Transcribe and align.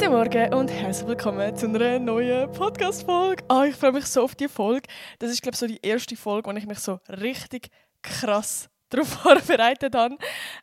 Guten 0.00 0.12
Morgen 0.12 0.54
und 0.54 0.70
herzlich 0.70 1.08
willkommen 1.08 1.54
zu 1.54 1.66
einer 1.66 1.98
neuen 1.98 2.50
Podcast-Folge. 2.52 3.44
Ah, 3.48 3.66
ich 3.66 3.76
freue 3.76 3.92
mich 3.92 4.06
so 4.06 4.22
auf 4.22 4.34
die 4.34 4.48
Folge. 4.48 4.88
Das 5.18 5.30
ist, 5.30 5.42
glaube 5.42 5.56
ich, 5.56 5.58
so 5.58 5.66
die 5.66 5.78
erste 5.82 6.16
Folge, 6.16 6.50
wo 6.50 6.56
ich 6.56 6.66
mich 6.66 6.78
so 6.78 7.00
richtig 7.10 7.68
krass 8.00 8.70
darauf 8.88 9.08
vorbereitet 9.08 9.94
habe. 9.94 10.16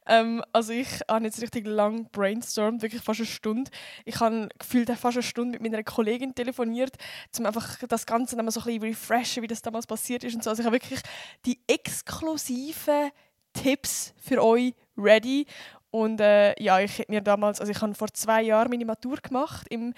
Ähm, 0.08 0.44
also 0.54 0.74
ich 0.74 0.88
habe 1.08 1.26
jetzt 1.26 1.40
richtig 1.40 1.68
lang 1.68 2.10
brainstormt, 2.12 2.82
wirklich 2.82 3.04
fast 3.04 3.20
eine 3.20 3.28
Stunde. 3.28 3.70
Ich 4.06 4.20
habe 4.20 4.50
gefühlt 4.58 4.90
fast 4.90 5.18
eine 5.18 5.22
Stunde 5.24 5.60
mit 5.60 5.72
meiner 5.72 5.84
Kollegin 5.84 6.34
telefoniert, 6.34 6.96
um 7.38 7.46
einfach 7.46 7.78
das 7.88 8.08
Ganze 8.08 8.38
nochmal 8.38 8.52
so 8.52 8.62
ein 8.62 8.66
bisschen 8.66 8.82
refreshen, 8.82 9.44
wie 9.44 9.48
das 9.48 9.62
damals 9.62 9.86
passiert 9.86 10.24
ist 10.24 10.34
und 10.34 10.44
so. 10.44 10.50
Also 10.50 10.64
ich 10.64 10.66
habe 10.66 10.78
wirklich 10.78 11.02
die 11.46 11.60
exklusiven 11.68 13.12
Tipps 13.54 14.16
für 14.18 14.44
euch 14.44 14.74
ready 14.98 15.46
und 15.92 16.20
äh, 16.20 16.62
ja, 16.62 16.80
ich 16.80 17.08
mir 17.08 17.22
damals, 17.22 17.60
also 17.60 17.72
ich 17.72 17.82
habe 17.82 17.94
vor 17.94 18.10
zwei 18.14 18.42
Jahren 18.42 18.70
meine 18.70 18.86
Matur 18.86 19.18
gemacht, 19.18 19.68
im 19.70 19.94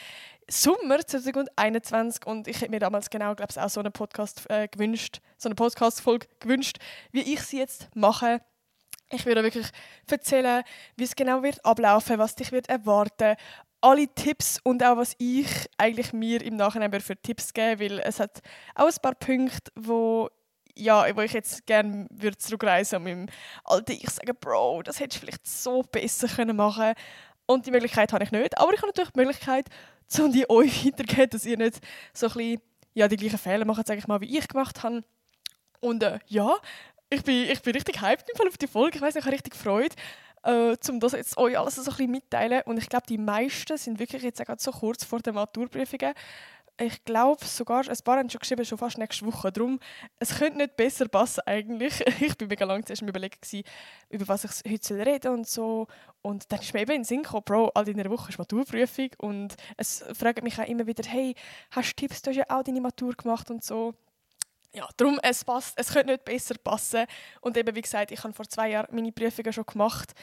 Sommer 0.50 1.00
2021 1.06 2.26
und 2.26 2.48
ich 2.48 2.62
hätte 2.62 2.72
mir 2.72 2.80
damals 2.80 3.10
genau, 3.10 3.36
glaube 3.36 3.52
ich, 3.52 3.60
auch 3.60 3.70
so 3.70 3.80
einen 3.80 3.92
Podcast 3.92 4.50
äh, 4.50 4.68
gewünscht, 4.68 5.20
so 5.38 5.50
eine 5.50 5.56
Podcast-Folge 5.56 6.28
gewünscht, 6.40 6.78
wie 7.12 7.34
ich 7.34 7.42
sie 7.42 7.60
jetzt 7.60 7.90
mache. 7.96 8.42
Ich 9.12 9.26
würde 9.26 9.44
wirklich 9.44 9.68
erzählen, 10.10 10.64
wie 10.96 11.04
es 11.04 11.16
genau 11.16 11.42
wird 11.42 11.64
ablaufen, 11.66 12.20
was 12.20 12.36
dich 12.36 12.52
wird 12.52 12.70
erwarten, 12.70 13.36
alle 13.82 14.08
Tipps 14.08 14.60
und 14.64 14.84
auch 14.84 14.98
was 14.98 15.16
ich 15.18 15.48
eigentlich 15.78 16.14
mir 16.14 16.42
im 16.44 16.58
Nachhinein 16.58 16.92
für 17.02 17.16
Tipps 17.16 17.54
geben, 17.54 17.80
weil 17.80 18.00
es 18.00 18.20
hat 18.20 18.42
auch 18.76 18.88
ein 18.88 19.02
paar 19.02 19.16
Punkte, 19.16 19.72
wo 19.76 20.30
ja, 20.76 21.06
wo 21.16 21.22
ich 21.22 21.34
jetzt 21.34 21.66
gerne 21.66 22.08
würde 22.10 22.38
zurückreisen 22.38 22.98
und 22.98 23.04
meinem 23.04 23.28
alten 23.64 23.92
Ich 23.94 24.10
sagen, 24.10 24.36
Bro, 24.40 24.84
das 24.84 25.00
hättest 25.00 25.22
du 25.22 25.26
vielleicht 25.26 25.48
so 25.48 25.84
besser 25.84 26.28
können 26.28 26.56
machen 26.56 26.94
Und 27.46 27.66
die 27.66 27.72
Möglichkeit 27.72 28.14
habe 28.14 28.24
ich 28.24 28.32
nicht. 28.32 28.58
Aber 28.58 28.74
ich 28.74 28.80
habe 28.80 28.88
natürlich 28.88 29.12
die 29.12 29.20
Möglichkeit, 29.20 29.68
um 30.20 30.32
die 30.32 30.50
euch 30.50 30.86
weiterzugeben, 30.86 31.30
dass 31.30 31.46
ihr 31.46 31.58
nicht 31.58 31.80
so 32.14 32.28
ein 32.28 32.34
bisschen, 32.34 32.62
ja, 32.94 33.08
die 33.08 33.18
gleichen 33.18 33.38
Fehler 33.38 33.66
macht, 33.66 33.88
sage 33.88 34.00
ich 34.00 34.08
mal, 34.08 34.22
wie 34.22 34.38
ich 34.38 34.48
gemacht 34.48 34.84
habe. 34.84 35.04
Und 35.80 36.04
äh, 36.04 36.20
ja, 36.28 36.56
ich 37.10 37.24
bin, 37.24 37.50
ich 37.50 37.62
bin 37.62 37.74
richtig 37.74 38.02
hyped 38.02 38.30
im 38.30 38.38
Fall 38.38 38.48
auf 38.48 38.58
die 38.58 38.68
Folge. 38.68 38.98
Ich 38.98 39.02
weiß 39.02 39.16
ich 39.16 39.24
habe 39.24 39.34
richtig 39.34 39.56
Freude, 39.56 39.96
äh, 40.44 40.76
um 40.90 41.00
das 41.00 41.14
jetzt 41.14 41.38
euch 41.38 41.58
alles 41.58 41.76
so 41.76 41.82
ein 41.82 41.86
bisschen 41.86 42.12
mitteilen. 42.12 42.62
Und 42.66 42.78
ich 42.78 42.90
glaube, 42.90 43.08
die 43.08 43.18
meisten 43.18 43.78
sind 43.78 44.00
wirklich 44.00 44.24
jetzt 44.24 44.48
auch 44.48 44.56
so 44.58 44.72
kurz 44.72 45.04
vor 45.04 45.20
der 45.20 45.34
Maturprüfungen 45.34 46.14
ich 46.80 47.04
glaube 47.04 47.44
sogar, 47.46 47.88
ein 47.88 47.98
paar 48.04 48.18
haben 48.18 48.30
schon 48.30 48.40
geschrieben, 48.40 48.64
schon 48.64 48.78
fast 48.78 48.98
nächste 48.98 49.26
Woche. 49.26 49.52
Darum, 49.52 49.80
es 50.20 50.38
könnte 50.38 50.58
nicht 50.58 50.78
besser 50.78 51.08
passen 51.08 51.42
eigentlich. 51.46 52.04
Ich 52.22 52.40
war 52.40 52.48
mega 52.48 52.66
lange 52.66 52.86
zuerst 52.86 53.02
überlegt, 53.02 53.46
über 54.10 54.28
was 54.28 54.44
ich 54.44 54.72
heute 54.72 55.06
reden 55.06 55.34
und 55.34 55.48
so. 55.48 55.88
Und 56.22 56.52
dann 56.52 56.60
ist 56.60 56.74
mir 56.74 56.82
eben 56.82 56.92
in 56.92 57.02
den 57.02 57.06
Sinn 57.06 57.24
gekommen, 57.24 57.44
Bro, 57.46 57.72
all 57.76 57.88
in 57.88 58.00
einer 58.00 58.10
Woche 58.10 58.30
ist 58.30 58.38
Maturprüfung. 58.38 59.10
Und 59.18 59.56
es 59.78 60.04
fragt 60.14 60.44
mich 60.44 60.60
auch 60.60 60.68
immer 60.68 60.88
wieder, 60.88 61.08
hey, 61.08 61.36
hast 61.72 61.92
du 61.92 61.96
Tipps, 61.96 62.22
du 62.22 62.30
hast 62.30 62.38
ja 62.38 62.46
auch 62.50 62.64
deine 62.64 62.82
Matur 62.82 63.14
gemacht 63.14 63.50
und 63.52 63.64
so. 63.64 63.94
Ja, 64.72 64.88
darum, 64.98 65.20
es 65.24 65.44
passt, 65.44 65.80
es 65.80 65.92
könnte 65.92 66.14
nicht 66.14 66.26
besser 66.26 66.56
passen. 66.64 67.06
Und 67.42 67.58
eben, 67.58 67.76
wie 67.76 67.82
gesagt, 67.82 68.12
ich 68.12 68.24
habe 68.24 68.34
vor 68.34 68.48
zwei 68.48 68.70
Jahren 68.70 68.94
meine 68.94 69.12
Prüfungen 69.12 69.52
schon 69.52 69.66
gemacht. 69.66 70.14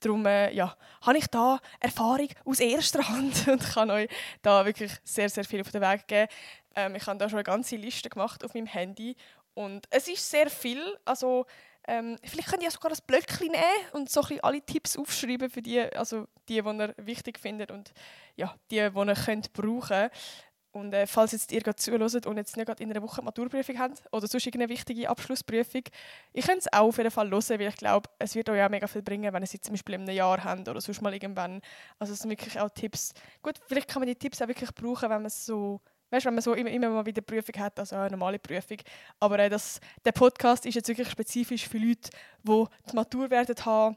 Darum 0.00 0.26
äh, 0.26 0.52
ja, 0.52 0.76
habe 1.02 1.18
ich 1.18 1.26
da 1.28 1.58
Erfahrung 1.80 2.28
aus 2.44 2.60
erster 2.60 3.08
Hand 3.08 3.48
und 3.48 3.62
kann 3.62 3.90
euch 3.90 4.08
da 4.42 4.64
wirklich 4.64 4.92
sehr, 5.04 5.28
sehr 5.28 5.44
viel 5.44 5.60
auf 5.60 5.70
den 5.70 5.80
Weg 5.80 6.06
geben. 6.06 6.28
Ähm, 6.74 6.94
ich 6.94 7.06
habe 7.06 7.18
da 7.18 7.28
schon 7.28 7.38
eine 7.38 7.44
ganze 7.44 7.76
Liste 7.76 8.08
gemacht 8.08 8.44
auf 8.44 8.54
meinem 8.54 8.66
Handy 8.66 9.16
und 9.54 9.86
es 9.90 10.06
ist 10.08 10.30
sehr 10.30 10.50
viel. 10.50 10.98
Also 11.04 11.46
ähm, 11.88 12.16
vielleicht 12.22 12.48
könnt 12.48 12.62
ihr 12.62 12.70
sogar 12.70 12.90
ein 12.90 12.98
Blöckchen 13.06 13.50
nehmen 13.50 13.64
und 13.92 14.10
so 14.10 14.20
ein 14.22 14.40
alle 14.42 14.60
Tipps 14.60 14.96
aufschreiben 14.96 15.48
für 15.48 15.62
die, 15.62 15.80
also 15.80 16.26
die, 16.48 16.60
die 16.60 16.68
ihr 16.68 16.94
wichtig 16.98 17.38
findet 17.38 17.70
und 17.70 17.92
ja, 18.34 18.54
die, 18.70 18.90
die 18.90 18.98
ihr 18.98 19.14
könnt 19.14 19.52
brauchen 19.52 20.10
und 20.76 20.92
äh, 20.92 21.06
falls 21.06 21.32
jetzt 21.32 21.52
ihr 21.52 21.60
gerade 21.62 21.76
zuhört 21.76 22.26
und 22.26 22.36
jetzt 22.36 22.54
nicht 22.54 22.66
gerade 22.66 22.82
in 22.82 22.90
einer 22.90 23.02
Woche 23.02 23.22
Maturprüfung 23.22 23.78
habt 23.78 24.02
oder 24.12 24.26
sonst 24.26 24.44
irgendeine 24.44 24.70
wichtige 24.70 25.08
Abschlussprüfung, 25.08 25.84
ich 26.34 26.46
könnt 26.46 26.60
es 26.60 26.70
auch 26.70 26.88
auf 26.88 26.98
jeden 26.98 27.10
Fall 27.10 27.30
hören, 27.30 27.58
weil 27.58 27.68
ich 27.68 27.76
glaube, 27.76 28.10
es 28.18 28.34
wird 28.34 28.50
euch 28.50 28.62
auch 28.62 28.68
mega 28.68 28.86
viel 28.86 29.00
bringen, 29.00 29.32
wenn 29.32 29.42
ihr 29.42 29.46
sie 29.46 29.58
zum 29.58 29.72
Beispiel 29.72 29.94
in 29.94 30.02
einem 30.02 30.14
Jahr 30.14 30.44
habt 30.44 30.68
oder 30.68 30.80
sonst 30.82 31.00
mal 31.00 31.14
irgendwann. 31.14 31.62
Also 31.98 32.12
es 32.12 32.18
sind 32.18 32.30
wirklich 32.30 32.60
auch 32.60 32.68
Tipps. 32.68 33.14
Gut, 33.40 33.54
vielleicht 33.66 33.88
kann 33.88 34.00
man 34.00 34.06
die 34.06 34.16
Tipps 34.16 34.42
auch 34.42 34.48
wirklich 34.48 34.74
brauchen, 34.74 35.08
wenn 35.08 35.22
man 35.22 35.30
so 35.30 35.80
Weißt, 36.10 36.24
wenn 36.24 36.34
man 36.34 36.42
so 36.42 36.54
immer, 36.54 36.70
immer 36.70 36.88
mal 36.88 37.04
wieder 37.04 37.20
Prüfung 37.20 37.60
hat, 37.60 37.80
also 37.80 37.96
eine 37.96 38.10
normale 38.10 38.38
Prüfung. 38.38 38.76
Aber 39.18 39.40
äh, 39.40 39.48
das, 39.48 39.80
der 40.04 40.12
Podcast 40.12 40.64
ist 40.64 40.76
jetzt 40.76 40.86
wirklich 40.86 41.10
spezifisch 41.10 41.66
für 41.66 41.78
Leute, 41.78 42.10
die 42.44 42.64
die 42.90 42.94
Matur 42.94 43.28
werden 43.28 43.56
haben 43.64 43.96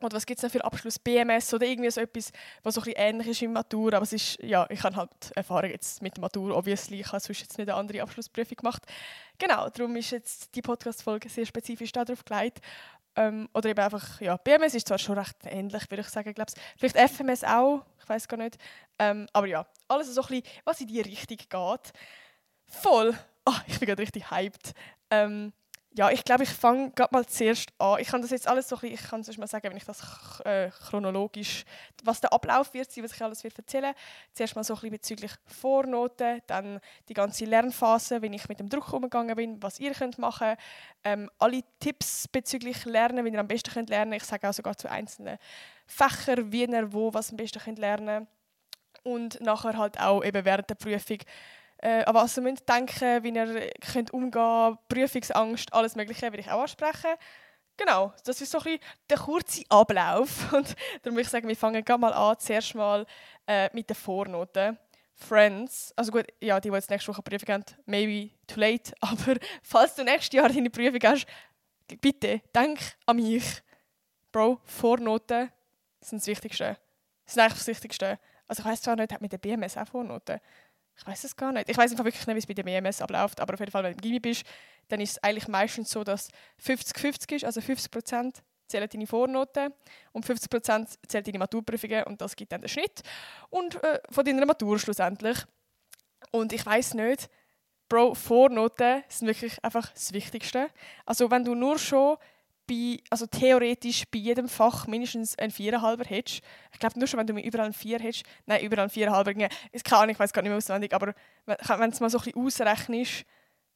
oder 0.00 0.16
was 0.16 0.26
gibt 0.26 0.38
es 0.38 0.40
denn 0.40 0.50
für 0.50 0.64
Abschluss? 0.64 0.98
BMS 0.98 1.54
oder 1.54 1.66
irgendwie 1.66 1.90
so 1.90 2.00
etwas, 2.00 2.30
was 2.62 2.74
so 2.74 2.82
ein 2.82 2.92
ähnlich 2.96 3.28
ist 3.28 3.40
wie 3.40 3.48
Matur. 3.48 3.94
Aber 3.94 4.02
es 4.02 4.12
ist, 4.12 4.42
ja, 4.42 4.66
ich 4.68 4.82
habe 4.82 4.96
halt 4.96 5.10
Erfahrung 5.34 5.70
jetzt 5.70 6.02
mit 6.02 6.18
Matur, 6.18 6.56
obviously. 6.56 7.00
Ich 7.00 7.06
habe 7.06 7.20
sonst 7.20 7.40
jetzt 7.40 7.58
nicht 7.58 7.68
eine 7.68 7.78
andere 7.78 8.02
Abschlussprüfung 8.02 8.56
gemacht. 8.56 8.82
Genau, 9.38 9.68
darum 9.68 9.96
ist 9.96 10.10
jetzt 10.10 10.54
die 10.54 10.62
Podcast-Folge 10.62 11.28
sehr 11.28 11.46
spezifisch 11.46 11.92
darauf 11.92 12.24
gelegt. 12.24 12.60
Ähm, 13.16 13.48
oder 13.54 13.70
eben 13.70 13.80
einfach, 13.80 14.20
ja, 14.20 14.36
BMS 14.36 14.74
ist 14.74 14.88
zwar 14.88 14.98
schon 14.98 15.16
recht 15.16 15.36
ähnlich, 15.44 15.88
würde 15.88 16.00
ich 16.00 16.08
sagen, 16.08 16.34
glaub's. 16.34 16.54
Vielleicht 16.76 16.96
FMS 16.96 17.44
auch, 17.44 17.84
ich 18.00 18.08
weiß 18.08 18.26
gar 18.26 18.36
nicht. 18.36 18.56
Ähm, 18.98 19.28
aber 19.32 19.46
ja, 19.46 19.64
alles 19.86 20.12
so 20.12 20.20
ein 20.22 20.26
bisschen, 20.28 20.42
was 20.64 20.80
in 20.80 20.88
die 20.88 21.00
Richtung 21.00 21.36
geht. 21.36 21.92
Voll. 22.66 23.16
Oh, 23.46 23.54
ich 23.66 23.78
bin 23.78 23.86
gerade 23.86 24.02
richtig 24.02 24.30
hyped. 24.30 24.72
Ähm, 25.10 25.52
ja, 25.96 26.10
ich 26.10 26.24
glaube, 26.24 26.42
ich 26.42 26.50
fange 26.50 26.90
gerade 26.90 27.14
mal 27.14 27.24
zuerst 27.24 27.68
an. 27.78 28.00
Ich 28.00 28.08
kann 28.08 28.20
das 28.20 28.32
jetzt 28.32 28.48
alles 28.48 28.68
so 28.68 28.74
ein 28.74 28.80
bisschen, 28.80 28.94
ich 28.96 29.10
kann 29.10 29.24
mal 29.38 29.46
sagen, 29.46 29.70
wenn 29.70 29.76
ich 29.76 29.84
das 29.84 30.40
äh, 30.44 30.68
chronologisch, 30.70 31.64
was 32.02 32.20
der 32.20 32.32
Ablauf 32.32 32.74
wird 32.74 32.90
sein, 32.90 33.04
was 33.04 33.12
ich 33.12 33.22
alles 33.22 33.44
wird 33.44 33.56
erzählen. 33.56 33.94
Zuerst 34.32 34.56
mal 34.56 34.64
so 34.64 34.74
ein 34.74 34.80
bisschen 34.80 34.90
bezüglich 34.90 35.30
Vornoten, 35.46 36.42
dann 36.48 36.80
die 37.08 37.14
ganze 37.14 37.44
Lernphase, 37.44 38.20
wenn 38.22 38.32
ich 38.32 38.48
mit 38.48 38.58
dem 38.58 38.68
Druck 38.68 38.92
umgegangen 38.92 39.36
bin, 39.36 39.62
was 39.62 39.78
ihr 39.78 39.92
könnt 39.92 40.18
machen, 40.18 40.56
ähm, 41.04 41.30
alle 41.38 41.62
Tipps 41.78 42.26
bezüglich 42.26 42.84
Lernen, 42.84 43.24
wie 43.24 43.30
ihr 43.30 43.38
am 43.38 43.46
besten 43.46 43.70
könnt 43.70 43.88
lernen. 43.88 44.14
Ich 44.14 44.24
sage 44.24 44.48
auch 44.48 44.52
sogar 44.52 44.76
zu 44.76 44.90
einzelnen 44.90 45.38
Fächern, 45.86 46.50
wie 46.50 46.64
ihr 46.64 46.92
wo 46.92 47.14
was 47.14 47.30
am 47.30 47.36
besten 47.36 47.60
könnt 47.60 47.78
lernen 47.78 48.26
und 49.04 49.40
nachher 49.40 49.78
halt 49.78 50.00
auch 50.00 50.24
eben 50.24 50.44
während 50.44 50.68
der 50.68 50.74
Prüfung 50.74 51.18
äh, 51.84 52.02
an 52.04 52.14
was 52.14 52.36
ihr 52.38 52.42
müsst 52.42 52.66
denken 52.68 53.22
wie 53.22 53.28
ihr 53.28 53.70
könnt 53.92 54.12
umgehen 54.12 54.78
Prüfungsangst, 54.88 55.72
alles 55.72 55.94
Mögliche 55.94 56.22
werde 56.22 56.40
ich 56.40 56.50
auch 56.50 56.62
ansprechen. 56.62 57.10
Genau, 57.76 58.12
das 58.24 58.40
ist 58.40 58.50
so 58.50 58.58
ein 58.58 58.64
bisschen 58.64 58.80
der 59.10 59.18
kurze 59.18 59.64
Ablauf. 59.68 60.52
Und 60.52 60.74
darum 61.02 61.16
würde 61.16 61.22
ich 61.22 61.28
sagen, 61.28 61.46
wir 61.46 61.56
fangen 61.56 61.84
mal 62.00 62.12
an, 62.12 62.38
zuerst 62.38 62.74
mal 62.74 63.04
äh, 63.46 63.68
mit 63.74 63.90
den 63.90 63.96
Vornoten. 63.96 64.78
Friends, 65.16 65.92
also 65.94 66.10
gut, 66.10 66.26
ja, 66.40 66.58
die, 66.58 66.70
die 66.70 66.74
jetzt 66.74 66.90
nächste 66.90 67.12
Woche 67.12 67.22
Prüfung 67.22 67.54
haben, 67.54 67.64
maybe 67.86 68.30
too 68.48 68.58
late, 68.58 68.92
aber 69.00 69.36
falls 69.62 69.94
du 69.94 70.02
nächstes 70.02 70.32
Jahr 70.32 70.48
deine 70.48 70.70
Prüfung 70.70 71.00
hast, 71.04 71.26
bitte 72.00 72.40
denk 72.54 72.80
an 73.06 73.16
mich. 73.16 73.62
Bro, 74.32 74.58
Vornoten 74.64 75.52
sind 76.00 76.20
das 76.20 76.26
Wichtigste. 76.26 76.78
Das 77.24 77.34
sind 77.34 77.42
eigentlich 77.42 77.58
das 77.58 77.66
Wichtigste. 77.68 78.18
Also 78.48 78.62
ich 78.62 78.66
weiß 78.66 78.82
zwar 78.82 78.96
nicht, 78.96 79.12
hat 79.12 79.20
mit 79.20 79.32
der 79.32 79.38
BMS 79.38 79.76
auch 79.76 79.86
Vornoten. 79.86 80.40
Ich 80.96 81.06
weiß 81.06 81.24
es 81.24 81.36
gar 81.36 81.52
nicht. 81.52 81.68
Ich 81.68 81.76
weiß 81.76 81.90
einfach 81.90 82.04
wirklich 82.04 82.26
nicht, 82.26 82.36
wie 82.36 82.38
es 82.38 82.46
bei 82.46 82.54
dem 82.54 82.66
EMS 82.66 83.02
abläuft, 83.02 83.40
aber 83.40 83.54
auf 83.54 83.60
jeden 83.60 83.72
Fall, 83.72 83.82
wenn 83.82 83.92
du 83.92 83.96
im 83.96 84.00
Gimmi 84.00 84.20
bist, 84.20 84.44
dann 84.88 85.00
ist 85.00 85.12
es 85.12 85.22
eigentlich 85.22 85.48
meistens 85.48 85.90
so, 85.90 86.04
dass 86.04 86.28
50-50 86.64 87.36
ist, 87.36 87.44
also 87.44 87.60
50% 87.60 88.34
zählen 88.66 88.88
deine 88.90 89.06
Vornoten 89.06 89.72
und 90.12 90.26
50% 90.26 90.96
zählen 91.06 91.24
deine 91.24 91.38
Maturprüfungen 91.38 92.04
und 92.04 92.20
das 92.20 92.36
gibt 92.36 92.52
dann 92.52 92.60
den 92.60 92.68
Schnitt 92.68 93.02
und 93.50 93.82
äh, 93.82 94.00
von 94.10 94.24
deiner 94.24 94.46
Matur 94.46 94.78
schlussendlich. 94.78 95.38
Und 96.30 96.52
ich 96.52 96.64
weiß 96.64 96.94
nicht, 96.94 97.28
Bro, 97.88 98.14
Vornoten 98.14 99.04
sind 99.08 99.28
wirklich 99.28 99.62
einfach 99.62 99.92
das 99.92 100.12
Wichtigste. 100.12 100.68
Also 101.04 101.30
wenn 101.30 101.44
du 101.44 101.54
nur 101.54 101.78
schon 101.78 102.16
bei, 102.66 102.98
also 103.10 103.26
theoretisch 103.26 104.04
bei 104.10 104.18
jedem 104.18 104.48
Fach 104.48 104.86
mindestens 104.86 105.38
ein 105.38 105.50
Viererhalber 105.50 106.04
hättest. 106.04 106.42
Ich 106.72 106.78
glaube, 106.78 106.98
nur 106.98 107.06
schon, 107.06 107.20
wenn 107.20 107.26
du 107.26 107.38
überall 107.38 107.66
ein 107.66 107.72
Vier 107.72 107.98
hättest, 107.98 108.24
nein, 108.46 108.62
überall 108.62 108.84
ein 108.84 108.90
Viererhalber, 108.90 109.32
ich 109.32 109.82
weiß 109.82 110.32
gar 110.32 110.42
nicht 110.42 110.50
mehr 110.50 110.56
auswendig, 110.56 110.92
aber 110.94 111.14
wenn 111.46 111.56
du 111.56 111.88
es 111.88 112.00
mal 112.00 112.10
so 112.10 112.18
ein 112.18 112.24
bisschen 112.24 112.44
ausrechnest, 112.44 113.24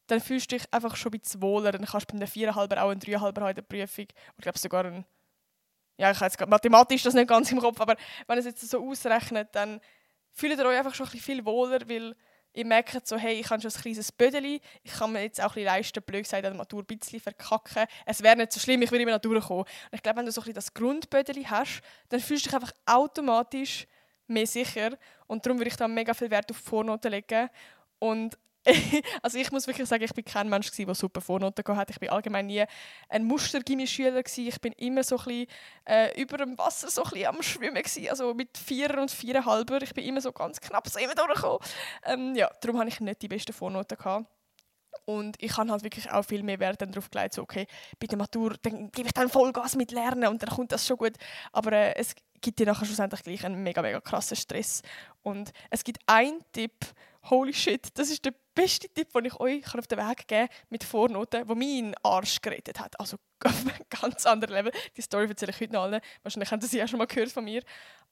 dann 0.09 0.21
fühlst 0.21 0.51
du 0.51 0.57
dich 0.57 0.67
einfach 0.73 0.97
schon 0.97 1.13
ein 1.13 1.21
bisschen 1.21 1.43
wohler. 1.43 1.73
Dann 1.73 1.85
kannst 1.85 2.11
du 2.11 2.15
bei 2.15 2.19
einem 2.19 2.29
Viererhalber 2.29 2.83
auch 2.83 2.91
ein 2.91 2.99
Dreieinhalber 2.99 3.43
haben 3.43 3.51
in 3.51 3.55
der 3.57 3.63
Prüfung. 3.63 4.07
ich 4.09 4.43
glaube 4.43 4.59
sogar 4.59 4.85
ein, 4.87 5.05
ja, 5.99 6.11
ich 6.11 6.21
jetzt 6.21 6.47
mathematisch 6.47 7.03
das 7.03 7.15
nicht 7.15 7.29
ganz 7.29 7.53
im 7.53 7.61
Kopf, 7.61 7.81
aber 7.81 7.97
wenn 8.27 8.39
es 8.39 8.45
jetzt 8.45 8.69
so 8.69 8.89
ausrechnet, 8.89 9.49
dann 9.53 9.81
fühlt 10.33 10.59
ihr 10.59 10.65
euch 10.65 10.79
einfach 10.79 10.95
schon 10.95 11.07
ein 11.07 11.13
bisschen 11.13 11.37
viel 11.37 11.45
wohler, 11.45 11.81
weil 11.89 12.15
ihr 12.59 12.67
merkt 12.67 13.07
so, 13.07 13.17
hey, 13.17 13.39
ich 13.39 13.49
habe 13.51 13.63
schon 13.63 13.71
ein 13.71 13.81
kleines 13.81 14.11
Bödeli, 14.11 14.61
ich 14.83 14.93
kann 14.93 15.13
mir 15.13 15.23
jetzt 15.23 15.41
auch 15.41 15.45
ein 15.45 15.55
bisschen 15.55 15.65
leisten, 15.67 16.03
blöd 16.03 16.25
gesagt, 16.25 16.45
an 16.45 16.51
der 16.51 16.59
Matur 16.59 16.83
ein 16.83 16.99
bisschen 16.99 17.21
verkacken. 17.21 17.85
Es 18.05 18.21
wäre 18.21 18.37
nicht 18.37 18.53
so 18.53 18.59
schlimm, 18.59 18.83
ich 18.83 18.91
würde 18.91 19.03
immer 19.03 19.13
noch 19.13 19.21
durchkommen. 19.21 19.63
Und 19.63 19.93
ich 19.93 20.03
glaube, 20.03 20.19
wenn 20.19 20.27
du 20.27 20.33
so 20.33 20.43
ein 20.43 20.53
das 20.53 20.75
Grundbödeli 20.75 21.45
hast, 21.45 21.83
dann 22.09 22.19
fühlst 22.19 22.47
du 22.47 22.51
dich 22.51 22.57
einfach 22.57 22.73
automatisch 22.85 23.87
mehr 24.27 24.47
sicher. 24.47 24.99
Und 25.29 25.47
darum 25.47 25.59
würde 25.59 25.71
ich 25.71 25.77
da 25.77 25.87
mega 25.87 26.13
viel 26.15 26.33
Wert 26.33 26.51
auf 26.51 26.57
Vornoten 26.57 27.13
legen. 27.13 27.49
Und 28.01 28.37
also 29.23 29.39
ich 29.39 29.51
muss 29.51 29.67
wirklich 29.67 29.89
sagen, 29.89 30.05
ich 30.05 30.13
bin 30.13 30.25
kein 30.25 30.49
Mensch 30.49 30.71
der 30.71 30.95
super 30.95 31.21
Vornoten 31.21 31.77
hatte. 31.77 31.93
Ich 31.93 32.01
bin 32.01 32.11
allgemein 32.11 32.47
nie 32.47 32.65
ein 33.09 33.25
muster 33.25 33.61
schüler 33.87 34.23
Ich 34.25 34.61
bin 34.61 34.73
immer 34.73 35.03
so 35.03 35.17
ein 35.19 35.25
bisschen, 35.25 35.47
äh, 35.87 36.21
über 36.21 36.39
dem 36.39 36.59
Wasser 36.59 36.91
so 36.91 37.03
ein 37.05 37.11
bisschen 37.11 37.27
am 37.27 37.43
Schwimmen 37.43 37.83
gewesen. 37.83 38.09
also 38.09 38.35
mit 38.35 38.59
Vierer 38.59 39.01
und 39.01 39.11
Viererhalber. 39.11 39.83
Ich 39.83 39.95
bin 39.95 40.05
immer 40.05 40.21
so 40.21 40.33
ganz 40.33 40.61
knapp 40.61 40.89
so 40.89 40.99
immer 40.99 41.15
durchgekommen. 41.15 41.59
Ähm, 42.05 42.35
ja, 42.35 42.51
darum 42.61 42.81
hatte 42.81 42.89
ich 42.89 43.01
nicht 43.01 43.23
die 43.23 43.29
besten 43.29 43.53
Vornoten 43.53 43.97
gehabt. 43.97 44.27
Und 45.05 45.37
ich 45.43 45.57
habe 45.57 45.71
halt 45.71 45.83
wirklich 45.83 46.11
auch 46.11 46.23
viel 46.23 46.43
mehr 46.43 46.61
Wert 46.61 46.83
darauf 46.83 47.11
gelegt, 47.11 47.35
so, 47.35 47.43
okay, 47.43 47.67
bei 47.99 48.07
der 48.07 48.19
Matur 48.19 48.57
dann 48.61 48.91
gebe 48.91 49.07
ich 49.07 49.15
dann 49.15 49.31
Vollgas 49.31 49.75
mit 49.75 49.91
Lernen 49.91 50.29
und 50.29 50.43
dann 50.43 50.51
kommt 50.51 50.71
das 50.71 50.87
schon 50.87 50.99
gut. 50.99 51.15
Aber 51.53 51.73
äh, 51.73 51.95
es 51.97 52.15
gibt 52.41 52.59
dir 52.59 52.67
nachher 52.67 52.85
schlussendlich 52.85 53.23
gleich 53.23 53.45
einen 53.47 53.63
mega, 53.63 53.81
mega 53.81 54.01
krassen 54.01 54.37
Stress. 54.37 54.83
Und 55.23 55.53
es 55.71 55.83
gibt 55.83 55.99
einen 56.07 56.45
Tipp, 56.53 56.75
holy 57.31 57.55
shit, 57.55 57.89
das 57.95 58.11
ist 58.11 58.25
der 58.25 58.35
beste 58.59 58.89
Tipp, 58.89 59.13
den 59.13 59.25
ich 59.27 59.39
euch 59.39 59.75
auf 59.75 59.87
den 59.87 59.99
Weg 59.99 60.27
geben 60.27 60.49
kann 60.49 60.57
mit 60.69 60.85
Vornoten, 60.85 61.47
der 61.47 61.57
meinen 61.57 61.95
Arsch 62.03 62.41
gerettet 62.41 62.81
hat. 62.81 62.99
Also 62.99 63.17
auf 63.45 63.61
einem 63.61 63.85
ganz 63.89 64.27
anderen 64.27 64.55
Level. 64.55 64.73
Die 64.97 65.03
Story 65.03 65.29
erzähle 65.29 65.53
ich 65.53 65.61
heute 65.61 65.73
noch 65.73 65.83
allen. 65.85 66.01
Wahrscheinlich 66.23 66.51
haben 66.51 66.61
sie 66.61 66.79
ja 66.79 66.89
schon 66.89 66.99
mal 66.99 67.07
gehört 67.07 67.31
von 67.31 67.45
mir. 67.45 67.63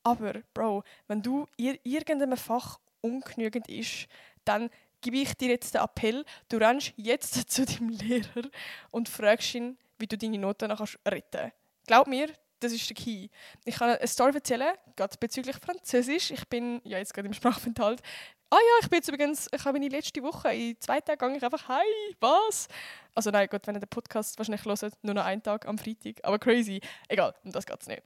Aber, 0.02 0.34
Bro, 0.54 0.84
wenn 1.08 1.20
du 1.20 1.46
in 1.56 1.78
irgendeinem 1.82 2.36
Fach 2.36 2.78
ungenügend 3.00 3.68
ist, 3.68 4.06
dann 4.44 4.70
gebe 5.00 5.18
ich 5.18 5.34
dir 5.34 5.48
jetzt 5.48 5.74
den 5.74 5.82
Appell, 5.82 6.24
du 6.48 6.58
rennst 6.58 6.92
jetzt 6.96 7.34
zu 7.50 7.64
deinem 7.64 7.88
Lehrer 7.88 8.48
und 8.90 9.08
fragst 9.08 9.54
ihn, 9.54 9.76
wie 9.98 10.06
du 10.06 10.16
deine 10.16 10.38
Noten 10.38 10.68
noch 10.68 10.80
retten 10.80 11.24
kannst. 11.32 11.56
Glaub 11.86 12.06
mir, 12.06 12.30
das 12.60 12.72
ist 12.72 12.88
der 12.88 12.96
Key. 12.96 13.28
Ich 13.64 13.76
kann 13.76 13.90
eine 13.90 14.06
Story 14.06 14.32
erzählen, 14.34 14.74
gerade 14.96 15.16
bezüglich 15.18 15.56
Französisch. 15.56 16.30
Ich 16.30 16.48
bin 16.48 16.80
ja 16.84 16.98
jetzt 16.98 17.12
gerade 17.12 17.28
im 17.28 17.34
Sprachaufenthalt. 17.34 18.00
Ah 18.48 18.58
ja, 18.58 18.82
ich 18.82 18.88
bin 18.88 18.98
jetzt 18.98 19.08
übrigens, 19.08 19.48
ich 19.52 19.64
habe 19.64 19.72
meine 19.78 19.88
letzte 19.88 20.22
Woche, 20.22 20.52
in 20.52 20.80
zwei 20.80 21.00
Tagen 21.00 21.28
gehe 21.28 21.38
ich 21.38 21.42
einfach, 21.42 21.66
hi, 21.68 21.84
was? 22.20 22.68
Also 23.12 23.30
nein, 23.30 23.48
Gott, 23.50 23.66
wenn 23.66 23.74
ihr 23.74 23.80
den 23.80 23.88
Podcast 23.88 24.38
wahrscheinlich 24.38 24.64
hört, 24.64 24.92
nur 25.02 25.14
noch 25.14 25.24
einen 25.24 25.42
Tag 25.42 25.66
am 25.66 25.76
Freitag, 25.76 26.20
aber 26.22 26.38
crazy. 26.38 26.80
Egal, 27.08 27.34
um 27.42 27.50
das 27.50 27.66
geht 27.66 27.80
es 27.80 27.88
nicht. 27.88 28.02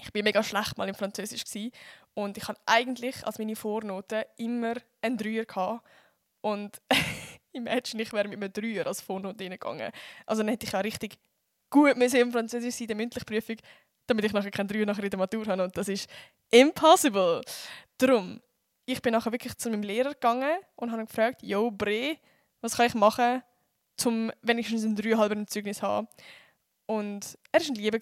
Ich 0.00 0.12
bin 0.12 0.22
mega 0.22 0.44
schlecht 0.44 0.78
mal 0.78 0.88
im 0.88 0.94
Französisch 0.94 1.44
gewesen, 1.44 1.72
und 2.14 2.38
ich 2.38 2.46
hatte 2.46 2.60
eigentlich 2.66 3.26
als 3.26 3.38
meine 3.38 3.56
Vornoten 3.56 4.22
immer 4.36 4.74
einen 5.02 5.18
Dreier 5.18 5.44
gehabt. 5.44 5.84
und 6.40 6.80
imagine, 7.52 8.02
ich 8.02 8.12
wäre 8.12 8.28
mit 8.28 8.40
einem 8.40 8.52
Dreier 8.52 8.86
als 8.86 9.00
Vornote 9.00 9.42
reingegangen. 9.42 9.90
Also 10.24 10.42
dann 10.42 10.50
hätte 10.50 10.66
ich 10.66 10.74
auch 10.74 10.84
richtig 10.84 11.18
gut 11.68 11.96
im 11.96 12.32
Französisch 12.32 12.76
sein, 12.76 12.86
der 12.86 12.96
mündliche 12.96 13.24
Prüfung, 13.26 13.56
damit 14.06 14.24
ich 14.24 14.32
nachher 14.32 14.52
keinen 14.52 14.68
Dreier 14.68 14.86
nachher 14.86 15.02
in 15.02 15.10
der 15.10 15.18
Matur 15.18 15.44
habe. 15.46 15.64
Und 15.64 15.76
das 15.76 15.88
ist 15.88 16.08
impossible. 16.50 17.40
Darum, 17.98 18.40
ich 18.86 19.02
bin 19.02 19.12
nachher 19.12 19.32
wirklich 19.32 19.56
zu 19.56 19.70
meinem 19.70 19.82
Lehrer 19.82 20.12
gegangen 20.12 20.58
und 20.76 20.92
habe 20.92 21.06
gefragt, 21.06 21.42
«Yo, 21.42 21.70
Bre, 21.70 22.16
was 22.60 22.76
kann 22.76 22.86
ich 22.86 22.94
machen, 22.94 23.42
um 24.04 24.30
wenigstens 24.42 24.84
ein 24.84 24.96
dreieinhalber 24.96 25.46
Zeugnis 25.46 25.78
zu 25.78 25.86
haben?» 25.86 26.08
Und 26.86 27.38
er 27.52 27.60
war 27.60 27.68
ein 27.68 27.74
Lieber. 27.74 27.98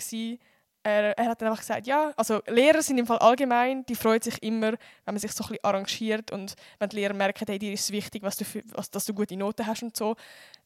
Er, 0.84 1.16
er, 1.16 1.26
hat 1.26 1.40
dann 1.40 1.48
einfach 1.48 1.60
gesagt, 1.60 1.86
ja, 1.86 2.12
also 2.16 2.40
Lehrer 2.48 2.82
sind 2.82 2.98
im 2.98 3.06
Fall 3.06 3.18
allgemein, 3.18 3.86
die 3.86 3.94
freuen 3.94 4.20
sich 4.20 4.42
immer, 4.42 4.72
wenn 4.72 5.14
man 5.14 5.18
sich 5.18 5.30
so 5.30 5.44
ein 5.44 5.50
bisschen 5.50 5.64
arrangiert 5.64 6.32
und 6.32 6.56
wenn 6.80 6.88
die 6.88 6.96
Lehrer 6.96 7.14
merken, 7.14 7.44
hey, 7.46 7.56
dir 7.56 7.72
ist 7.72 7.82
es 7.82 7.92
wichtig, 7.92 8.24
was 8.24 8.36
du 8.36 8.44
für, 8.44 8.64
was, 8.72 8.90
dass 8.90 9.04
du 9.04 9.14
gute 9.14 9.36
Noten 9.36 9.64
hast 9.64 9.84
und 9.84 9.96
so. 9.96 10.16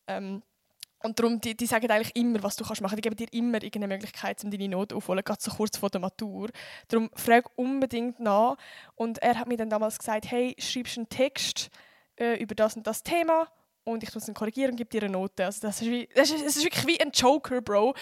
Ähm, 0.06 0.42
und 1.06 1.18
darum, 1.18 1.40
die, 1.40 1.56
die 1.56 1.66
sagen 1.66 1.90
eigentlich 1.90 2.14
immer, 2.14 2.42
was 2.42 2.56
du 2.56 2.64
kannst 2.64 2.82
machen. 2.82 2.96
Die 2.96 3.02
geben 3.02 3.16
dir 3.16 3.32
immer 3.32 3.62
irgendeine 3.62 3.88
Möglichkeit, 3.88 4.42
um 4.44 4.50
deine 4.50 4.68
Note 4.68 4.94
aufzuholen, 4.94 5.24
gerade 5.24 5.40
so 5.42 5.50
kurz 5.50 5.76
vor 5.76 5.88
der 5.88 6.00
Matur. 6.00 6.48
Darum 6.88 7.10
frag 7.14 7.50
unbedingt 7.56 8.20
nach. 8.20 8.56
Und 8.94 9.18
er 9.18 9.38
hat 9.38 9.48
mir 9.48 9.56
dann 9.56 9.70
damals 9.70 9.98
gesagt, 9.98 10.30
hey, 10.30 10.54
schreibst 10.58 10.98
einen 10.98 11.08
Text 11.08 11.70
äh, 12.16 12.34
über 12.42 12.54
das 12.54 12.76
und 12.76 12.86
das 12.86 13.02
Thema 13.02 13.48
und 13.84 14.02
ich 14.02 14.12
muss 14.14 14.28
ihn 14.28 14.34
korrigieren 14.34 14.72
und 14.72 14.76
gebe 14.76 14.90
dir 14.90 15.02
eine 15.02 15.12
Note. 15.12 15.44
Also 15.44 15.66
das 15.66 15.80
ist, 15.80 15.88
wie, 15.88 16.08
das 16.14 16.30
ist, 16.30 16.44
das 16.44 16.56
ist 16.56 16.64
wirklich 16.64 16.86
wie 16.86 17.00
ein 17.00 17.12
Joker, 17.12 17.60
Bro, 17.60 17.94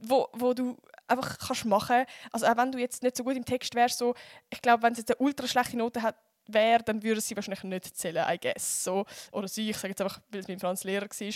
wo, 0.00 0.28
wo 0.32 0.54
du 0.54 0.76
einfach 1.08 1.36
kannst 1.38 1.64
machen. 1.64 2.04
Also 2.30 2.46
auch 2.46 2.56
wenn 2.56 2.70
du 2.70 2.78
jetzt 2.78 3.02
nicht 3.02 3.16
so 3.16 3.24
gut 3.24 3.36
im 3.36 3.44
Text 3.44 3.74
wärst, 3.74 3.98
so, 3.98 4.14
ich 4.50 4.62
glaube, 4.62 4.82
wenn 4.84 4.92
es 4.92 4.98
jetzt 4.98 5.10
eine 5.10 5.18
ultra 5.18 5.46
schlechte 5.46 5.76
Note 5.76 6.02
hat, 6.02 6.16
wäre, 6.46 6.82
dann 6.82 7.02
würde 7.02 7.20
sie 7.20 7.36
wahrscheinlich 7.36 7.64
nicht 7.64 7.96
zählen, 7.96 8.24
I 8.28 8.38
guess. 8.38 8.84
So. 8.84 9.04
Oder 9.32 9.48
sie, 9.48 9.70
ich 9.70 9.76
sage 9.76 9.88
jetzt 9.88 10.00
einfach, 10.00 10.20
weil 10.30 10.40
es 10.40 10.48
mein 10.48 10.58
Franz 10.58 10.84
Lehrer 10.84 11.08
war. 11.08 11.32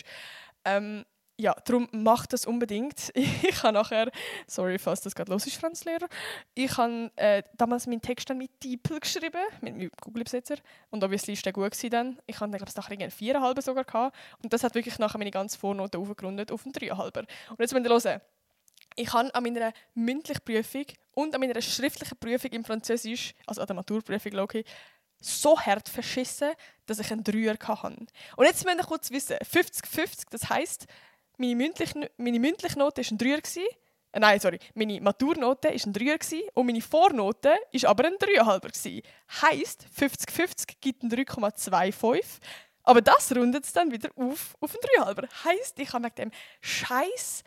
Ähm, 0.64 1.04
ja, 1.38 1.54
darum 1.64 1.88
macht 1.92 2.32
das 2.32 2.46
unbedingt. 2.46 3.12
Ich 3.48 3.62
habe 3.62 3.74
nachher, 3.74 4.10
sorry, 4.46 4.78
falls 4.78 5.00
das 5.00 5.14
gerade 5.14 5.30
los 5.30 5.46
ist, 5.46 5.56
Franz 5.56 5.84
Lehrer, 5.84 6.08
ich 6.54 6.76
habe 6.76 7.10
äh, 7.16 7.42
damals 7.54 7.86
meinen 7.86 8.00
Text 8.00 8.28
dann 8.28 8.38
mit 8.38 8.50
DeepL 8.62 9.00
geschrieben, 9.00 9.40
mit 9.60 9.76
meinem 9.76 9.90
Google-Übersetzer. 10.00 10.56
Und 10.90 11.04
obviously 11.04 11.34
war 11.34 11.42
der 11.42 11.52
gut 11.52 11.70
gewesen 11.72 11.90
dann. 11.90 12.18
Ich 12.26 12.40
hatte, 12.40 12.50
glaube 12.56 12.66
ich, 12.68 12.76
nachher 12.76 12.92
einen 12.92 13.10
viereinhalber 13.10 13.62
sogar 13.62 13.84
gehabt. 13.84 14.16
Und 14.42 14.52
das 14.52 14.62
hat 14.62 14.74
wirklich 14.74 14.98
nachher 14.98 15.18
meine 15.18 15.30
ganze 15.30 15.58
Vornote 15.58 15.98
aufgerundet 15.98 16.50
auf 16.50 16.64
einen 16.64 16.72
dreieinhalber. 16.72 17.20
Und 17.50 17.60
jetzt 17.60 17.72
müsst 17.72 17.86
ihr 17.86 17.90
hören. 17.90 18.20
Ich 18.98 19.12
habe 19.12 19.34
an 19.34 19.42
meiner 19.42 19.72
mündlichen 19.94 20.42
Prüfung 20.42 20.86
und 21.12 21.34
an 21.34 21.40
meiner 21.40 21.60
schriftlichen 21.60 22.16
Prüfung 22.18 22.50
im 22.52 22.64
Französisch, 22.64 23.34
also 23.46 23.60
an 23.60 23.66
der 23.66 23.76
Maturprüfung, 23.76 24.32
Loki, 24.32 24.64
so 25.20 25.58
hart 25.58 25.88
verschissen, 25.88 26.52
dass 26.86 26.98
ich 26.98 27.10
einen 27.10 27.24
Dreier 27.24 27.56
hatte. 27.60 28.06
Und 28.36 28.46
jetzt 28.46 28.64
müsst 28.64 28.78
ihr 28.78 28.84
kurz 28.84 29.10
wissen, 29.10 29.36
50-50, 29.36 30.24
das 30.30 30.48
heisst, 30.48 30.86
meine 31.36 31.56
mündliche, 31.56 32.10
meine 32.16 32.38
mündliche 32.38 32.78
Note 32.78 33.02
war 33.02 33.10
ein 33.10 33.18
Dreier. 33.18 33.40
Äh, 34.12 34.20
nein, 34.20 34.40
sorry, 34.40 34.58
meine 34.74 35.00
Maturnote 35.00 35.68
war 35.68 35.74
ein 35.74 35.92
Dreier 35.92 36.18
und 36.54 36.66
meine 36.66 36.80
Vornote 36.80 37.48
war 37.72 37.90
aber 37.90 38.04
ein 38.06 38.16
Dreieinhalber. 38.18 38.68
Heisst, 39.42 39.86
50-50 39.98 40.76
gibt 40.80 41.02
ein 41.02 41.10
3,25. 41.10 42.24
Aber 42.82 43.02
das 43.02 43.34
rundet 43.34 43.64
es 43.64 43.72
dann 43.72 43.90
wieder 43.90 44.10
auf 44.14 44.54
auf 44.60 44.74
ein 44.74 44.80
Dreieinhalber. 44.80 45.28
Heisst, 45.44 45.78
ich 45.78 45.92
habe 45.92 46.04
mit 46.04 46.18
dem 46.18 46.30
scheiß 46.60 47.42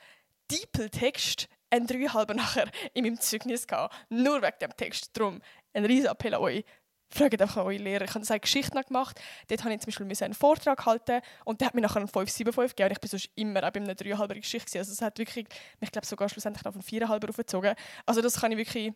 Diepeltext 0.52 1.48
ein 1.70 1.88
Dreieinhalber 1.88 2.34
nachher 2.34 2.70
in 2.94 3.06
meinem 3.06 3.20
Zeugnis 3.20 3.68
gehabt. 3.68 3.96
Nur 4.10 4.42
wegen 4.42 4.60
dem 4.62 4.76
Text. 4.76 5.16
Darum 5.18 5.42
ein 5.74 5.86
riesen 5.86 6.08
Appell 6.08 6.34
an 6.34 6.42
euch. 6.42 6.66
Fragt 7.12 7.42
einfach 7.42 7.66
eure 7.66 7.78
Lehrer. 7.78 8.06
Ich 8.06 8.14
habe 8.14 8.24
das 8.24 8.42
Geschichte 8.42 8.76
noch 8.76 8.86
gemacht. 8.86 9.20
Dort 9.48 9.64
habe 9.64 9.74
ich 9.74 9.82
zum 9.82 9.88
Beispiel 9.88 10.26
einen 10.26 10.34
Vortrag 10.36 10.86
halten 10.86 11.22
und 11.44 11.60
der 11.60 11.68
hat 11.68 11.76
mir 11.76 11.82
nachher 11.82 11.98
einen 11.98 12.08
575 12.08 12.76
gegeben. 12.76 12.90
Und 12.90 12.92
ich 12.92 13.02
bin 13.02 13.10
sonst 13.10 13.30
immer 13.36 13.64
auch 13.64 13.72
bei 13.72 13.80
einer 13.80 13.94
3,5er 13.94 14.36
Geschichte. 14.36 14.78
Also 14.78 14.92
es 14.92 15.02
hat 15.02 15.18
wirklich, 15.18 15.48
ich 15.80 15.92
glaube 15.92 16.06
sogar 16.06 16.30
schlussendlich 16.30 16.66
auf 16.66 16.76
einen 16.76 16.84
4,5er 16.84 17.30
aufgezogen. 17.30 17.76
Also 18.06 18.22
das 18.22 18.40
kann 18.40 18.52
ich 18.52 18.58
wirklich 18.60 18.94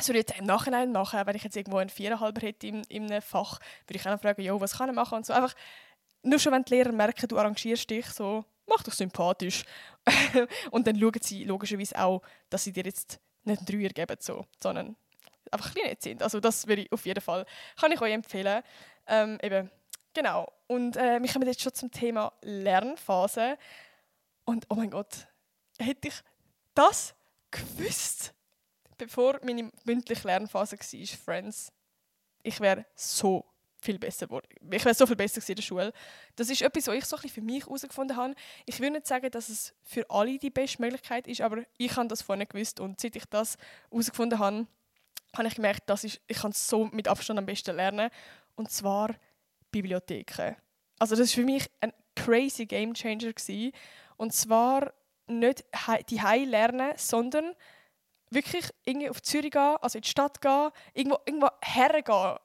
so 0.00 0.12
jetzt 0.12 0.38
im 0.38 0.44
Nachhinein 0.44 0.92
machen, 0.92 1.20
wenn 1.24 1.36
ich 1.36 1.44
jetzt 1.44 1.56
irgendwo 1.56 1.78
einen 1.78 1.90
4,5er 1.90 2.42
hätte 2.42 2.66
in, 2.66 2.82
in 2.84 3.10
einem 3.10 3.22
Fach, 3.22 3.58
würde 3.86 3.98
ich 3.98 4.06
auch 4.06 4.12
noch 4.12 4.20
fragen, 4.20 4.42
jo, 4.42 4.60
was 4.60 4.76
kann 4.76 4.90
ich 4.90 4.94
machen 4.94 5.16
und 5.16 5.26
so. 5.26 5.32
Einfach, 5.32 5.54
nur 6.22 6.38
schon 6.38 6.52
wenn 6.52 6.64
die 6.64 6.74
Lehrer 6.74 6.92
merken, 6.92 7.28
du 7.28 7.38
arrangierst 7.38 7.88
dich 7.88 8.06
so, 8.06 8.44
mach 8.66 8.82
dich 8.82 8.94
sympathisch. 8.94 9.64
und 10.70 10.86
dann 10.86 10.98
schauen 10.98 11.20
sie 11.20 11.44
logischerweise 11.44 11.98
auch, 11.98 12.22
dass 12.50 12.64
sie 12.64 12.72
dir 12.72 12.84
jetzt 12.84 13.20
nicht 13.44 13.58
einen 13.58 13.66
Dreier 13.66 13.90
geben, 13.90 14.16
so, 14.20 14.44
sondern 14.62 14.96
einfach 15.52 15.74
ein 15.74 15.82
nett 15.82 16.02
sind. 16.02 16.22
Also 16.22 16.40
das 16.40 16.66
würde 16.66 16.82
ich 16.82 16.92
auf 16.92 17.04
jeden 17.06 17.20
Fall, 17.20 17.46
kann 17.78 17.92
ich 17.92 18.00
euch 18.00 18.12
empfehlen. 18.12 18.62
Ähm, 19.06 19.38
eben, 19.42 19.70
genau. 20.14 20.52
Und 20.66 20.96
äh, 20.96 21.20
wir 21.22 21.32
kommen 21.32 21.46
jetzt 21.46 21.62
schon 21.62 21.74
zum 21.74 21.90
Thema 21.90 22.32
Lernphase. 22.42 23.58
Und 24.44 24.66
oh 24.68 24.74
mein 24.74 24.90
Gott, 24.90 25.26
hätte 25.78 26.08
ich 26.08 26.14
das 26.74 27.14
gewusst, 27.50 28.34
bevor 28.98 29.38
meine 29.42 29.70
mündliche 29.84 30.26
Lernphase 30.26 30.76
war, 30.76 31.18
Friends, 31.24 31.72
ich 32.42 32.60
wäre 32.60 32.86
so 32.94 33.44
viel 33.86 33.98
besser 33.98 34.26
geworden. 34.26 34.48
Ich 34.70 34.84
wäre 34.84 34.94
so 34.94 35.06
viel 35.06 35.16
besser 35.16 35.40
in 35.48 35.54
der 35.54 35.62
Schule. 35.62 35.92
Das 36.34 36.50
ist 36.50 36.62
etwas, 36.62 36.86
was 36.86 36.94
ich 36.94 37.04
so 37.04 37.16
ein 37.16 37.28
für 37.28 37.40
mich 37.40 37.64
herausgefunden 37.64 38.16
habe. 38.16 38.34
Ich 38.64 38.80
will 38.80 38.90
nicht 38.90 39.06
sagen, 39.06 39.30
dass 39.30 39.48
es 39.48 39.74
für 39.82 40.08
alle 40.10 40.38
die 40.38 40.50
beste 40.50 40.80
Möglichkeit 40.82 41.26
ist, 41.26 41.40
aber 41.40 41.62
ich 41.78 41.96
habe 41.96 42.08
das 42.08 42.22
vorher 42.22 42.46
gewusst 42.46 42.80
und 42.80 43.00
seit 43.00 43.16
ich 43.16 43.24
das 43.26 43.56
herausgefunden 43.90 44.38
habe, 44.38 44.66
habe 45.38 45.48
ich 45.48 45.56
gemerkt, 45.56 45.88
dass 45.88 46.04
ich, 46.04 46.20
ich 46.26 46.38
kann 46.38 46.52
so 46.52 46.86
mit 46.86 47.08
Abstand 47.08 47.38
am 47.38 47.46
besten 47.46 47.74
lernen 47.76 48.10
und 48.54 48.70
zwar 48.70 49.14
Bibliotheken. 49.70 50.56
Also 50.98 51.16
das 51.16 51.30
war 51.30 51.34
für 51.34 51.44
mich 51.44 51.70
ein 51.80 51.92
crazy 52.14 52.66
Game 52.66 52.94
Changer 52.94 53.32
gewesen. 53.32 53.72
und 54.16 54.32
zwar 54.32 54.92
nicht 55.28 55.64
die 56.08 56.22
High 56.22 56.48
lernen, 56.48 56.92
sondern 56.96 57.54
wirklich 58.30 58.70
irgendwie 58.84 59.10
auf 59.10 59.22
Zürich 59.22 59.50
gehen, 59.50 59.76
also 59.80 59.98
in 59.98 60.02
die 60.02 60.08
Stadt 60.08 60.40
gehen, 60.40 60.70
irgendwo, 60.94 61.18
irgendwo 61.26 61.48
hergehen 61.62 62.38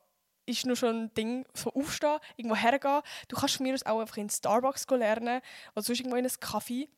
ist 0.46 0.66
nur 0.66 0.76
schon 0.76 1.04
ein 1.04 1.14
Ding, 1.14 1.46
so 1.54 1.72
aufstehen, 1.74 2.20
irgendwo 2.36 2.56
hergehen. 2.56 3.02
Du 3.28 3.36
kannst 3.36 3.56
von 3.56 3.66
mir 3.66 3.74
aus 3.74 3.86
auch 3.86 4.00
einfach 4.00 4.18
in 4.18 4.30
Starbucks 4.30 4.86
lernen 4.90 5.42
oder 5.74 5.84
sonst 5.84 6.00
irgendwo 6.00 6.18
in 6.18 6.26
einem 6.26 6.40
Kaffee. 6.40 6.90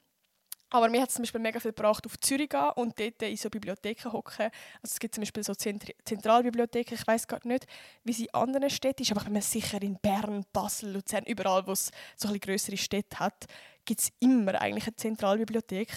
Aber 0.74 0.89
mir 0.89 1.03
hat 1.03 1.10
es 1.10 1.15
zum 1.15 1.22
Beispiel 1.22 1.39
mega 1.39 1.60
viel 1.60 1.72
gebracht, 1.72 2.03
auf 2.08 2.20
Zürich 2.20 2.50
gehen 2.50 2.72
und 2.75 3.00
dort 3.00 3.22
in 3.22 3.38
so 3.38 3.48
Bibliotheken 3.48 4.12
hocken. 4.12 4.46
Also 4.82 4.94
es 4.94 5.00
gibt 5.00 5.13
zum 5.13 5.22
Beispiel 5.22 5.44
so 5.44 5.53
Zentralbibliotheken, 5.53 6.96
ich 6.96 7.06
weiß 7.06 7.27
gar 7.27 7.39
nicht, 7.46 7.68
wie 8.03 8.12
sie 8.12 8.25
in 8.25 8.34
anderen 8.34 8.72
Städten 8.72 9.03
ist, 9.03 9.12
aber 9.12 9.22
ich 9.22 9.25
bin 9.25 9.34
mir 9.34 9.44
sicher, 9.44 9.80
in 9.84 10.00
Bern, 10.00 10.44
Basel, 10.51 10.92
Luzern, 10.92 11.25
überall, 11.25 11.68
wo 11.68 11.74
es 11.74 11.92
so 12.15 12.27
ein 12.27 12.39
größere 12.39 12.77
Städte 12.77 13.20
hat, 13.20 13.46
gibt 13.86 14.01
es 14.01 14.12
immer 14.20 14.60
eigentlich 14.60 14.88
eine 14.88 14.96
Zentralbibliothek. 14.96 15.89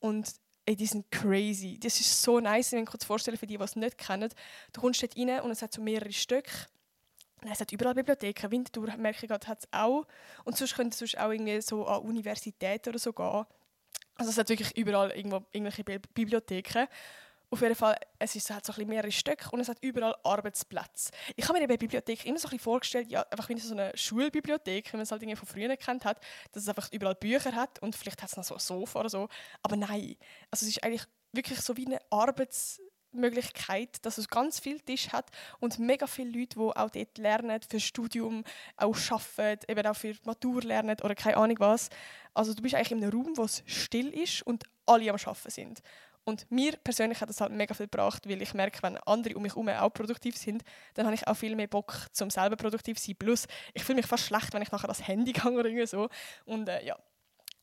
Und 0.00 0.28
ey, 0.66 0.74
die 0.74 0.86
sind 0.86 1.08
crazy. 1.12 1.78
Das 1.78 2.00
ist 2.00 2.20
so 2.20 2.40
nice, 2.40 2.72
wenn 2.72 2.82
ich 2.82 2.92
mir 2.92 3.06
vorstellen, 3.06 3.36
für 3.36 3.46
die, 3.46 3.56
die 3.56 3.62
es 3.62 3.76
nicht 3.76 3.98
kennen. 3.98 4.30
Du 4.72 4.80
kommst 4.80 5.00
dort 5.00 5.16
rein 5.16 5.42
und 5.42 5.52
es 5.52 5.62
hat 5.62 5.72
so 5.72 5.80
mehrere 5.80 6.12
Stücke 6.12 6.50
es 7.52 7.60
hat 7.60 7.72
überall 7.72 7.94
Bibliotheken. 7.94 8.50
Winterthur, 8.50 8.96
merke 8.96 9.18
ich 9.22 9.28
gerade, 9.28 9.46
hat 9.46 9.58
es 9.60 9.68
auch. 9.70 10.06
Und 10.44 10.56
sonst 10.56 10.74
könnte 10.74 11.04
es 11.04 11.14
auch 11.14 11.30
irgendwie 11.30 11.60
so 11.60 11.86
an 11.86 12.00
Universitäten 12.02 12.88
oder 12.88 12.98
so 12.98 13.12
gehen. 13.12 13.44
Also 14.16 14.30
es 14.30 14.38
hat 14.38 14.48
wirklich 14.48 14.76
überall 14.76 15.10
irgendwo 15.10 15.44
irgendwelche 15.52 15.84
Bibliotheken. 15.84 16.86
Auf 17.50 17.60
jeden 17.60 17.74
Fall, 17.74 17.96
es 18.18 18.34
ist 18.34 18.50
halt 18.50 18.64
so 18.64 18.72
ein 18.72 18.88
mehrere 18.88 19.12
Stücke 19.12 19.50
und 19.50 19.60
es 19.60 19.68
hat 19.68 19.78
überall 19.80 20.16
Arbeitsplätze. 20.24 21.12
Ich 21.36 21.48
habe 21.48 21.60
mir 21.60 21.68
bei 21.68 21.76
Bibliothek 21.76 22.26
immer 22.26 22.38
so 22.38 22.48
ein 22.48 22.58
vorgestellt, 22.58 23.10
ja, 23.10 23.22
einfach 23.30 23.48
wie 23.48 23.58
so 23.60 23.74
eine 23.74 23.96
Schulbibliothek, 23.96 24.92
wie 24.92 24.96
man 24.96 25.02
es 25.04 25.12
halt 25.12 25.22
von 25.38 25.48
früher 25.48 25.76
kennt 25.76 26.04
hat, 26.04 26.20
dass 26.52 26.64
es 26.64 26.68
einfach 26.68 26.90
überall 26.90 27.14
Bücher 27.14 27.54
hat 27.54 27.80
und 27.80 27.94
vielleicht 27.94 28.22
hat 28.22 28.30
es 28.30 28.36
noch 28.36 28.44
so 28.44 28.54
ein 28.54 28.60
Sofa 28.60 29.00
oder 29.00 29.08
so. 29.08 29.28
Aber 29.62 29.76
nein, 29.76 30.16
also 30.50 30.66
es 30.66 30.70
ist 30.76 30.82
eigentlich 30.82 31.04
wirklich 31.32 31.60
so 31.60 31.76
wie 31.76 31.86
eine 31.86 32.00
Arbeitsmöglichkeit, 33.14 34.04
dass 34.04 34.18
es 34.18 34.28
ganz 34.28 34.60
viel 34.60 34.80
Tisch 34.80 35.12
hat 35.12 35.30
und 35.60 35.78
mega 35.78 36.06
viele 36.06 36.38
Leute, 36.38 36.58
die 36.58 36.60
auch 36.60 36.90
dort 36.90 37.18
lernen, 37.18 37.60
für 37.68 37.80
Studium, 37.80 38.44
auch 38.76 38.96
arbeiten, 39.10 39.70
eben 39.70 39.86
auch 39.86 39.96
für 39.96 40.14
Matur 40.24 40.62
lernen 40.62 40.96
oder 41.02 41.14
keine 41.14 41.36
Ahnung 41.36 41.56
was. 41.60 41.88
Also 42.34 42.54
du 42.54 42.62
bist 42.62 42.74
eigentlich 42.74 42.92
in 42.92 43.02
einem 43.02 43.12
Raum, 43.12 43.36
wo 43.36 43.44
es 43.44 43.62
still 43.66 44.08
ist 44.08 44.42
und 44.42 44.64
alle 44.86 45.10
am 45.10 45.16
Arbeiten 45.16 45.50
sind. 45.50 45.82
Und 46.26 46.50
mir 46.50 46.72
persönlich 46.82 47.20
hat 47.20 47.28
das 47.28 47.42
halt 47.42 47.52
mega 47.52 47.74
viel 47.74 47.86
gebracht, 47.86 48.26
weil 48.26 48.40
ich 48.40 48.54
merke, 48.54 48.82
wenn 48.82 48.96
andere 48.98 49.36
um 49.36 49.42
mich 49.42 49.52
herum 49.52 49.68
auch 49.68 49.90
produktiv 49.90 50.36
sind, 50.38 50.62
dann 50.94 51.04
habe 51.04 51.14
ich 51.14 51.26
auch 51.28 51.36
viel 51.36 51.54
mehr 51.54 51.66
Bock, 51.66 52.06
zum 52.12 52.30
selber 52.30 52.56
produktiv 52.56 52.98
zu 52.98 53.08
sein. 53.08 53.16
Plus, 53.16 53.46
ich 53.74 53.84
fühle 53.84 53.96
mich 53.96 54.06
fast 54.06 54.24
schlecht, 54.24 54.54
wenn 54.54 54.62
ich 54.62 54.72
nachher 54.72 54.88
das 54.88 55.06
Handy 55.06 55.32
gehe 55.34 55.52
oder 55.52 55.86
so. 55.86 56.08
Und 56.46 56.68
äh, 56.68 56.82
ja, 56.82 56.96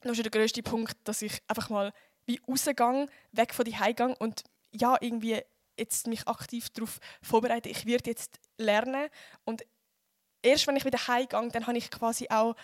das 0.02 0.12
ist 0.18 0.24
der 0.24 0.32
größte 0.32 0.62
Punkt, 0.62 0.96
dass 1.06 1.24
ich 1.24 1.42
einfach 1.48 1.70
mal 1.70 1.92
wie 2.28 2.40
rausgehe, 2.48 3.08
weg 3.32 3.54
von 3.54 3.66
die 3.66 3.72
gehe 3.72 4.16
und 4.20 4.44
ja, 4.72 4.98
irgendwie 5.00 5.42
jetzt 5.78 6.08
mich 6.08 6.28
aktiv 6.28 6.70
darauf 6.70 7.00
vorbereite, 7.22 7.70
ich 7.70 7.86
werde 7.86 8.10
jetzt 8.10 8.40
lernen 8.58 9.10
und 9.46 9.64
erst 10.42 10.68
wenn 10.68 10.76
ich 10.76 10.86
wieder 10.86 11.08
heimgehe, 11.08 11.50
dann 11.50 11.68
habe 11.68 11.78
ich 11.78 11.90
quasi 11.90 12.28
auch 12.30 12.56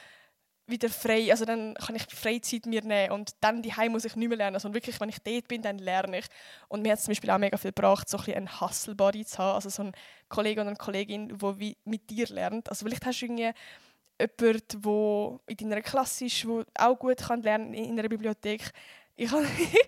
wieder 0.67 0.89
frei, 0.89 1.31
also 1.31 1.45
dann 1.45 1.73
kann 1.75 1.95
ich 1.95 2.03
Freizeit 2.13 2.65
mir 2.65 2.83
nehmen 2.83 3.13
und 3.13 3.31
dann 3.39 3.61
die 3.61 3.71
muss 3.89 4.03
ich 4.03 4.15
nicht 4.17 4.27
mehr 4.27 4.37
lernen, 4.37 4.59
sondern 4.59 4.75
wirklich, 4.75 4.99
wenn 4.99 5.09
ich 5.09 5.19
dort 5.19 5.47
bin, 5.47 5.61
dann 5.61 5.77
lerne 5.77 6.19
ich. 6.19 6.25
Und 6.67 6.81
mir 6.81 6.91
hat 6.91 6.99
es 6.99 7.05
zum 7.05 7.13
Beispiel 7.13 7.31
auch 7.31 7.37
mega 7.37 7.57
viel 7.57 7.71
gebracht, 7.71 8.09
so 8.09 8.17
ein 8.17 8.33
einen 8.33 8.61
Hustle-Body 8.61 9.25
zu 9.25 9.37
haben, 9.37 9.55
also 9.55 9.69
so 9.69 9.83
einen 9.83 9.93
Kollegen 10.27 10.59
oder 10.59 10.69
eine 10.69 10.77
Kollegin, 10.77 11.37
die 11.37 11.77
mit 11.85 12.09
dir 12.09 12.27
lernt. 12.27 12.69
Also 12.69 12.85
vielleicht 12.85 13.05
hast 13.05 13.21
du 13.21 13.25
irgendwie 13.25 13.51
jemanden, 14.19 14.81
der 14.81 15.39
in 15.47 15.69
deiner 15.69 15.81
Klasse 15.81 16.25
ist, 16.25 16.43
der 16.43 16.65
auch 16.75 16.99
gut 16.99 17.17
kann 17.19 17.41
lernen 17.43 17.73
in 17.73 17.97
einer 17.97 18.09
Bibliothek. 18.09 18.71
Ich 19.19 19.31
habe 19.31 19.47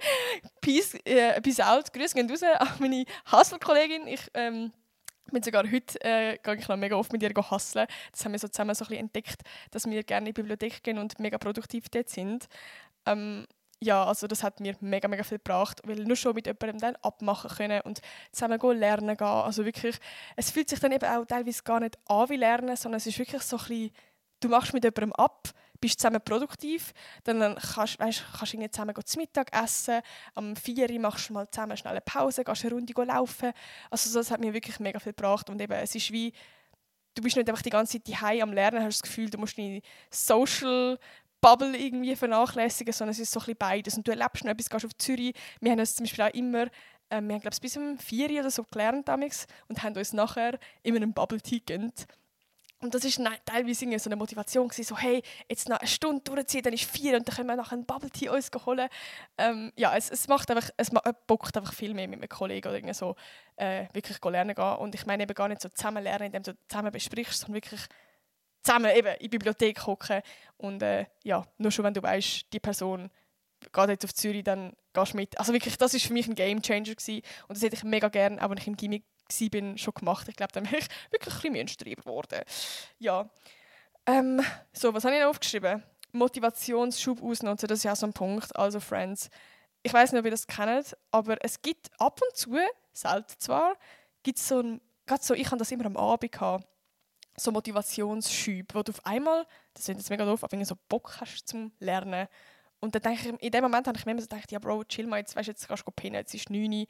Peace, 0.62 0.96
äh, 1.06 1.40
Peace 1.40 1.60
out, 1.60 1.94
Grüße 1.94 2.16
gehen 2.16 2.30
raus 2.30 2.42
an 2.42 2.68
meine 2.80 3.06
Hustle-Kollegin. 3.32 4.08
Ich 4.08 4.22
ähm, 4.34 4.74
bin 5.32 5.44
sogar 5.44 5.72
heute 5.72 6.02
äh, 6.02 6.40
gehe 6.42 6.56
ich 6.56 6.68
noch 6.68 6.78
mega 6.78 6.96
oft 6.96 7.14
mit 7.14 7.22
ihr 7.22 7.30
hustlen. 7.30 7.86
Das 8.12 8.26
haben 8.26 8.32
wir 8.32 8.40
so 8.40 8.48
zusammen 8.48 8.74
so 8.74 8.86
ein 8.86 8.88
bisschen 8.88 9.06
entdeckt, 9.06 9.42
dass 9.70 9.86
wir 9.86 10.04
gerne 10.04 10.30
in 10.30 10.34
die 10.34 10.42
Bibliothek 10.42 10.82
gehen 10.82 10.98
und 10.98 11.20
mega 11.20 11.38
produktiv 11.38 11.90
dort 11.90 12.10
sind. 12.10 12.48
Ähm, 13.06 13.46
ja, 13.80 14.04
also 14.04 14.26
das 14.26 14.42
hat 14.42 14.60
mir 14.62 14.76
mega, 14.80 15.08
mega 15.08 15.24
viel 15.24 15.38
gebracht, 15.38 15.80
weil 15.86 16.04
nur 16.06 16.16
schon 16.16 16.34
mit 16.34 16.48
jemandem 16.48 16.80
dann 16.80 16.96
abmachen 17.04 17.52
können 17.52 17.82
und 17.82 18.02
zusammen 18.32 18.58
gehen, 18.58 18.80
lernen 18.80 19.16
gehen. 19.16 19.28
Also 19.28 19.64
wirklich, 19.64 19.98
es 20.38 20.50
fühlt 20.50 20.70
sich 20.70 20.80
dann 20.80 20.92
eben 20.92 21.06
auch 21.06 21.24
teilweise 21.26 21.62
gar 21.62 21.80
nicht 21.80 22.00
an 22.08 22.30
wie 22.30 22.36
Lernen, 22.36 22.76
sondern 22.76 22.98
es 22.98 23.06
ist 23.06 23.20
wirklich 23.20 23.44
so 23.44 23.58
ein 23.58 23.64
bisschen, 23.64 23.92
du 24.40 24.50
machst 24.50 24.74
mit 24.74 24.84
jemandem 24.84 25.14
ab, 25.14 25.50
bist 25.80 26.00
zusammen 26.00 26.22
produktiv, 26.24 26.94
dann 27.24 27.56
kannst, 27.56 28.00
weißt, 28.00 28.24
kannst 28.38 28.54
du 28.54 28.72
zusammen 28.72 28.96
zu 29.06 29.20
Mittag 29.20 29.56
essen, 29.56 30.02
am 30.36 30.56
4 30.56 30.90
Uhr 30.90 31.00
machst 31.00 31.30
du 31.30 31.34
mal 31.34 31.50
zusammen 31.50 31.78
schnell 31.78 31.92
eine 31.92 32.02
Pause, 32.02 32.44
gehst 32.44 32.66
eine 32.66 32.74
Runde 32.74 32.94
laufen. 33.04 33.52
Also 33.90 34.14
das 34.18 34.32
hat 34.32 34.40
mir 34.40 34.54
wirklich 34.54 34.80
mega 34.80 35.00
viel 35.00 35.14
gebracht 35.14 35.50
und 35.50 35.62
eben, 35.62 35.74
es 35.74 35.96
ist 35.96 36.12
wie, 36.12 36.34
du 37.16 37.22
bist 37.22 37.36
nicht 37.36 37.50
einfach 37.50 37.62
die 37.62 37.70
ganze 37.70 38.02
Zeit 38.02 38.14
daheim 38.14 38.42
am 38.42 38.54
Lernen, 38.54 38.84
hast 38.84 39.02
das 39.02 39.04
Gefühl, 39.04 39.30
du 39.30 39.38
musst 39.38 39.58
deine 39.58 39.82
Social 40.10 40.98
Bubble 41.42 41.78
irgendwie 41.78 42.16
vernachlässigen, 42.16 42.94
sondern 42.94 43.12
es 43.12 43.20
ist 43.20 43.32
so 43.32 43.40
ein 43.40 43.46
bisschen 43.46 43.58
beides. 43.58 43.98
Und 43.98 44.08
du 44.08 44.12
erlebst 44.12 44.44
noch 44.44 44.52
etwas, 44.52 44.70
gehst 44.70 44.86
auf 44.86 44.98
Zürich. 44.98 45.34
Wir 45.62 45.72
haben 45.72 45.80
uns 45.80 45.96
zum 45.96 46.06
Beispiel 46.06 46.26
auch 46.26 46.34
immer, 46.34 46.64
äh, 46.64 47.22
wir 47.22 47.34
haben 47.34 47.40
glaube 47.40 47.54
ich 47.54 47.62
bis 47.62 47.78
um 47.78 47.98
4 47.98 48.30
Uhr 48.30 48.40
oder 48.42 48.52
so 48.52 48.64
gelernt 48.64 49.08
damals, 49.08 49.48
und 49.68 49.82
haben 49.82 49.96
uns 49.96 50.14
nachher 50.14 50.60
in 50.84 50.96
einem 50.96 51.14
Bubble 51.14 51.42
Tea 51.42 51.60
gegönnt. 51.60 52.08
Und 52.82 52.96
das 52.96 53.04
war 53.04 53.34
teilweise 53.44 54.00
so 54.00 54.10
eine 54.10 54.16
Motivation, 54.16 54.70
gewesen, 54.70 54.88
so 54.88 54.98
hey, 54.98 55.22
jetzt 55.50 55.68
noch 55.68 55.80
eine 55.80 55.88
Stunde 55.88 56.22
durchziehen, 56.24 56.64
dann 56.64 56.74
ist 56.74 56.86
vier 56.86 57.18
und 57.18 57.28
dann 57.28 57.36
können 57.36 57.50
wir 57.50 57.58
nachher 57.58 57.74
einen 57.74 57.86
Bubble 57.86 58.10
Tea 58.10 58.30
uns 58.30 58.50
holen. 58.66 58.88
Ähm, 59.38 59.74
ja, 59.76 59.96
es, 59.98 60.10
es 60.10 60.28
macht 60.30 60.50
einfach, 60.50 60.70
es 60.78 60.90
bockt 61.28 61.58
einfach 61.58 61.74
viel 61.74 61.94
mehr 61.94 62.08
mit 62.08 62.20
einem 62.20 62.30
Kollegen 62.30 62.70
oder 62.70 62.94
so 62.94 63.16
äh, 63.58 63.88
wirklich 63.92 64.18
lernen 64.24 64.56
gehen. 64.56 64.76
Und 64.78 64.96
ich 64.96 65.06
meine 65.06 65.24
eben 65.24 65.34
gar 65.34 65.50
nicht 65.50 65.62
so 65.62 65.68
zusammen 65.68 66.04
lernen, 66.04 66.28
indem 66.28 66.44
du 66.44 66.58
zusammen 66.70 66.92
besprichst, 66.92 67.42
sondern 67.42 67.56
wirklich 67.56 67.82
zusammen 68.64 68.96
eben 68.96 69.10
in 69.16 69.20
die 69.20 69.30
Bibliothek 69.30 69.86
hocken 69.86 70.22
und 70.58 70.82
äh, 70.82 71.06
ja, 71.24 71.46
nur 71.58 71.72
schon 71.72 71.86
wenn 71.86 71.94
du 71.94 72.04
weißt, 72.04 72.52
die 72.52 72.60
Person 72.60 73.10
geht 73.74 73.90
jetzt 73.90 74.06
auf 74.06 74.14
Zürich, 74.14 74.44
dann 74.44 74.74
gehst 74.94 75.14
du 75.14 75.18
mit. 75.18 75.38
Also 75.38 75.54
wirklich, 75.54 75.78
das 75.78 75.94
war 75.94 76.00
für 76.00 76.14
mich 76.14 76.28
ein 76.28 76.36
Game 76.36 76.62
Changer 76.62 76.96
gewesen. 76.96 77.22
und 77.48 77.58
das 77.58 77.64
hätte 77.64 77.76
ich 77.76 77.84
mega 77.84 78.08
gerne, 78.08 78.44
auch 78.44 78.50
wenn 78.50 78.58
ich 78.58 78.68
im 78.68 78.78
Gimmick 78.78 79.04
bin, 79.50 79.78
schon 79.78 79.94
gemacht. 79.94 80.28
Ich 80.28 80.36
glaube, 80.36 80.52
dann 80.54 80.64
bin 80.64 80.80
ich 80.80 80.88
wirklich 81.12 81.34
ein 81.34 81.38
bisschen 81.38 81.54
Menschenstreber 81.54 82.02
geworden. 82.02 82.42
Ja. 82.98 83.30
Ähm, 84.06 84.42
so, 84.74 84.94
was 84.94 85.04
habe 85.06 85.16
ich 85.16 85.22
noch 85.22 85.30
aufgeschrieben? 85.30 85.84
Motivationsschub 86.12 87.22
ausnutzen, 87.22 87.68
das 87.68 87.80
ist 87.80 87.84
ja 87.84 87.96
so 87.96 88.08
ein 88.08 88.14
Punkt. 88.14 88.56
Also, 88.56 88.80
Friends, 88.80 89.30
ich 89.84 89.94
weiß 89.94 90.12
nicht, 90.12 90.20
ob 90.20 90.26
ihr 90.26 90.32
das 90.32 90.48
kennt, 90.48 90.98
aber 91.12 91.38
es 91.42 91.62
gibt 91.62 91.90
ab 92.00 92.20
und 92.22 92.36
zu, 92.36 92.58
selten 92.92 93.36
zwar, 93.38 93.76
gibt 94.24 94.40
so 94.40 94.60
ein, 94.60 94.82
gerade 95.06 95.24
so, 95.24 95.34
ich 95.34 95.46
habe 95.48 95.58
das 95.58 95.72
immer 95.72 95.86
am 95.86 95.98
Abend 95.98 96.32
gehabt, 96.32 96.68
so 97.38 97.52
Motivationsschub, 97.52 98.74
wo 98.74 98.84
du 98.84 98.92
auf 98.92 99.06
einmal, 99.06 99.46
das 99.74 99.88
ist 99.88 99.96
jetzt 99.96 100.10
mega 100.10 100.26
doof, 100.26 100.44
aber 100.44 100.66
so 100.66 100.76
Bock 100.90 101.22
hast 101.22 101.48
zum 101.48 101.72
Lernen. 101.80 102.28
Und 102.82 102.96
dann 102.96 103.02
denke 103.02 103.30
ich, 103.30 103.44
in 103.44 103.52
dem 103.52 103.62
Moment 103.62 103.88
habe 103.88 103.98
ich 103.98 104.06
mir 104.06 104.14
immer 104.14 104.22
so 104.22 104.28
gedacht, 104.28 104.52
ja 104.52 104.60
Bro, 104.60 104.86
chill 104.86 105.08
mal, 105.08 105.20
jetzt, 105.20 105.36
weißt, 105.36 105.48
jetzt 105.48 105.68
kannst 105.68 105.86
du 105.86 105.92
pennen, 105.92 106.16
jetzt 106.16 106.34
ist 106.34 106.50
9 106.50 106.74
Uhr. 106.74 106.86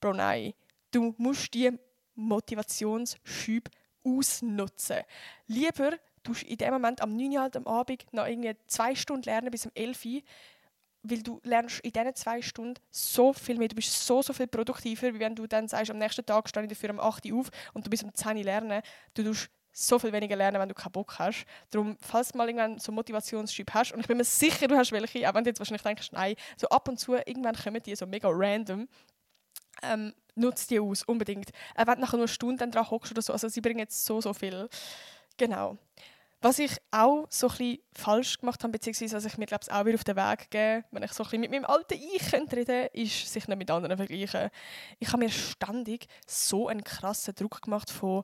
Bro, 0.00 0.14
nein 0.14 0.52
du 0.90 1.14
musst 1.18 1.54
die 1.54 1.70
Motivationsschübe 2.14 3.70
ausnutzen. 4.04 4.98
Lieber 5.46 5.92
du 6.22 6.32
in 6.46 6.56
dem 6.56 6.72
Moment 6.72 7.00
am 7.00 7.16
9 7.16 7.30
Uhr 7.32 7.50
am 7.54 7.66
Abend 7.66 8.12
noch 8.12 8.26
irgendwie 8.26 8.56
zwei 8.66 8.94
Stunden 8.94 9.24
lernen 9.24 9.50
bis 9.50 9.66
um 9.66 9.72
11 9.74 10.04
Uhr, 10.04 10.22
weil 11.02 11.22
du 11.22 11.40
lernst 11.44 11.80
in 11.80 11.92
diesen 11.92 12.14
zwei 12.14 12.42
Stunden 12.42 12.80
so 12.90 13.32
viel 13.32 13.58
mehr. 13.58 13.68
Du 13.68 13.76
bist 13.76 14.06
so, 14.06 14.22
so 14.22 14.32
viel 14.32 14.46
produktiver, 14.46 15.14
wie 15.14 15.20
wenn 15.20 15.36
du 15.36 15.46
dann 15.46 15.68
sagst, 15.68 15.90
am 15.90 15.98
nächsten 15.98 16.26
Tag 16.26 16.48
stehe 16.48 16.64
ich 16.64 16.70
dafür 16.70 16.90
um 16.90 17.00
8 17.00 17.26
Uhr 17.26 17.40
auf 17.40 17.50
und 17.74 17.86
du 17.86 17.90
bist 17.90 18.02
um 18.02 18.12
10 18.12 18.38
Uhr 18.38 18.44
lernen. 18.44 18.82
Du 19.14 19.22
tust 19.22 19.50
so 19.72 19.98
viel 19.98 20.12
weniger 20.12 20.36
lernen, 20.36 20.58
wenn 20.58 20.70
du 20.70 20.74
keinen 20.74 20.92
Bock 20.92 21.18
hast. 21.18 21.44
Darum, 21.70 21.98
falls 22.00 22.32
du 22.32 22.38
mal 22.38 22.48
irgendwann 22.48 22.78
so 22.78 22.92
Motivationsschub 22.92 23.74
hast, 23.74 23.92
und 23.92 24.00
ich 24.00 24.06
bin 24.06 24.16
mir 24.16 24.24
sicher, 24.24 24.68
du 24.68 24.76
hast 24.76 24.90
welche, 24.90 25.28
auch 25.28 25.34
wenn 25.34 25.44
du 25.44 25.50
jetzt 25.50 25.58
wahrscheinlich 25.58 25.82
denkst, 25.82 26.12
nein, 26.12 26.34
so 26.56 26.66
ab 26.70 26.88
und 26.88 26.98
zu, 26.98 27.14
irgendwann 27.14 27.54
kommen 27.54 27.82
die 27.82 27.94
so 27.94 28.06
mega 28.06 28.28
random, 28.30 28.88
ähm, 29.82 30.12
nutzt 30.34 30.70
die 30.70 30.80
aus, 30.80 31.02
unbedingt. 31.02 31.50
Äh, 31.74 31.86
wenn 31.86 31.94
du 31.96 32.00
nachher 32.02 32.18
nur 32.18 32.28
Stunden 32.28 32.70
dran 32.70 32.90
hockst 32.90 33.12
oder 33.12 33.22
so, 33.22 33.32
also 33.32 33.48
sie 33.48 33.60
bringen 33.60 33.80
jetzt 33.80 34.04
so, 34.04 34.20
so 34.20 34.32
viel. 34.32 34.68
Genau. 35.36 35.78
Was 36.42 36.58
ich 36.58 36.76
auch 36.90 37.26
so 37.30 37.50
ein 37.58 37.78
falsch 37.92 38.38
gemacht 38.38 38.62
habe, 38.62 38.72
beziehungsweise 38.72 39.16
was 39.16 39.24
ich 39.24 39.38
mir 39.38 39.46
glaube 39.46 39.64
auch 39.70 39.84
wieder 39.86 39.94
auf 39.94 40.04
den 40.04 40.16
Weg 40.16 40.50
gebe, 40.50 40.84
wenn 40.90 41.02
ich 41.02 41.12
so 41.12 41.24
ein 41.24 41.40
mit 41.40 41.50
meinem 41.50 41.64
alten 41.64 41.94
Ich 41.94 42.32
reden 42.32 42.88
ist 42.92 43.32
sich 43.32 43.48
nicht 43.48 43.58
mit 43.58 43.70
anderen 43.70 43.96
vergleichen. 43.96 44.50
Ich 44.98 45.08
habe 45.08 45.24
mir 45.24 45.30
ständig 45.30 46.06
so 46.26 46.68
einen 46.68 46.84
krassen 46.84 47.34
Druck 47.34 47.62
gemacht 47.62 47.90
von 47.90 48.22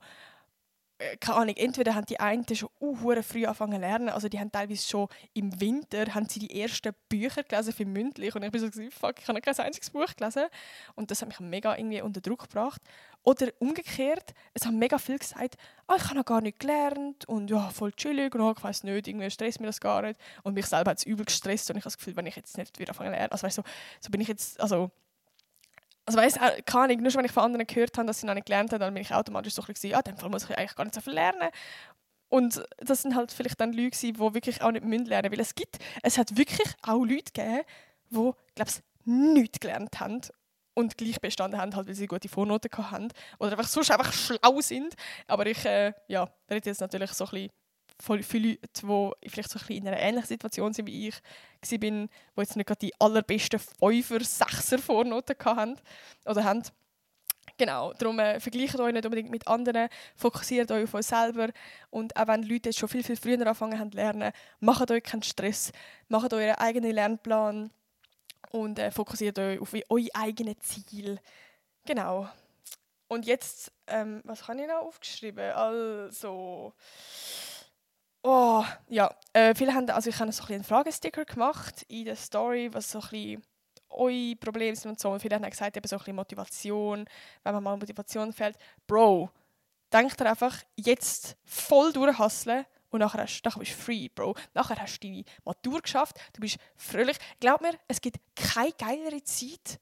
keine 1.21 1.39
Ahnung, 1.39 1.57
entweder 1.57 1.95
haben 1.95 2.07
die 2.07 2.21
einen 2.21 2.45
schon 2.55 2.69
uh, 2.81 3.23
früh 3.23 3.45
angefangen 3.45 3.75
zu 3.75 3.81
lernen, 3.81 4.09
also 4.09 4.29
die 4.29 4.39
haben 4.39 4.53
teilweise 4.53 4.87
schon 4.87 5.09
im 5.35 5.61
Winter 5.61 6.15
haben 6.15 6.29
sie 6.29 6.41
die 6.41 6.61
ersten 6.61 6.93
Bücher 7.09 7.43
gelesen 7.43 7.73
für 7.73 7.85
mündlich 7.85 8.35
und 8.35 8.43
ich 8.43 8.51
bin 8.51 8.61
so 8.61 8.69
fuck, 8.91 9.15
ich 9.21 9.29
habe 9.29 9.41
kein 9.41 9.59
einziges 9.59 9.91
Buch 9.91 10.15
gelesen 10.17 10.47
und 10.95 11.11
das 11.11 11.23
hat 11.23 11.29
mich 11.29 11.41
mega 11.41 11.77
irgendwie 11.77 12.03
unter 12.03 12.21
Druck 12.21 12.43
gebracht. 12.43 12.81
Oder 13.25 13.51
umgekehrt, 13.61 14.35
es 14.53 14.67
haben 14.67 14.79
mega 14.79 14.99
viel 14.99 15.19
gesagt, 15.19 15.57
ah, 15.87 15.95
ich 15.97 16.05
habe 16.05 16.17
noch 16.17 16.25
gar 16.25 16.41
nicht 16.41 16.59
gelernt 16.59 17.25
und 17.29 17.51
ja, 17.51 17.71
voll 17.71 17.93
chillig 17.93 18.35
und 18.35 18.41
oh, 18.41 18.53
ich 18.57 18.63
weiß 18.63 18.83
nicht, 18.83 19.07
irgendwie 19.07 19.31
stresst 19.31 19.61
mir 19.61 19.67
das 19.67 19.81
gar 19.81 20.03
nicht 20.03 20.19
und 20.43 20.55
mich 20.55 20.67
selber 20.67 20.91
hat 20.91 20.99
es 20.99 21.05
übel 21.05 21.25
gestresst 21.25 21.71
und 21.71 21.77
ich 21.77 21.83
habe 21.83 21.93
das 21.93 21.99
Gefühl, 21.99 22.17
wenn 22.17 22.27
ich 22.27 22.35
jetzt 22.35 22.59
nicht 22.59 22.79
wieder 22.81 22.91
anfange 22.91 23.11
zu 23.11 23.17
lernen, 23.17 23.33
also 23.33 23.47
weißt, 23.47 23.57
so, 23.57 23.63
so 24.01 24.11
bin 24.11 24.21
ich 24.21 24.29
jetzt, 24.29 24.61
also 24.61 24.91
also 26.17 26.19
weiss, 26.19 26.37
äh, 26.37 26.63
keine 26.63 26.85
Ahnung, 26.85 27.03
nur 27.03 27.15
wenn 27.15 27.25
ich 27.25 27.33
von 27.33 27.45
anderen 27.45 27.67
gehört 27.67 27.97
habe, 27.97 28.07
dass 28.07 28.21
sie 28.21 28.27
noch 28.27 28.35
nicht 28.35 28.47
gelernt 28.47 28.73
haben, 28.73 28.81
dann 28.81 28.95
bin 28.95 29.03
ich 29.03 29.13
automatisch 29.13 29.55
so 29.55 29.63
ein 29.63 29.67
bisschen, 29.67 29.91
ja, 29.91 29.99
in 29.99 30.05
dem 30.05 30.17
Fall 30.17 30.31
muss 30.31 30.45
ich 30.45 30.57
eigentlich 30.57 30.75
gar 30.75 30.85
nicht 30.85 30.95
so 30.95 31.01
viel 31.01 31.15
lernen. 31.15 31.51
Und 32.29 32.63
das 32.79 33.03
sind 33.03 33.15
halt 33.15 33.31
vielleicht 33.33 33.61
dann 33.61 33.73
Leute, 33.73 33.99
die 33.99 34.19
wirklich 34.19 34.63
auch 34.63 34.71
nicht 34.71 34.85
lernen 34.85 35.07
müssen 35.07 35.33
weil 35.33 35.41
es 35.41 35.55
gibt, 35.55 35.79
es 36.03 36.17
hat 36.17 36.37
wirklich 36.37 36.69
auch 36.83 37.05
Leute 37.05 37.33
gegeben, 37.33 37.63
die, 38.11 38.33
glaube 38.55 38.71
ich, 38.71 38.83
nichts 39.05 39.61
gelernt 39.61 40.01
haben 40.01 40.21
und 40.75 40.97
gleich 40.97 41.21
bestanden 41.21 41.61
haben, 41.61 41.77
halt, 41.77 41.89
weil 41.89 41.95
sie 41.95 42.07
gute 42.07 42.29
Vornoten 42.29 42.71
hatten 42.73 43.09
oder 43.39 43.53
einfach 43.53 43.69
sonst 43.69 43.91
einfach 43.91 44.13
schlau 44.13 44.61
sind. 44.61 44.95
Aber 45.27 45.47
ich, 45.47 45.65
äh, 45.65 45.93
ja, 46.09 46.29
rede 46.51 46.71
jetzt 46.71 46.81
natürlich 46.81 47.13
so 47.13 47.25
ein 47.25 47.31
bisschen 47.31 47.51
viele 48.01 48.51
Leute, 48.51 49.17
die 49.25 49.29
vielleicht 49.29 49.51
so 49.51 49.59
ein 49.59 49.77
in 49.77 49.89
einer 49.89 49.99
ähnlichen 50.01 50.29
Situation 50.29 50.73
sind 50.73 50.87
wie 50.87 51.09
ich 51.09 51.15
war, 51.15 51.79
die 51.79 52.09
jetzt 52.37 52.57
nicht 52.57 52.67
gerade 52.67 52.79
die 52.79 53.01
allerbesten 53.01 53.61
Fünfer, 53.61 54.25
Sechser 54.25 54.79
Vornoten 54.79 55.37
hatten 55.45 55.77
oder 56.25 56.45
haben. 56.45 56.63
Genau, 57.59 57.93
darum 57.93 58.19
äh, 58.19 58.41
vergleicht 58.41 58.79
euch 58.81 58.93
nicht 58.93 59.05
unbedingt 59.05 59.31
mit 59.31 59.47
anderen, 59.47 59.89
fokussiert 60.17 60.71
euch 60.71 60.85
auf 60.85 60.95
euch 60.95 61.07
selber 61.07 61.49
und 61.91 62.17
auch 62.17 62.27
wenn 62.27 62.43
Leute 62.45 62.73
schon 62.73 62.89
viel, 62.89 63.05
viel 63.05 63.17
früher 63.17 63.47
anfangen 63.47 63.79
haben 63.79 63.93
zu 63.93 63.99
lernen, 63.99 64.33
macht 64.61 64.91
euch 64.91 65.03
keinen 65.03 65.23
Stress, 65.23 65.71
macht 66.09 66.33
euren 66.33 66.55
eigenen 66.57 66.93
Lernplan 66.93 67.71
und 68.51 68.79
äh, 68.79 68.91
fokussiert 68.91 69.39
euch 69.39 69.61
auf 69.61 69.75
euer 69.91 70.09
eigenes 70.15 70.59
Ziel. 70.61 71.21
Genau. 71.85 72.29
Und 73.09 73.27
jetzt, 73.27 73.71
ähm, 73.89 74.23
was 74.25 74.49
habe 74.49 74.63
ich 74.63 74.67
noch 74.67 74.87
aufgeschrieben? 74.87 75.53
Also, 75.53 76.73
oh, 78.23 78.65
ja, 78.89 79.15
äh, 79.33 79.55
viele 79.55 79.75
haben, 79.75 79.89
also 79.91 80.11
ich 80.11 80.19
habe 80.19 80.33
so 80.33 80.45
ein 80.45 80.55
einen 80.55 80.65
Fragesticker 80.65 81.25
gemacht 81.25 81.85
in 81.89 82.05
der 82.05 82.17
Story, 82.17 82.69
was 82.73 82.91
so 82.91 82.99
ein 83.01 83.09
bisschen 83.09 83.43
eure 83.89 84.37
Probleme 84.37 84.77
sind 84.77 84.91
und 84.91 85.01
so. 85.01 85.11
Und 85.11 85.21
viele 85.21 85.37
haben 85.37 85.49
gesagt, 85.49 85.77
eben 85.77 85.87
so 85.87 85.97
ein 85.97 85.99
bisschen 85.99 86.17
Motivation, 86.17 87.05
wenn 87.43 87.55
man 87.55 87.63
mal 87.63 87.77
Motivation 87.77 88.33
fällt. 88.33 88.57
Bro, 88.87 89.31
denk 89.93 90.17
dir 90.17 90.27
einfach, 90.27 90.57
jetzt 90.77 91.37
voll 91.45 91.93
durchhasseln 91.93 92.65
und 92.91 93.01
nachher, 93.01 93.23
hast, 93.23 93.43
nachher 93.45 93.61
bist 93.61 93.73
du 93.73 93.77
free, 93.77 94.09
Bro. 94.09 94.35
Nachher 94.55 94.77
hast 94.77 95.01
du 95.01 95.09
deine 95.09 95.25
Matur 95.45 95.81
geschafft, 95.81 96.17
du 96.35 96.41
bist 96.41 96.59
fröhlich. 96.77 97.17
Glaub 97.41 97.61
mir, 97.61 97.73
es 97.89 98.01
gibt 98.01 98.19
keine 98.35 98.73
geilere 98.73 99.23
Zeit, 99.25 99.81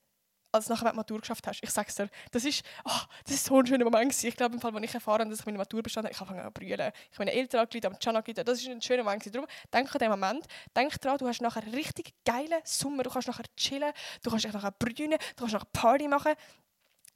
als 0.53 0.69
nachher, 0.69 0.87
wenn 0.87 0.93
du 0.93 0.97
Matur 0.97 1.21
geschafft 1.21 1.47
hast. 1.47 1.63
Ich 1.63 1.71
sag's 1.71 1.95
dir, 1.95 2.09
das 2.31 2.45
ist, 2.45 2.65
oh, 2.85 3.01
das 3.25 3.35
ist 3.35 3.45
so 3.45 3.59
ein 3.59 3.67
schöner 3.67 3.85
Moment 3.85 4.11
gewesen. 4.11 4.27
Ich 4.27 4.37
glaube, 4.37 4.55
im 4.55 4.61
Fall, 4.61 4.75
als 4.75 4.85
ich 4.85 4.95
erfahren 4.95 5.21
habe, 5.21 5.31
dass 5.31 5.41
ich 5.41 5.47
meine 5.47 5.59
Matur 5.59 5.83
bestanden 5.83 6.13
habe, 6.13 6.15
ich 6.15 6.21
angefangen 6.21 6.55
zu 6.55 6.61
brüllen. 6.61 6.93
Ich 7.13 7.19
meine 7.19 7.33
Eltern 7.33 7.61
angerufen, 7.61 7.87
aber 7.87 7.99
Can 7.99 8.17
angerufen. 8.17 8.45
Das 8.45 8.61
ist 8.61 8.69
ein 8.69 8.83
schöner 8.83 9.05
Moment 9.05 9.23
gewesen. 9.23 9.35
Darum, 9.35 9.49
denk 9.73 9.95
an 9.95 9.99
den 9.99 10.11
Moment. 10.11 10.47
Denk 10.77 11.01
daran, 11.01 11.19
du 11.19 11.27
hast 11.27 11.41
nachher 11.41 11.63
einen 11.63 11.75
richtig 11.75 12.15
geilen 12.25 12.61
Sommer. 12.65 13.03
Du 13.03 13.11
kannst 13.11 13.29
nachher 13.29 13.45
chillen, 13.57 13.93
du 14.23 14.31
kannst 14.31 14.53
nachher 14.53 14.73
brüllen, 14.73 15.11
du 15.11 15.17
kannst 15.37 15.55
nachher 15.55 15.69
Party 15.73 16.09
machen. 16.09 16.35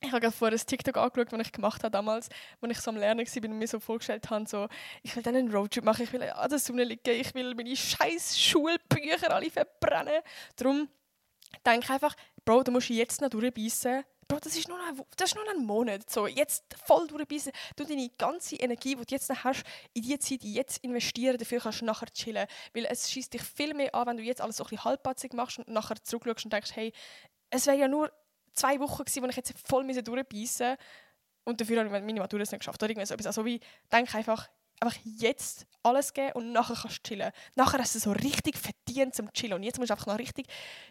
Ich 0.00 0.11
habe 0.11 0.21
gerade 0.21 0.37
vorher 0.37 0.59
ein 0.59 0.67
TikTok 0.67 0.99
angeschaut, 0.99 1.33
das 1.33 1.47
ich 1.47 1.53
gemacht 1.53 1.83
habe 1.83 1.91
damals, 1.91 2.29
als 2.61 2.73
ich 2.73 2.81
so 2.81 2.91
am 2.91 2.99
Lernen 2.99 3.26
war 3.26 3.50
und 3.50 3.59
mir 3.59 3.67
so 3.67 3.81
vorgestellt 3.81 4.29
habe, 4.29 4.47
so, 4.47 4.69
ich 5.03 5.17
will 5.17 5.23
dann 5.23 5.35
einen 5.35 5.50
Roadtrip 5.50 5.83
machen, 5.83 6.03
ich 6.03 6.12
will 6.12 6.23
an 6.23 6.50
der 6.50 6.59
Sonne 6.59 6.85
liegen, 6.85 7.09
ich 7.09 7.35
will 7.35 7.55
meine 7.55 7.75
scheiß 7.75 8.38
Schulbücher 8.38 9.33
alle 9.33 9.50
verbrennen. 9.50 10.21
Darum 10.57 10.88
denke 11.64 11.93
einfach, 11.93 12.14
Bro, 12.44 12.64
du 12.64 12.72
musst 12.72 12.90
jetzt 12.90 13.20
noch 13.20 13.30
durchbeissen. 13.30 14.04
Bro, 14.28 14.40
das 14.40 14.56
ist 14.56 14.68
nur 14.68 14.78
ein, 14.78 15.00
das 15.16 15.30
ist 15.30 15.36
nur 15.36 15.48
ein 15.50 15.64
Monat. 15.64 16.08
So, 16.10 16.26
jetzt 16.26 16.64
voll 16.84 17.06
durchbeissen. 17.06 17.52
Du 17.76 17.84
deine 17.84 18.10
ganze 18.18 18.56
Energie, 18.56 18.94
die 18.96 19.04
du 19.04 19.14
jetzt 19.14 19.28
noch 19.28 19.44
hast, 19.44 19.64
in 19.92 20.02
die 20.02 20.18
Zeit 20.18 20.42
jetzt 20.42 20.78
investieren. 20.78 21.36
Dafür 21.38 21.60
kannst 21.60 21.80
du 21.80 21.84
nachher 21.84 22.06
chillen. 22.06 22.46
Weil 22.74 22.86
es 22.86 23.10
schießt 23.10 23.32
dich 23.32 23.42
viel 23.42 23.74
mehr 23.74 23.94
an, 23.94 24.06
wenn 24.06 24.16
du 24.16 24.22
jetzt 24.22 24.40
alles 24.40 24.56
so 24.56 24.64
ein 24.64 24.84
halbpatzig 24.84 25.32
machst 25.32 25.58
und 25.58 25.68
nachher 25.68 26.02
zurückschaust 26.02 26.46
und 26.46 26.52
denkst, 26.52 26.72
hey, 26.74 26.92
es 27.50 27.66
wäre 27.66 27.76
ja 27.76 27.88
nur 27.88 28.10
zwei 28.52 28.78
Wochen 28.80 29.04
gewesen, 29.04 29.22
wo 29.22 29.28
ich 29.28 29.36
jetzt 29.36 29.54
voll 29.66 29.86
durchbeissen 29.86 30.32
musste. 30.32 30.78
Und 31.44 31.60
dafür 31.60 31.84
habe 31.84 31.96
ich 31.96 32.02
meine 32.02 32.20
Matur 32.20 32.38
nicht 32.38 32.50
geschafft. 32.50 32.82
Oder 32.82 32.90
irgendwas. 32.90 33.26
Also 33.26 33.44
wie, 33.44 33.60
denk 33.92 34.14
einfach, 34.14 34.48
einfach 34.81 34.99
jetzt 35.04 35.66
alles 35.83 36.12
geben 36.12 36.33
und 36.33 36.52
nachher 36.52 36.76
kannst 36.76 36.99
du 36.99 37.02
chillen. 37.02 37.31
Nachher 37.54 37.78
hast 37.78 37.95
du 37.95 37.99
so 37.99 38.12
richtig 38.12 38.57
verdient 38.57 39.14
zum 39.14 39.33
Chillen. 39.33 39.54
Und 39.54 39.62
jetzt 39.62 39.78
musst 39.78 39.90
du 39.90 39.95
einfach 39.95 40.07
noch 40.07 40.19
richtig 40.19 40.47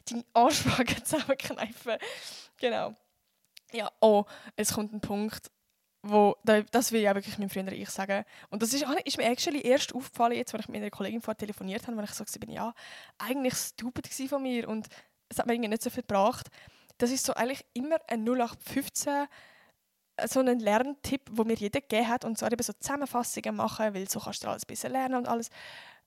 deine 0.09 0.23
Arschwagen 0.33 0.97
zusammenkneifen. 1.05 1.97
Genau. 2.59 2.95
Ja, 3.71 3.91
oh, 4.01 4.25
es 4.55 4.73
kommt 4.73 4.93
ein 4.93 5.01
Punkt, 5.01 5.51
wo, 6.03 6.35
das 6.43 6.91
will 6.91 7.01
ich 7.01 7.09
auch 7.09 7.15
wirklich 7.15 7.37
meinem 7.37 7.49
früheren 7.49 7.73
Ich 7.73 7.89
sagen. 7.89 8.23
Und 8.49 8.61
das 8.61 8.73
ist, 8.73 8.85
ist 9.05 9.17
mir 9.17 9.23
actually 9.23 9.61
erst 9.61 9.95
aufgefallen, 9.95 10.35
jetzt, 10.35 10.53
als 10.53 10.65
ich 10.65 10.69
mit 10.69 10.81
einer 10.81 10.91
Kollegin 10.91 11.21
vorher 11.21 11.37
telefoniert 11.37 11.87
habe, 11.87 11.97
weil 11.97 12.03
ich 12.03 12.11
so 12.11 12.23
bin, 12.39 12.51
ja, 12.51 12.73
eigentlich 13.17 13.55
stupid 13.55 14.07
von 14.29 14.43
mir 14.43 14.67
und 14.67 14.87
es 15.29 15.39
hat 15.39 15.47
mir 15.47 15.53
irgendwie 15.53 15.69
nicht 15.69 15.81
so 15.81 15.89
viel 15.89 16.03
gebracht. 16.03 16.49
Das 16.97 17.09
ist 17.09 17.25
so 17.25 17.33
eigentlich 17.33 17.65
immer 17.73 17.97
ein 18.07 18.27
0815 18.27 19.27
so 20.27 20.39
einen 20.39 20.59
Lerntipp, 20.59 21.29
wo 21.31 21.43
mir 21.43 21.55
jeder 21.55 21.81
gegeben 21.81 22.07
hat, 22.07 22.25
und 22.25 22.37
zwar 22.37 22.51
eben 22.51 22.63
so 22.63 22.73
Zusammenfassungen 22.73 23.55
machen, 23.55 23.93
weil 23.93 24.09
so 24.09 24.19
kannst 24.19 24.43
du 24.43 24.47
alles 24.47 24.65
besser 24.65 24.89
lernen 24.89 25.15
und 25.15 25.27
alles 25.27 25.49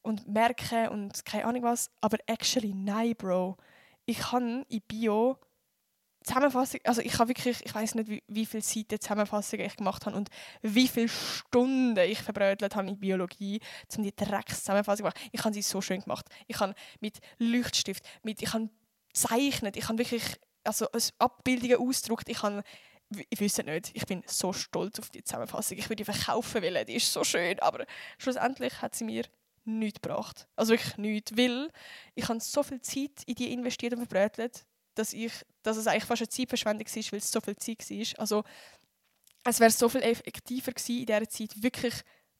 und 0.02 0.28
merken 0.28 0.88
und 0.88 1.24
keine 1.24 1.46
Ahnung 1.46 1.62
was. 1.62 1.90
Aber 2.00 2.18
actually, 2.26 2.72
nein, 2.74 3.14
Bro. 3.16 3.56
Ich 4.04 4.30
habe 4.30 4.64
in 4.68 4.80
Bio 4.86 5.38
Zusammenfassung, 6.26 6.80
also 6.84 7.00
ich 7.02 7.18
habe 7.18 7.28
wirklich, 7.28 7.64
ich 7.64 7.72
weiß 7.72 7.94
nicht, 7.94 8.08
wie, 8.08 8.22
wie 8.26 8.46
viele 8.46 8.62
Seiten 8.62 9.00
Zusammenfassungen 9.00 9.64
ich 9.64 9.76
gemacht 9.76 10.06
habe 10.06 10.16
und 10.16 10.28
wie 10.60 10.88
viele 10.88 11.08
Stunden 11.08 11.96
ich 11.98 12.20
verbrötelt 12.20 12.74
habe 12.74 12.88
in 12.88 12.98
Biologie, 12.98 13.60
um 13.96 14.02
die 14.02 14.14
Dreckszusammenfassung 14.14 14.98
zu 14.98 15.02
machen. 15.04 15.28
Ich 15.30 15.44
habe 15.44 15.54
sie 15.54 15.62
so 15.62 15.80
schön 15.80 16.00
gemacht. 16.00 16.26
Ich 16.48 16.58
habe 16.58 16.74
mit 17.00 17.20
Leuchtstift, 17.38 18.04
mit, 18.24 18.42
ich 18.42 18.52
habe 18.52 18.68
gezeichnet, 19.12 19.76
ich 19.76 19.88
habe 19.88 19.98
wirklich 19.98 20.24
also 20.64 20.86
Abbildungen 21.18 21.78
ausgedruckt, 21.78 22.28
ich 22.28 22.42
habe 22.42 22.64
ich 23.28 23.40
weiß 23.40 23.58
nicht, 23.58 23.90
ich 23.94 24.06
bin 24.06 24.22
so 24.26 24.52
stolz 24.52 24.98
auf 24.98 25.10
die 25.10 25.22
Zusammenfassung. 25.22 25.78
Ich 25.78 25.88
würde 25.88 26.04
die 26.04 26.12
verkaufen 26.12 26.62
wollen, 26.62 26.86
die 26.86 26.96
ist 26.96 27.12
so 27.12 27.22
schön, 27.24 27.58
aber 27.60 27.86
schlussendlich 28.18 28.82
hat 28.82 28.94
sie 28.94 29.04
mir 29.04 29.24
nichts 29.64 30.00
gebracht. 30.00 30.48
Also 30.56 30.72
wirklich 30.72 30.96
nichts, 30.96 31.36
weil 31.36 31.70
ich 32.14 32.28
habe 32.28 32.40
so 32.40 32.62
viel 32.62 32.80
Zeit 32.80 33.22
in 33.26 33.34
die 33.34 33.52
investiert 33.52 33.92
und 33.94 34.06
verbrötelt, 34.06 34.64
dass, 34.94 35.12
ich, 35.12 35.32
dass 35.62 35.76
es 35.76 35.86
eigentlich 35.86 36.04
fast 36.04 36.22
eine 36.22 36.28
Zeitverschwendung 36.28 36.86
war, 36.86 37.12
weil 37.12 37.18
es 37.18 37.30
so 37.30 37.40
viel 37.40 37.56
Zeit 37.56 37.90
war. 37.90 38.20
Also 38.20 38.44
es 39.44 39.60
wäre 39.60 39.70
so 39.70 39.88
viel 39.88 40.02
effektiver 40.02 40.72
gewesen, 40.72 40.98
in 41.00 41.06
dieser 41.06 41.28
Zeit 41.28 41.62
wirklich 41.62 41.94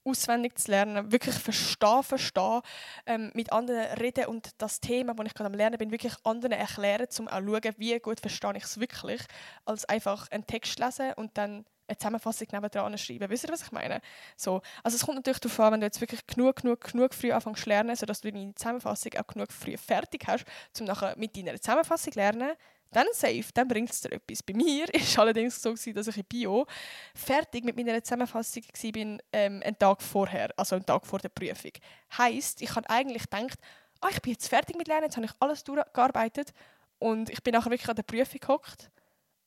auswendig 0.06 0.58
zu 0.58 0.70
lernen, 0.70 1.12
wirklich 1.12 1.34
verstehen, 1.34 2.02
verstehen, 2.02 2.60
ähm, 3.06 3.30
mit 3.34 3.52
anderen 3.52 3.98
reden 3.98 4.26
und 4.26 4.50
das 4.58 4.80
Thema, 4.80 5.14
das 5.14 5.26
ich 5.26 5.34
gerade 5.34 5.50
am 5.50 5.54
Lernen 5.54 5.78
bin, 5.78 5.90
wirklich 5.90 6.14
anderen 6.24 6.52
erklären, 6.52 7.06
um 7.18 7.28
auch 7.28 7.40
zu 7.40 7.46
schauen, 7.46 7.74
wie 7.78 7.98
gut 7.98 8.20
verstehe 8.20 8.56
ich 8.56 8.64
es 8.64 8.80
wirklich, 8.80 9.22
als 9.64 9.84
einfach 9.86 10.30
einen 10.30 10.46
Text 10.46 10.78
lesen 10.78 11.12
und 11.14 11.36
dann 11.36 11.64
eine 11.88 11.98
Zusammenfassung 11.98 12.48
nebenan 12.52 12.98
schreiben. 12.98 13.30
Wisst 13.30 13.44
ihr, 13.44 13.52
was 13.52 13.62
ich 13.62 13.72
meine? 13.72 14.00
So, 14.36 14.60
also 14.82 14.96
es 14.96 15.04
kommt 15.04 15.16
natürlich 15.16 15.40
darauf 15.40 15.60
an, 15.60 15.74
wenn 15.74 15.80
du 15.80 15.86
jetzt 15.86 16.00
wirklich 16.00 16.26
genug, 16.26 16.56
genug, 16.56 16.80
genug 16.80 17.14
früh 17.14 17.32
anfängst 17.32 17.62
zu 17.62 17.68
lernen, 17.68 17.94
sodass 17.96 18.20
du 18.20 18.32
deine 18.32 18.54
Zusammenfassung 18.54 19.12
auch 19.14 19.26
genug 19.26 19.52
früh 19.52 19.76
fertig 19.76 20.26
hast, 20.26 20.44
um 20.80 20.86
nachher 20.86 21.14
mit 21.16 21.36
deiner 21.36 21.60
Zusammenfassung 21.60 22.12
zu 22.12 22.18
lernen, 22.18 22.52
dann 22.96 23.06
safe, 23.12 23.44
dann 23.52 23.68
bringt 23.68 23.90
es 23.90 24.00
dir 24.00 24.12
etwas. 24.12 24.42
Bei 24.42 24.54
mir 24.54 24.86
war 24.88 25.22
allerdings 25.24 25.60
so, 25.60 25.70
gewesen, 25.72 25.94
dass 25.94 26.08
ich 26.08 26.16
in 26.16 26.24
Bio 26.24 26.66
fertig 27.14 27.64
mit 27.64 27.76
meiner 27.76 28.02
Zusammenfassung 28.02 28.62
war, 28.62 29.18
ähm, 29.32 29.62
einen 29.62 29.78
Tag 29.78 30.02
vorher, 30.02 30.52
also 30.56 30.76
einen 30.76 30.86
Tag 30.86 31.06
vor 31.06 31.18
der 31.18 31.28
Prüfung. 31.28 31.72
Heißt, 32.16 32.62
ich 32.62 32.74
habe 32.74 32.88
eigentlich 32.88 33.28
gedacht, 33.28 33.58
ah, 34.00 34.08
ich 34.10 34.22
bin 34.22 34.32
jetzt 34.32 34.48
fertig 34.48 34.76
mit 34.76 34.88
Lernen, 34.88 35.04
jetzt 35.04 35.16
habe 35.16 35.26
ich 35.26 35.32
alles 35.40 35.62
durchgearbeitet 35.64 36.52
und 36.98 37.28
ich 37.28 37.42
bin 37.42 37.52
nachher 37.52 37.70
wirklich 37.70 37.88
an 37.88 37.96
der 37.96 38.02
Prüfung 38.02 38.40
gehockt 38.40 38.90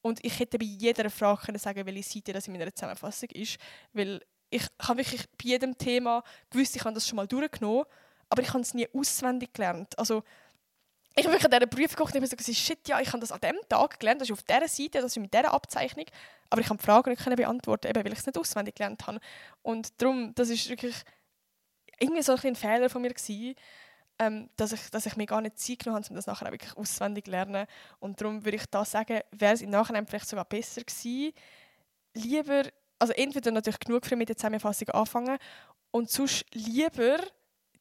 und 0.02 0.24
ich 0.24 0.40
hätte 0.40 0.58
bei 0.58 0.66
jeder 0.66 1.10
Frage 1.10 1.42
können 1.46 1.60
sagen 1.60 1.86
welche 1.86 2.04
Seite 2.04 2.34
das 2.34 2.48
in 2.48 2.54
meiner 2.54 2.74
Zusammenfassung 2.74 3.30
ist, 3.32 3.58
weil 3.94 4.22
ich 4.50 4.66
habe 4.82 5.00
wirklich 5.00 5.26
bei 5.32 5.50
jedem 5.50 5.78
Thema 5.78 6.24
gewusst, 6.50 6.76
ich 6.76 6.84
habe 6.84 6.94
das 6.94 7.08
schon 7.08 7.18
mal 7.18 7.28
durchgenommen, 7.28 7.86
aber 8.30 8.42
ich 8.42 8.50
habe 8.50 8.62
es 8.62 8.74
nie 8.74 8.88
auswendig 8.94 9.54
gelernt. 9.54 9.98
Also 9.98 10.24
ich 11.20 11.26
habe 11.26 11.36
mich 11.36 11.44
an 11.44 11.52
dieser 11.52 11.68
Prüfung 11.68 11.90
geguckt 11.90 12.16
und 12.16 12.22
habe 12.24 12.36
gesagt, 12.36 12.58
shit, 12.58 12.88
ja, 12.88 13.00
ich 13.00 13.10
habe 13.10 13.20
das 13.20 13.32
an 13.32 13.40
diesem 13.42 13.60
Tag 13.68 14.00
gelernt, 14.00 14.22
das 14.22 14.30
ist 14.30 14.34
auf 14.34 14.44
dieser 14.44 14.68
Seite, 14.68 15.02
das 15.02 15.06
ist 15.06 15.18
mit 15.18 15.34
dieser 15.34 15.54
Abzeichnung, 15.54 16.06
aber 16.50 16.62
ich 16.62 16.68
kann 16.68 16.78
die 16.78 16.84
Fragen 16.84 17.10
nicht 17.10 17.36
beantworten, 17.36 17.88
eben, 17.88 18.06
weil 18.06 18.14
ich 18.14 18.20
es 18.20 18.26
nicht 18.26 18.38
auswendig 18.38 18.76
gelernt 18.76 19.06
habe. 19.06 19.20
Und 19.62 20.02
darum, 20.02 20.34
das 20.36 20.50
ist 20.50 20.70
wirklich 20.70 20.96
irgendwie 22.00 22.22
so 22.22 22.36
ein, 22.42 22.56
Fehler 22.56 22.90
von 22.90 23.02
mir 23.02 23.14
gewesen, 23.14 23.56
ähm, 24.20 24.50
dass, 24.56 24.72
ich, 24.72 24.90
dass 24.90 25.06
ich 25.06 25.16
mir 25.16 25.26
gar 25.26 25.42
nicht 25.42 25.60
Zeit 25.60 25.80
genommen 25.80 26.04
habe, 26.04 26.10
um 26.10 26.16
das 26.16 26.28
nachher 26.28 26.48
auch 26.48 26.52
wirklich 26.52 26.76
auswendig 26.76 27.26
zu 27.26 27.32
lernen. 27.32 27.68
Und 28.00 28.20
darum 28.20 28.44
würde 28.44 28.58
ich 28.58 28.66
da 28.66 28.86
sagen, 28.86 29.22
wäre 29.32 29.54
es 29.54 29.62
im 29.62 29.70
Nachhinein 29.70 30.08
vielleicht 30.08 30.30
sogar 30.30 30.46
besser 30.46 30.82
gewesen, 30.82 31.34
lieber, 32.14 32.64
also 32.98 33.14
entweder 33.14 33.52
natürlich 33.52 33.80
genug 33.80 34.06
früh 34.06 34.16
mit 34.16 34.30
der 34.30 34.38
Zusammenfassung 34.38 34.90
anfangen 34.90 35.38
und 35.92 36.10
sonst 36.10 36.46
lieber 36.54 37.18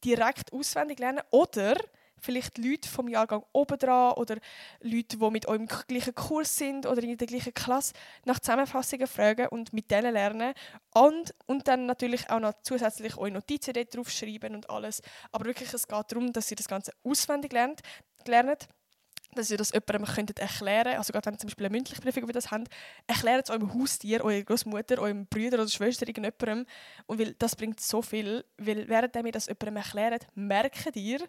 direkt 0.04 0.52
auswendig 0.52 0.98
lernen 0.98 1.22
oder 1.30 1.76
vielleicht 2.20 2.58
Leute 2.58 2.88
vom 2.88 3.08
Jahrgang 3.08 3.44
oben 3.52 3.78
dran 3.78 4.12
oder 4.12 4.36
Leute, 4.80 5.16
die 5.18 5.30
mit 5.30 5.46
euch 5.46 5.58
im 5.58 5.66
gleichen 5.66 6.14
Kurs 6.14 6.56
sind 6.56 6.86
oder 6.86 7.02
in 7.02 7.16
der 7.16 7.26
gleichen 7.26 7.54
Klasse 7.54 7.92
nach 8.24 8.40
Zusammenfassungen 8.40 9.06
fragen 9.06 9.48
und 9.48 9.72
mit 9.72 9.90
denen 9.90 10.12
lernen. 10.12 10.54
Und, 10.94 11.34
und 11.46 11.68
dann 11.68 11.86
natürlich 11.86 12.28
auch 12.30 12.40
noch 12.40 12.54
zusätzlich 12.62 13.16
eure 13.16 13.32
Notizen 13.32 13.72
dort 13.72 13.94
drauf 13.94 14.10
schreiben 14.10 14.54
und 14.54 14.68
alles. 14.70 15.02
Aber 15.32 15.44
wirklich, 15.46 15.72
es 15.72 15.86
geht 15.86 16.12
darum, 16.12 16.32
dass 16.32 16.50
ihr 16.50 16.56
das 16.56 16.68
Ganze 16.68 16.92
auswendig 17.04 17.52
lernt, 17.52 17.80
lernt 18.26 18.68
dass 19.34 19.50
ihr 19.50 19.56
das 19.56 19.72
jemandem 19.72 20.04
könntet 20.04 20.38
erklären 20.38 20.96
Also 20.96 21.12
gerade 21.12 21.26
wenn 21.26 21.34
ihr 21.34 21.38
zum 21.38 21.48
Beispiel 21.48 21.66
eine 21.66 21.76
mündliche 21.76 22.00
Prüfung 22.00 22.22
über 22.24 22.32
das 22.32 22.50
habt, 22.50 22.68
erklärt 23.06 23.44
es 23.44 23.50
eurem 23.50 23.72
Haustier, 23.74 24.24
eurer 24.24 24.42
Großmutter, 24.42 24.98
eurem 24.98 25.26
Bruder 25.26 25.58
oder 25.58 25.68
Schwester, 25.68 26.08
irgendjemandem. 26.08 26.66
Und 27.06 27.18
weil 27.18 27.34
das 27.34 27.54
bringt 27.54 27.80
so 27.80 28.02
viel, 28.02 28.44
weil 28.56 28.88
während 28.88 29.14
ihr 29.14 29.32
das 29.32 29.46
jemandem 29.46 29.76
erklärt, 29.76 30.26
merkt 30.34 30.96
ihr, 30.96 31.20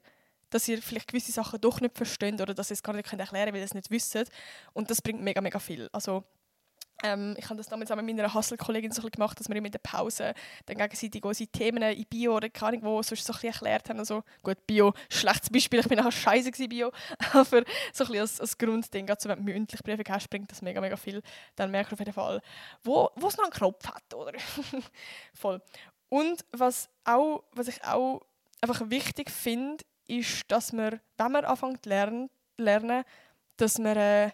dass 0.50 0.68
ihr 0.68 0.82
vielleicht 0.82 1.08
gewisse 1.08 1.32
Sachen 1.32 1.62
doch 1.62 1.82
nicht 1.82 1.98
versteht 1.98 2.42
oder 2.42 2.54
dass 2.54 2.72
ihr 2.72 2.76
es 2.76 2.84
gar 2.84 2.94
nicht 2.94 3.12
erklären 3.12 3.28
könnt, 3.30 3.54
weil 3.54 3.62
ihr 3.62 3.66
es 3.66 3.74
nicht 3.74 3.92
wisst. 3.92 4.18
Und 4.74 4.90
das 4.90 5.02
bringt 5.02 5.22
mega, 5.22 5.42
mega 5.42 5.60
viel. 5.60 5.90
Also 5.92 6.24
Ähm, 7.02 7.36
ich 7.38 7.46
habe 7.46 7.56
das 7.56 7.68
damals 7.68 7.92
auch 7.92 7.96
mit 7.96 8.06
meiner 8.06 8.34
Hustle-Kollegin 8.34 8.92
so 8.92 9.02
gemacht, 9.04 9.40
dass 9.40 9.48
wir 9.48 9.56
in 9.56 9.72
der 9.72 9.80
Pause 9.80 10.34
dann 10.66 10.78
gegenseitig 10.78 11.24
unsere 11.24 11.50
Themen 11.50 11.82
in 11.82 12.06
Bio 12.06 12.36
oder 12.36 12.50
keine 12.50 12.78
Ahnung 12.78 12.84
wo 12.84 13.02
sonst 13.02 13.26
so 13.26 13.34
ein 13.34 13.40
erklärt 13.44 13.90
haben. 13.90 14.00
Also, 14.00 14.24
gut, 14.44 14.58
Bio, 14.68 14.94
schlechtes 15.10 15.50
Beispiel, 15.50 15.80
ich 15.80 15.88
bin 15.88 15.98
nachher 15.98 16.12
scheiße 16.12 16.52
gewesen, 16.52 16.70
Bio, 16.70 16.92
aber 17.34 17.64
so 17.94 18.04
ein 18.04 18.20
als, 18.20 18.42
als 18.42 18.58
Grundding, 18.58 19.06
gerade 19.06 19.30
wenn 19.30 19.38
du 19.38 19.44
mündlich 19.44 19.82
Briefe 19.82 20.04
hast, 20.10 20.30
bringt 20.30 20.52
das 20.52 20.62
mega, 20.62 20.82
mega 20.82 20.98
viel. 20.98 21.22
Dann 21.56 21.72
merkst 21.72 21.92
du 21.92 21.96
auf 21.96 22.00
jeden 22.00 22.14
Fall, 22.14 22.42
wo, 22.84 23.10
wo 23.16 23.28
es 23.28 23.38
noch 23.38 23.46
einen 23.46 23.54
Knopf 23.54 23.88
hat, 23.88 24.14
oder? 24.14 24.34
Voll. 25.34 25.62
Und 26.10 26.44
was, 26.52 26.90
auch, 27.06 27.44
was 27.54 27.68
ich 27.70 27.84
auch 27.86 28.22
einfach 28.62 28.90
wichtig 28.90 29.30
finde, 29.32 29.86
ist, 30.10 30.44
dass 30.52 30.74
man, 30.74 31.00
wenn 31.18 31.32
man 31.32 31.46
anfängt 31.46 31.84
zu 31.84 31.90
lernen, 31.90 32.30
lernen 32.58 33.04
dass 33.58 33.78
man 33.78 33.98
äh, 33.98 34.32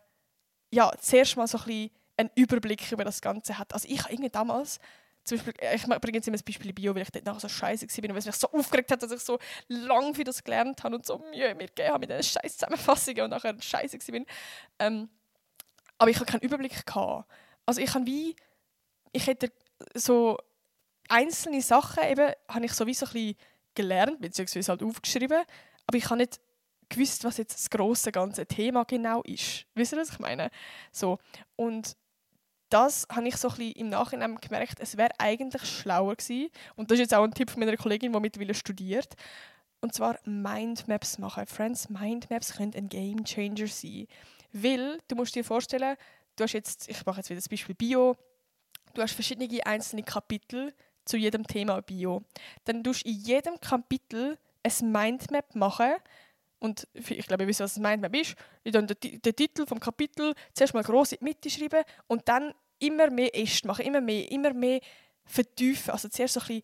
ja, 0.71 0.91
zuerst 0.99 1.35
mal 1.37 1.47
so 1.47 1.57
ein 1.57 1.63
bisschen 1.65 1.91
einen 2.17 2.29
Überblick 2.35 2.91
über 2.91 3.03
das 3.03 3.21
Ganze 3.21 3.57
hat. 3.57 3.73
Also 3.73 3.87
ich 3.89 4.03
habe 4.03 4.29
damals, 4.29 4.79
zum 5.23 5.37
Beispiel, 5.37 5.53
äh, 5.59 5.75
ich 5.75 5.83
bringe 5.83 6.17
jetzt 6.17 6.27
immer 6.27 6.37
das 6.37 6.43
Beispiel 6.43 6.73
Bio, 6.73 6.93
weil 6.95 7.01
ich 7.01 7.11
dort 7.11 7.25
nachher 7.25 7.39
so 7.39 7.49
scheiße 7.49 7.87
war, 7.87 8.09
weil 8.09 8.17
es 8.17 8.25
mich 8.25 8.35
so 8.35 8.49
aufgeregt 8.51 8.91
hat, 8.91 9.01
dass 9.01 9.11
ich 9.11 9.19
so 9.19 9.39
lange 9.67 10.13
für 10.13 10.23
das 10.23 10.43
gelernt 10.43 10.83
habe 10.83 10.95
und 10.95 11.05
so 11.05 11.17
Mühe 11.17 11.55
mir 11.55 11.67
gegeben 11.67 11.89
habe 11.89 11.99
mit 11.99 12.09
diesen 12.09 12.23
scheiß 12.23 12.57
Zusammenfassungen 12.57 13.23
und 13.23 13.29
nachher 13.31 13.55
scheiße 13.59 13.97
war. 13.97 14.21
Ähm, 14.79 15.09
aber 15.97 16.11
ich 16.11 16.17
habe 16.17 16.25
keinen 16.25 16.41
Überblick 16.41 16.85
gehabt. 16.85 17.29
Also 17.65 17.81
ich 17.81 17.93
habe 17.93 18.05
wie, 18.05 18.35
ich 19.11 19.27
hätte 19.27 19.51
so 19.93 20.37
einzelne 21.09 21.61
Sachen 21.61 22.03
eben, 22.03 22.31
habe 22.47 22.65
ich 22.65 22.73
sowieso 22.73 23.05
ein 23.05 23.13
bisschen 23.13 23.35
gelernt, 23.75 24.21
beziehungsweise 24.21 24.71
halt 24.71 24.83
aufgeschrieben, 24.83 25.43
aber 25.87 25.97
ich 25.97 26.05
habe 26.05 26.17
nicht 26.17 26.39
gewusst, 26.89 27.23
was 27.23 27.37
jetzt 27.37 27.55
das 27.55 27.69
große 27.69 28.11
ganze 28.11 28.45
Thema 28.45 28.83
genau 28.83 29.21
ist. 29.23 29.65
Wisst 29.73 29.93
ihr, 29.93 29.99
was 29.99 30.11
ich 30.11 30.19
meine? 30.19 30.49
So. 30.91 31.19
Und 31.55 31.95
das 32.69 33.07
habe 33.11 33.27
ich 33.27 33.37
so 33.37 33.49
ein 33.49 33.55
bisschen 33.55 33.73
im 33.73 33.89
Nachhinein 33.89 34.35
gemerkt, 34.35 34.79
es 34.79 34.97
wäre 34.97 35.11
eigentlich 35.19 35.63
schlauer 35.63 36.15
gewesen. 36.15 36.49
Und 36.75 36.89
das 36.89 36.95
ist 36.95 37.03
jetzt 37.03 37.13
auch 37.13 37.23
ein 37.23 37.33
Tipp 37.33 37.49
von 37.49 37.59
meiner 37.59 37.77
Kollegin, 37.77 38.11
die 38.11 38.19
mittlerweile 38.19 38.53
studiert. 38.53 39.15
Und 39.81 39.93
zwar 39.93 40.17
Mindmaps 40.25 41.19
machen. 41.19 41.45
Friends, 41.45 41.89
Mindmaps 41.89 42.53
können 42.55 42.73
ein 42.75 42.89
Game 42.89 43.23
Changer 43.23 43.67
sein. 43.67 44.07
Weil, 44.51 44.99
du 45.07 45.15
musst 45.15 45.35
dir 45.35 45.43
vorstellen, 45.43 45.95
du 46.35 46.43
hast 46.43 46.53
jetzt, 46.53 46.89
ich 46.89 47.05
mache 47.05 47.17
jetzt 47.17 47.29
wieder 47.29 47.39
das 47.39 47.49
Beispiel 47.49 47.75
Bio, 47.75 48.15
du 48.93 49.01
hast 49.01 49.13
verschiedene 49.13 49.65
einzelne 49.65 50.03
Kapitel 50.03 50.73
zu 51.05 51.17
jedem 51.17 51.45
Thema 51.45 51.81
Bio. 51.81 52.23
Dann 52.65 52.83
tust 52.83 53.05
du 53.05 53.09
in 53.09 53.19
jedem 53.19 53.59
Kapitel 53.59 54.37
ein 54.63 54.91
Mindmap 54.91 55.55
machen, 55.55 55.95
und 56.59 56.87
ich 56.93 57.27
glaube, 57.27 57.43
ihr 57.43 57.47
wisst, 57.47 57.59
was 57.59 57.73
es 57.73 57.79
meint, 57.79 58.01
man 58.01 58.13
ist, 58.13 58.35
dann 58.63 58.87
den, 58.87 59.21
den 59.21 59.35
Titel 59.35 59.65
vom 59.65 59.79
Kapitel 59.79 60.33
zuerst 60.53 60.73
mal 60.73 60.83
groß 60.83 61.13
in 61.13 61.19
die 61.19 61.25
Mitte 61.25 61.49
schreiben 61.49 61.83
und 62.07 62.27
dann 62.27 62.53
immer 62.79 63.09
mehr 63.09 63.35
Äste 63.35 63.67
machen, 63.67 63.85
immer 63.85 64.01
mehr, 64.01 64.31
immer 64.31 64.53
mehr 64.53 64.79
vertiefen. 65.25 65.91
Also 65.91 66.09
zuerst 66.09 66.33
so 66.33 66.39
ein 66.39 66.47
bisschen 66.47 66.63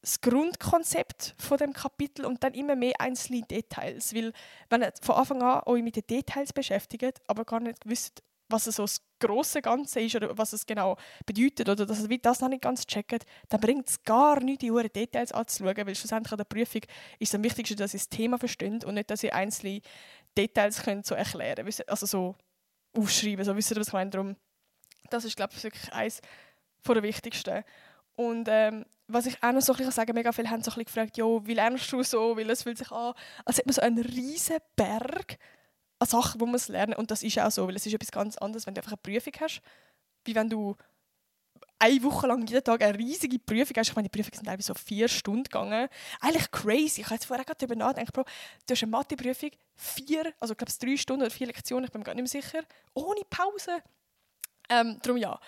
das 0.00 0.20
Grundkonzept 0.20 1.34
von 1.38 1.58
dem 1.58 1.72
Kapitel 1.72 2.24
und 2.24 2.42
dann 2.42 2.54
immer 2.54 2.74
mehr 2.74 3.00
einzelne 3.00 3.42
Details. 3.42 4.14
Weil 4.14 4.32
wenn 4.68 4.82
ihr 4.82 4.92
von 5.00 5.14
Anfang 5.14 5.42
an 5.42 5.62
euch 5.66 5.82
mit 5.82 5.96
den 5.96 6.06
Details 6.06 6.52
beschäftigt, 6.52 7.20
aber 7.28 7.44
gar 7.44 7.60
nicht 7.60 7.78
wisst, 7.84 8.22
was 8.52 8.64
so 8.64 8.82
das 8.82 9.00
große 9.20 9.62
Ganze 9.62 10.00
ist 10.00 10.14
oder 10.14 10.36
was 10.36 10.52
es 10.52 10.66
genau 10.66 10.96
bedeutet 11.26 11.68
oder 11.68 11.86
dass 11.86 12.06
ihr 12.06 12.18
das 12.18 12.40
noch 12.40 12.48
nicht 12.48 12.62
ganz 12.62 12.86
checkt, 12.86 13.24
dann 13.48 13.60
bringt 13.60 13.88
es 13.88 14.02
gar 14.02 14.40
nichts, 14.40 14.64
die 14.64 14.88
Details 14.88 15.32
anzuschauen, 15.32 15.86
weil 15.86 15.94
schlussendlich 15.94 16.32
an 16.32 16.38
der 16.38 16.44
Prüfung 16.44 16.82
ist 17.18 17.28
es 17.28 17.34
am 17.34 17.42
wichtigsten, 17.42 17.76
dass 17.76 17.94
ihr 17.94 18.00
das 18.00 18.08
Thema 18.08 18.38
versteht 18.38 18.84
und 18.84 18.94
nicht, 18.94 19.10
dass 19.10 19.22
ihr 19.22 19.34
einzelne 19.34 19.80
Details 20.36 20.82
könnt 20.82 21.06
so 21.06 21.14
erklären 21.14 21.64
könnt, 21.64 21.88
also 21.88 22.06
so 22.06 22.36
aufschreiben, 22.96 23.44
so 23.44 23.56
wisst 23.56 23.70
ihr, 23.70 23.76
was 23.76 23.88
ich 23.88 23.92
meine. 23.92 24.10
Darum, 24.10 24.36
das 25.10 25.24
ist, 25.24 25.36
glaube 25.36 25.52
ich, 25.56 25.64
wirklich 25.64 25.92
eines 25.92 26.20
der 26.86 27.02
wichtigsten. 27.02 27.64
Und 28.14 28.46
ähm, 28.50 28.84
was 29.06 29.26
ich 29.26 29.42
auch 29.42 29.52
noch 29.52 29.62
so 29.62 29.72
ein 29.72 29.78
bisschen 29.78 29.92
sagen 29.92 30.14
mega 30.14 30.32
viele 30.32 30.50
haben 30.50 30.62
so 30.62 30.72
ein 30.72 30.84
gefragt, 30.84 31.16
jo, 31.16 31.40
wie 31.46 31.54
lernst 31.54 31.90
du 31.92 32.02
so, 32.02 32.36
weil 32.36 32.50
es 32.50 32.62
fühlt 32.62 32.78
sich 32.78 32.90
an, 32.90 33.14
als 33.44 33.58
hätte 33.58 33.68
man 33.68 33.74
so 33.74 33.82
einen 33.82 33.98
riesen 33.98 34.58
Berg 34.76 35.38
an 36.02 36.08
Sachen, 36.08 36.38
die 36.38 36.46
man 36.46 36.60
lernen 36.68 36.94
Und 36.94 37.10
das 37.10 37.22
ist 37.22 37.38
auch 37.38 37.50
so, 37.50 37.66
weil 37.66 37.76
es 37.76 37.86
ist 37.86 37.94
etwas 37.94 38.10
ganz 38.10 38.36
anderes, 38.38 38.66
wenn 38.66 38.74
du 38.74 38.80
einfach 38.80 38.92
eine 38.92 39.02
Prüfung 39.02 39.32
hast, 39.40 39.62
wie 40.24 40.34
wenn 40.34 40.50
du 40.50 40.76
eine 41.78 42.02
Woche 42.04 42.28
lang 42.28 42.46
jeden 42.46 42.62
Tag 42.62 42.82
eine 42.82 42.96
riesige 42.96 43.38
Prüfung 43.40 43.76
hast. 43.76 43.88
Ich 43.88 43.96
meine, 43.96 44.08
die 44.08 44.16
Prüfungen 44.16 44.36
sind 44.36 44.46
teilweise 44.46 44.68
so 44.68 44.74
vier 44.74 45.08
Stunden 45.08 45.44
gegangen. 45.44 45.88
Eigentlich 46.20 46.50
crazy. 46.50 47.00
Ich 47.00 47.06
habe 47.06 47.14
jetzt 47.14 47.24
vorher 47.24 47.44
gerade 47.44 47.58
darüber 47.58 47.74
nachgedacht, 47.74 48.12
Bro, 48.12 48.22
du 48.22 48.72
hast 48.72 48.82
eine 48.82 48.90
Mathe-Prüfung, 48.90 49.50
vier, 49.74 50.32
also 50.38 50.52
ich 50.52 50.58
glaube 50.58 50.70
es 50.70 50.78
drei 50.78 50.96
Stunden 50.96 51.22
oder 51.22 51.30
vier 51.30 51.48
Lektionen, 51.48 51.84
ich 51.84 51.90
bin 51.90 52.00
mir 52.00 52.04
gar 52.04 52.14
nicht 52.14 52.32
mehr 52.32 52.42
sicher, 52.42 52.62
ohne 52.94 53.22
Pause. 53.28 53.82
Ähm, 54.68 54.98
darum 55.02 55.16
ja, 55.16 55.40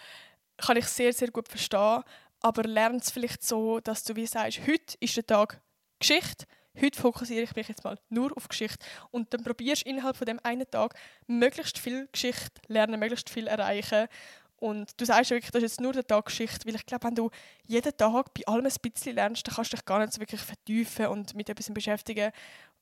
kann 0.57 0.77
ich 0.77 0.87
sehr, 0.87 1.13
sehr 1.13 1.31
gut 1.31 1.49
verstehen. 1.49 2.03
Aber 2.41 2.65
lern 2.65 2.97
es 2.97 3.11
vielleicht 3.11 3.43
so, 3.43 3.81
dass 3.81 4.05
du 4.05 4.17
wie 4.17 4.27
sagst, 4.27 4.61
heute 4.67 4.97
ist 5.01 5.17
der 5.17 5.27
Tag 5.27 5.63
Geschichte, 5.99 6.47
heute 6.81 7.01
fokussiere 7.01 7.43
ich 7.43 7.55
mich 7.57 7.69
jetzt 7.69 7.85
mal 7.85 7.99
nur 8.09 8.37
auf 8.37 8.49
Geschichte 8.49 8.85
und 9.11 9.33
dann 9.33 9.45
probierst 9.45 9.85
du 9.85 9.91
innerhalb 9.91 10.17
von 10.17 10.27
dem 10.27 10.41
einen 10.43 10.71
Tag 10.71 10.95
möglichst 11.27 11.79
viel 11.79 12.09
Geschichte 12.13 12.61
lernen, 12.69 13.01
möglichst 13.01 13.31
viel 13.31 13.47
erreichen 13.47 14.09
und 14.57 14.99
du 14.99 15.05
sagst 15.05 15.31
wirklich, 15.31 15.51
das 15.51 15.63
ist 15.63 15.73
jetzt 15.73 15.81
nur 15.81 15.93
der 15.93 16.07
Tag 16.07 16.25
Geschichte, 16.27 16.67
weil 16.67 16.75
ich 16.75 16.87
glaube, 16.87 17.05
wenn 17.05 17.15
du 17.15 17.31
jeden 17.67 17.97
Tag 17.97 18.33
bei 18.33 18.47
allem 18.47 18.65
ein 18.65 18.73
bisschen 18.81 19.15
lernst, 19.15 19.47
dann 19.47 19.55
kannst 19.55 19.73
du 19.73 19.77
dich 19.77 19.85
gar 19.85 19.99
nicht 19.99 20.13
so 20.13 20.21
wirklich 20.21 20.41
vertiefen 20.41 21.09
und 21.09 21.35
mit 21.35 21.51
etwas 21.51 21.73
beschäftigen, 21.73 22.33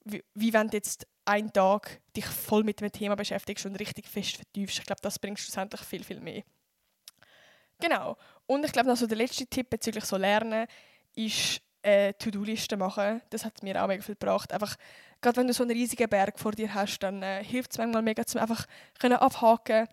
wie, 0.04 0.22
wie 0.34 0.52
wenn 0.52 0.68
du 0.68 0.76
jetzt 0.76 1.06
einen 1.24 1.52
Tag 1.52 2.00
dich 2.16 2.26
voll 2.26 2.62
mit 2.62 2.80
dem 2.80 2.92
Thema 2.92 3.16
beschäftigst 3.16 3.66
und 3.66 3.76
richtig 3.76 4.06
fest 4.06 4.36
vertiefst. 4.36 4.78
Ich 4.78 4.84
glaube, 4.84 5.02
das 5.02 5.18
bringt 5.18 5.40
schlussendlich 5.40 5.80
viel, 5.82 6.04
viel 6.04 6.20
mehr. 6.20 6.42
Genau. 7.80 8.16
Und 8.46 8.64
ich 8.64 8.72
glaube, 8.72 8.88
noch 8.88 8.96
so 8.96 9.06
der 9.08 9.16
letzte 9.16 9.46
Tipp 9.46 9.70
bezüglich 9.70 10.04
so 10.04 10.16
Lernen 10.16 10.66
ist, 11.16 11.60
äh, 11.82 12.12
To-Do-Liste 12.14 12.76
machen. 12.76 13.20
Das 13.30 13.44
hat 13.44 13.62
mir 13.62 13.82
auch 13.82 13.88
mega 13.88 14.02
viel 14.02 14.14
gebracht. 14.14 14.52
Einfach, 14.52 14.76
gerade 15.20 15.36
wenn 15.36 15.46
du 15.46 15.52
so 15.52 15.62
einen 15.62 15.72
riesigen 15.72 16.08
Berg 16.08 16.38
vor 16.38 16.52
dir 16.52 16.72
hast, 16.74 17.00
dann 17.00 17.22
äh, 17.22 17.44
hilft 17.44 17.72
es 17.72 17.78
manchmal 17.78 18.02
mega, 18.02 18.24
zum 18.24 18.40
einfach 18.40 18.66
können 18.98 19.16
abhaken 19.16 19.88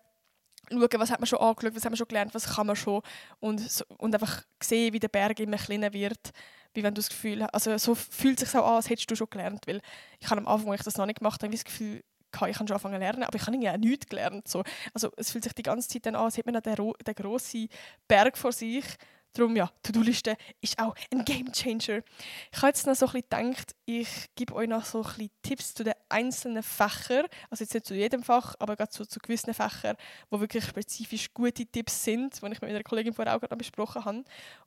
schauen, 0.70 1.00
was 1.00 1.10
hat 1.10 1.20
man 1.20 1.26
schon 1.26 1.40
angeschaut, 1.40 1.74
was 1.74 1.84
hat 1.84 1.90
man 1.90 1.96
schon 1.96 2.08
gelernt, 2.08 2.34
was 2.34 2.54
kann 2.54 2.66
man 2.66 2.76
schon 2.76 3.02
und, 3.40 3.58
so, 3.58 3.84
und 3.98 4.14
einfach 4.14 4.42
sehen, 4.62 4.92
wie 4.92 5.00
der 5.00 5.08
Berg 5.08 5.40
immer 5.40 5.56
kleiner 5.56 5.92
wird, 5.92 6.30
wie 6.74 6.82
wenn 6.82 6.94
du 6.94 7.00
das 7.00 7.08
Gefühl 7.08 7.42
hast, 7.42 7.54
also 7.54 7.76
so 7.78 7.94
fühlt 7.94 8.40
es 8.40 8.50
sich 8.50 8.60
auch 8.60 8.66
an, 8.68 8.74
als 8.76 8.88
hättest 8.88 9.10
du 9.10 9.16
schon 9.16 9.28
gelernt, 9.30 9.66
weil 9.66 9.80
ich 10.20 10.30
habe 10.30 10.40
am 10.40 10.46
Anfang, 10.46 10.70
als 10.70 10.80
ich 10.80 10.84
das 10.84 10.96
noch 10.96 11.06
nicht 11.06 11.18
gemacht 11.18 11.42
habe, 11.42 11.52
das 11.52 11.64
Gefühl, 11.64 12.04
ich 12.32 12.56
kann 12.56 12.68
schon 12.68 12.76
anfangen 12.76 12.94
zu 12.94 13.00
lernen, 13.00 13.24
aber 13.24 13.34
ich 13.34 13.42
habe 13.42 13.52
irgendwie 13.52 13.70
auch 13.70 13.76
nichts 13.76 14.06
gelernt. 14.06 14.46
So. 14.46 14.62
Also 14.94 15.10
es 15.16 15.32
fühlt 15.32 15.42
sich 15.42 15.52
die 15.52 15.64
ganze 15.64 15.88
Zeit 15.88 16.06
dann 16.06 16.14
an, 16.14 16.26
als 16.26 16.36
hätte 16.36 16.52
man 16.52 16.62
den, 16.62 16.92
den 17.04 17.14
grossen 17.14 17.68
Berg 18.06 18.38
vor 18.38 18.52
sich 18.52 18.84
Darum 19.32 19.54
ja, 19.54 19.70
To-Do-Liste 19.84 20.36
ist 20.60 20.78
auch 20.80 20.96
ein 21.12 21.24
Game 21.24 21.52
Changer. 21.52 22.02
Ich 22.50 22.58
habe 22.58 22.68
jetzt 22.68 22.86
noch 22.86 22.96
so 22.96 23.06
ein 23.06 23.12
bisschen 23.12 23.48
gedacht, 23.50 23.76
ich 23.84 24.08
gebe 24.34 24.54
euch 24.54 24.68
noch 24.68 24.84
so 24.84 24.98
ein 24.98 25.04
bisschen 25.04 25.30
Tipps 25.42 25.74
zu 25.74 25.84
den 25.84 25.94
einzelnen 26.08 26.64
Fächern. 26.64 27.26
Also 27.48 27.62
jetzt 27.62 27.74
nicht 27.74 27.86
zu 27.86 27.94
jedem 27.94 28.24
Fach, 28.24 28.56
aber 28.58 28.74
gerade 28.74 28.90
zu, 28.90 29.06
zu 29.06 29.20
gewissen 29.20 29.54
Fächern, 29.54 29.96
wo 30.30 30.40
wirklich 30.40 30.64
spezifisch 30.64 31.32
gute 31.32 31.64
Tipps 31.64 32.02
sind, 32.02 32.42
die 32.42 32.46
ich 32.46 32.60
mit 32.60 32.70
einer 32.70 32.82
Kollegin 32.82 33.14
vorher 33.14 33.36
auch 33.36 33.40
gerade 33.40 33.56
besprochen 33.56 34.04
habe. 34.04 34.24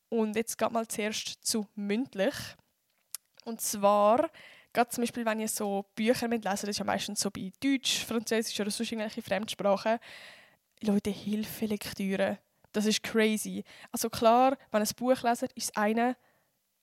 Und 0.08 0.36
jetzt 0.38 0.58
geht 0.58 0.72
mal 0.72 0.88
zuerst 0.88 1.46
zu 1.46 1.68
mündlich. 1.76 2.36
Und 3.44 3.60
zwar, 3.60 4.30
gerade 4.72 4.90
zum 4.92 5.02
Beispiel, 5.02 5.26
wenn 5.26 5.42
ihr 5.42 5.50
so 5.50 5.86
Bücher 5.96 6.30
mitlesen, 6.30 6.68
das 6.68 6.70
ist 6.70 6.80
ja 6.80 6.86
meistens 6.86 7.20
so 7.20 7.30
bei 7.30 7.52
Deutsch, 7.62 8.06
Französisch 8.06 8.58
oder 8.62 8.72
sonst 8.72 8.94
irgendwelche 8.94 9.22
Fremdsprachen, 9.22 10.00
Leute, 10.82 11.10
Hilfelektüre 11.10 12.40
das 12.74 12.86
ist 12.86 13.04
crazy. 13.04 13.64
Also 13.92 14.10
klar, 14.10 14.58
wenn 14.72 14.82
ein 14.82 14.90
Buch 14.96 15.22
lesen, 15.24 15.48
ist 15.56 15.70
es 15.70 15.76
eine, 15.76 16.18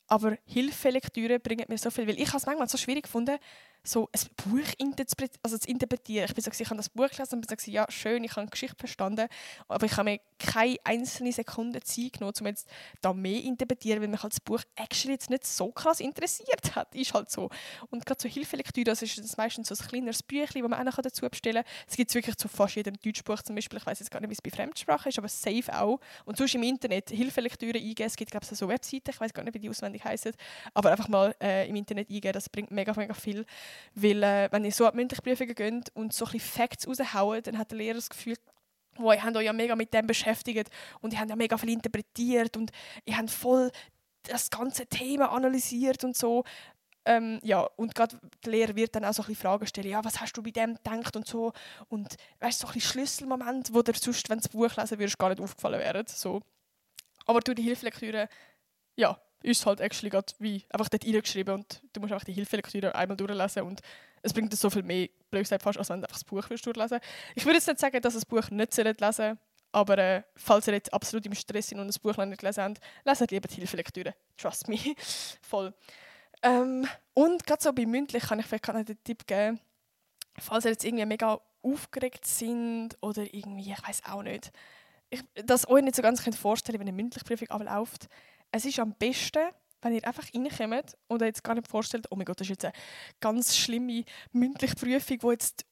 aber 0.07 0.39
Hilfelektüre 0.45 1.39
bringt 1.39 1.69
mir 1.69 1.79
so 1.79 1.91
viel, 1.91 2.09
weil 2.09 2.19
ich 2.21 2.29
habe 2.29 2.39
es 2.39 2.47
manchmal 2.47 2.69
so 2.69 2.79
schwierig 2.79 3.05
gefunden, 3.05 3.39
so 3.83 4.09
ein 4.13 4.21
Buch 4.37 5.29
also 5.43 5.59
zu 5.59 5.69
interpretieren. 5.69 6.27
Ich 6.29 6.35
bin 6.35 6.45
so, 6.45 6.51
ich 6.51 6.67
habe 6.67 6.77
das 6.77 6.89
Buch 6.89 7.09
gelesen 7.09 7.37
und 7.37 7.47
bin 7.47 7.59
so, 7.59 7.71
ja, 7.71 7.87
schön, 7.91 8.25
ich 8.25 8.37
habe 8.37 8.47
die 8.47 8.51
Geschichte 8.51 8.77
verstanden, 8.77 9.29
aber 9.69 9.87
ich 9.87 9.97
habe 9.97 10.11
mir 10.11 10.21
keine 10.39 10.77
einzelne 10.85 11.33
Sekunde 11.33 11.81
Zeit 11.83 12.15
genommen, 12.15 12.35
um 12.41 12.47
jetzt 12.47 12.69
da 13.01 13.13
mehr 13.13 13.43
interpretieren, 13.43 14.01
weil 14.01 14.09
mich 14.09 14.23
halt 14.23 14.33
das 14.33 14.41
Buch 14.41 14.63
actually 14.77 15.15
jetzt 15.15 15.31
nicht 15.31 15.47
so 15.47 15.71
krass 15.71 16.01
interessiert 16.01 16.75
hat. 16.75 16.95
Ist 17.01 17.15
halt 17.15 17.31
so. 17.31 17.51
Und 17.91 18.07
gerade 18.07 18.21
so 18.21 18.29
Hilfelektüre, 18.29 18.85
das 18.85 19.03
ist 19.03 19.37
meistens 19.37 19.69
so 19.69 19.75
ein 19.75 19.89
kleineres 19.89 20.23
Büchlein, 20.23 20.63
das 20.63 20.71
man 20.71 20.89
auch 20.89 20.97
dazu 20.97 21.29
bestellen 21.29 21.65
kann. 21.65 21.73
Es 21.89 21.97
gibt 21.97 22.11
es 22.11 22.15
wirklich 22.15 22.37
zu 22.37 22.49
fast 22.49 22.77
jedem 22.77 22.95
Deutschbuch 23.01 23.43
zum 23.43 23.55
Beispiel. 23.55 23.79
Ich 23.79 23.87
weiß 23.87 23.99
jetzt 23.99 24.11
gar 24.11 24.21
nicht, 24.21 24.31
wie 24.31 24.35
es 24.35 24.43
bei 24.43 24.51
Fremdsprache 24.51 25.09
ist, 25.09 25.19
aber 25.19 25.29
safe 25.29 25.73
auch. 25.75 26.01
Und 26.25 26.37
sonst 26.37 26.55
im 26.55 26.63
Internet 26.63 27.11
Hilfelektüre 27.11 27.79
eingeben. 27.79 28.07
Es 28.07 28.17
gibt, 28.17 28.31
glaube 28.31 28.47
ich, 28.51 28.57
so 28.57 28.69
Webseiten, 28.69 29.11
ich 29.11 29.21
weiß 29.21 29.33
gar 29.33 29.43
nicht, 29.45 29.55
wie 29.55 29.59
die 29.59 29.69
auswendig 29.69 30.05
heißen, 30.05 30.33
aber 30.75 30.91
einfach 30.93 31.09
mal 31.09 31.35
äh, 31.41 31.69
im 31.69 31.77
Internet 31.77 32.11
eingeben, 32.11 32.33
das 32.33 32.49
bringt 32.49 32.71
mega, 32.71 32.93
mega 32.95 33.15
viel. 33.15 33.45
Weil 33.95 34.23
äh, 34.23 34.49
wenn 34.51 34.65
ihr 34.65 34.73
so 34.73 34.87
an 34.87 34.97
mündliche 34.97 35.23
Prüfungen 35.23 35.55
geht 35.55 35.91
und 35.95 36.13
so 36.13 36.25
ein 36.25 36.33
bisschen 36.33 36.51
Facts 36.51 36.87
raushauen, 36.87 37.43
dann 37.43 37.59
hat 37.59 37.71
der 37.71 37.79
Lehrer 37.79 37.97
das 37.97 38.11
Gefühl, 38.11 38.37
wo 38.97 39.13
ihr 39.13 39.23
habt 39.23 39.37
euch 39.37 39.45
ja 39.45 39.53
mega 39.53 39.77
mit 39.77 39.93
dem 39.95 40.07
beschäftigt 40.07 40.71
und 41.01 41.13
ihr 41.13 41.21
habt 41.21 41.31
ja 41.31 41.37
mega 41.37 41.57
viel 41.57 41.71
interpretiert 41.71 42.57
und 42.57 42.71
ihr 43.05 43.17
habt 43.17 43.31
voll 43.31 43.71
das 44.25 44.51
ganze 44.51 44.87
Thema 44.87 45.33
analysiert 45.33 46.05
und 46.05 46.17
so. 46.17 46.45
Ähm, 47.07 47.41
ja, 47.43 47.63
und 47.77 47.95
gerade 47.95 48.21
der 48.45 48.53
Lehrer 48.53 48.77
wird 48.77 48.95
dann 48.95 49.05
auch 49.05 49.15
so 49.15 49.23
ein 49.23 49.29
bisschen 49.29 49.43
Fragen 49.43 49.67
stellen, 49.67 49.89
ja, 49.89 50.05
was 50.05 50.21
hast 50.21 50.37
du 50.37 50.43
bei 50.43 50.51
dem 50.51 50.75
gedacht 50.75 51.17
und 51.17 51.27
so. 51.27 51.53
Und 51.89 52.17
weißt 52.41 52.63
du, 52.63 52.67
so 52.67 52.71
ein 52.71 52.75
bisschen 52.75 52.93
Schlüsselmoment, 52.93 53.73
wo 53.73 53.81
dir 53.83 53.95
sonst, 53.95 54.29
wenn 54.29 54.39
du 54.39 54.43
das 54.43 54.53
Buch 54.53 54.77
lesen 54.77 54.99
würdest, 54.99 55.19
gar 55.19 55.31
nicht 55.31 55.41
aufgefallen 55.41 55.81
wären. 55.81 56.05
So. 56.07 56.43
Aber 57.25 57.41
durch 57.41 57.57
die 57.57 57.63
Hilfelektüre, 57.63 58.29
ja, 58.97 59.19
ist 59.43 59.65
halt 59.67 59.81
actually 59.81 60.11
gerade 60.11 60.33
wie 60.39 60.65
einfach 60.71 60.89
dort 60.89 61.05
reingeschrieben 61.05 61.55
und 61.55 61.83
du 61.93 62.01
musst 62.01 62.13
einfach 62.13 62.25
die 62.25 62.33
Hilfelektüre 62.33 62.95
einmal 62.95 63.17
durchlesen 63.17 63.63
und 63.63 63.81
es 64.23 64.33
bringt 64.33 64.53
dir 64.53 64.57
so 64.57 64.69
viel 64.69 64.83
mehr, 64.83 65.09
blöd 65.31 65.45
gesagt, 65.45 65.63
fast, 65.63 65.79
als 65.79 65.89
wenn 65.89 66.01
du 66.01 66.07
einfach 66.07 66.19
das 66.19 66.25
Buch 66.25 66.45
willst 66.49 66.67
durchlesen 66.67 67.01
Ich 67.35 67.45
würde 67.45 67.57
jetzt 67.57 67.67
nicht 67.67 67.81
sagen, 67.81 68.01
dass 68.03 68.15
ihr 68.15 68.19
das 68.19 68.27
Buch 68.27 68.51
nicht 68.51 68.77
lesen 68.77 68.95
sollt, 69.13 69.39
aber 69.73 69.99
äh, 69.99 70.23
falls 70.35 70.67
ihr 70.67 70.75
jetzt 70.75 70.93
absolut 70.93 71.25
im 71.27 71.35
Stress 71.35 71.69
sind 71.69 71.81
und 71.81 71.87
das 71.87 71.99
Buch 71.99 72.17
noch 72.17 72.27
nicht 72.27 72.41
gelesen 72.41 72.65
habt, 72.65 72.81
leset 73.05 73.31
lieber 73.31 73.49
die 73.49 73.57
Hilfelektüre. 73.57 74.15
Trust 74.37 74.69
me. 74.69 74.77
Voll. 75.41 75.73
Ähm, 76.43 76.87
und 77.15 77.47
gerade 77.47 77.63
so 77.63 77.73
bei 77.73 77.87
mündlich 77.87 78.25
kann 78.25 78.41
ich 78.41 78.47
vielleicht 78.47 78.69
einen 78.69 79.05
Tipp 79.05 79.27
geben, 79.27 79.61
falls 80.39 80.65
ihr 80.65 80.73
jetzt 80.73 80.85
irgendwie 80.85 81.07
mega 81.07 81.41
aufgeregt 81.63 82.27
sind 82.27 82.97
oder 83.01 83.23
irgendwie, 83.33 83.73
ich 83.73 83.89
weiß 83.89 84.03
auch 84.07 84.23
nicht, 84.23 84.51
ich, 85.11 85.23
dass 85.45 85.69
euch 85.69 85.83
nicht 85.83 85.97
so 85.97 86.03
ganz 86.03 86.23
könnt 86.23 86.37
vorstellen 86.37 86.79
wenn 86.79 86.89
eine 86.89 86.97
mündliche 86.97 87.25
Prüfung 87.25 87.49
abläuft. 87.51 88.09
Es 88.51 88.65
ist 88.65 88.79
am 88.79 88.95
besten, 88.95 89.51
wenn 89.83 89.95
ihr 89.95 90.07
einfach 90.07 90.25
reinkommt 90.35 90.97
und 91.09 91.23
euch 91.23 91.29
jetzt 91.29 91.45
gar 91.45 91.55
nicht 91.55 91.69
vorstellt, 91.69 92.07
oh 92.11 92.17
mein 92.17 92.25
Gott, 92.25 92.41
das 92.41 92.47
ist 92.47 92.51
jetzt 92.51 92.65
eine 92.65 92.75
ganz 93.21 93.57
schlimme 93.57 94.05
mündliche 94.33 94.75
Prüfung, 94.75 95.19
die 95.19 95.27
jetzt 95.29 95.65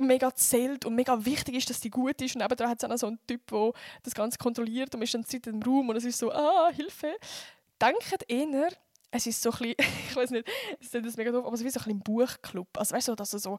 mega 0.00 0.34
zählt 0.34 0.84
und 0.84 0.94
mega 0.94 1.24
wichtig 1.24 1.56
ist, 1.56 1.70
dass 1.70 1.80
die 1.80 1.90
gut 1.90 2.20
ist. 2.22 2.34
Und 2.34 2.42
nebenan 2.42 2.70
hat 2.70 2.78
es 2.78 2.84
auch 2.84 2.88
noch 2.88 2.98
so 2.98 3.06
einen 3.06 3.18
Typ, 3.26 3.46
der 3.48 3.72
das 4.02 4.14
Ganze 4.14 4.38
kontrolliert 4.38 4.94
und 4.94 5.02
ist 5.02 5.14
dann 5.14 5.24
Zeit 5.24 5.46
im 5.46 5.62
Raum 5.62 5.90
und 5.90 5.96
es 5.96 6.04
ist 6.04 6.18
so, 6.18 6.32
ah, 6.32 6.70
Hilfe. 6.72 7.14
Denkt 7.80 8.24
eher, 8.28 8.70
es 9.10 9.26
ist 9.26 9.42
so 9.42 9.50
ein 9.50 9.58
bisschen, 9.58 9.74
ich 10.08 10.16
weiß 10.16 10.30
nicht, 10.30 10.48
es 10.80 10.94
ist 10.94 11.18
mega 11.18 11.30
doof, 11.30 11.44
aber 11.44 11.54
es 11.54 11.60
ist 11.60 11.66
wie 11.66 11.78
so 11.78 11.80
ein, 11.80 11.96
ein 11.96 12.00
Buchclub. 12.00 12.68
Also 12.78 12.94
weißt 12.94 13.08
du, 13.08 13.14
dass 13.14 13.34
ihr 13.34 13.38
so, 13.38 13.58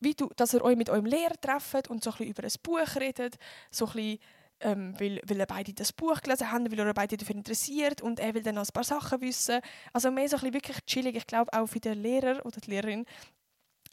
wie 0.00 0.14
du, 0.14 0.28
dass 0.36 0.54
ihr 0.54 0.62
euch 0.62 0.76
mit 0.76 0.90
eurem 0.90 1.06
Lehrer 1.06 1.40
trefft 1.40 1.88
und 1.88 2.02
so 2.02 2.10
ein 2.10 2.16
bisschen 2.18 2.30
über 2.30 2.44
ein 2.44 2.52
Buch 2.62 2.96
redet, 3.00 3.36
so 3.70 3.86
ein 3.86 3.92
bisschen, 3.92 4.18
ähm, 4.60 4.94
weil, 4.98 5.20
weil 5.26 5.46
beide 5.46 5.72
das 5.72 5.92
Buch 5.92 6.20
gelesen 6.20 6.50
habt, 6.50 6.70
weil 6.70 6.78
ihr 6.78 6.94
beide 6.94 7.16
dafür 7.16 7.36
interessiert 7.36 8.02
und 8.02 8.20
er 8.20 8.34
will 8.34 8.42
dann 8.42 8.56
noch 8.56 8.64
ein 8.64 8.72
paar 8.72 8.84
Sachen 8.84 9.20
wissen. 9.20 9.60
Also 9.92 10.10
mehr 10.10 10.28
so 10.28 10.36
ein 10.36 10.40
bisschen 10.40 10.54
wirklich 10.54 10.84
chillig. 10.86 11.16
Ich 11.16 11.26
glaube 11.26 11.52
auch 11.52 11.66
für 11.66 11.80
den 11.80 12.02
Lehrer 12.02 12.44
oder 12.44 12.60
die 12.60 12.70
Lehrerin 12.70 13.04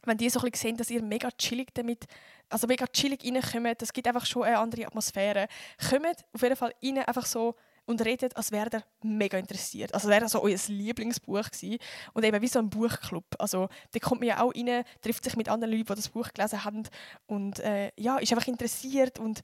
wenn 0.05 0.17
die 0.17 0.29
so 0.29 0.39
ein 0.39 0.51
bisschen 0.51 0.69
sehen, 0.69 0.77
dass 0.77 0.89
ihr 0.89 1.01
mega 1.01 1.29
chillig 1.31 1.73
damit, 1.73 2.05
also 2.49 2.67
mega 2.67 2.85
chillig 2.87 3.23
reinkommt, 3.23 3.81
das 3.81 3.91
gibt 3.91 4.07
einfach 4.07 4.25
schon 4.25 4.43
eine 4.43 4.59
andere 4.59 4.85
Atmosphäre. 4.85 5.47
Kommt 5.89 6.25
auf 6.33 6.41
jeden 6.41 6.55
Fall 6.55 6.73
rein, 6.83 6.99
einfach 6.99 7.25
so 7.25 7.55
und 7.85 8.03
redet, 8.03 8.35
als 8.35 8.51
wäre 8.51 8.69
ihr 8.71 8.83
mega 9.03 9.37
interessiert. 9.37 9.93
Also 9.93 10.09
wäre 10.09 10.27
so 10.27 10.41
euer 10.41 10.57
Lieblingsbuch 10.67 11.51
gewesen. 11.51 11.77
Und 12.13 12.23
eben 12.25 12.41
wie 12.41 12.47
so 12.47 12.59
ein 12.59 12.69
Buchclub. 12.69 13.25
Also 13.39 13.69
da 13.91 13.99
kommt 13.99 14.21
man 14.21 14.29
ja 14.29 14.41
auch 14.41 14.53
rein, 14.55 14.83
trifft 15.01 15.23
sich 15.23 15.35
mit 15.35 15.49
anderen 15.49 15.73
Leuten, 15.73 15.87
die 15.87 15.95
das 15.95 16.09
Buch 16.09 16.29
gelesen 16.33 16.63
haben 16.63 16.83
und 17.27 17.59
äh, 17.59 17.91
ja, 17.97 18.17
ist 18.17 18.31
einfach 18.31 18.47
interessiert 18.47 19.19
und 19.19 19.41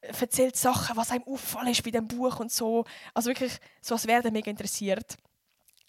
erzählt 0.00 0.56
Sachen, 0.56 0.96
was 0.96 1.10
einem 1.10 1.24
auffallen 1.24 1.68
ist 1.68 1.84
bei 1.84 1.90
dem 1.90 2.08
Buch 2.08 2.40
und 2.40 2.50
so. 2.50 2.84
Also 3.14 3.30
wirklich 3.30 3.58
so, 3.80 3.94
als 3.94 4.06
wäre 4.06 4.24
ihr 4.24 4.32
mega 4.32 4.50
interessiert 4.50 5.16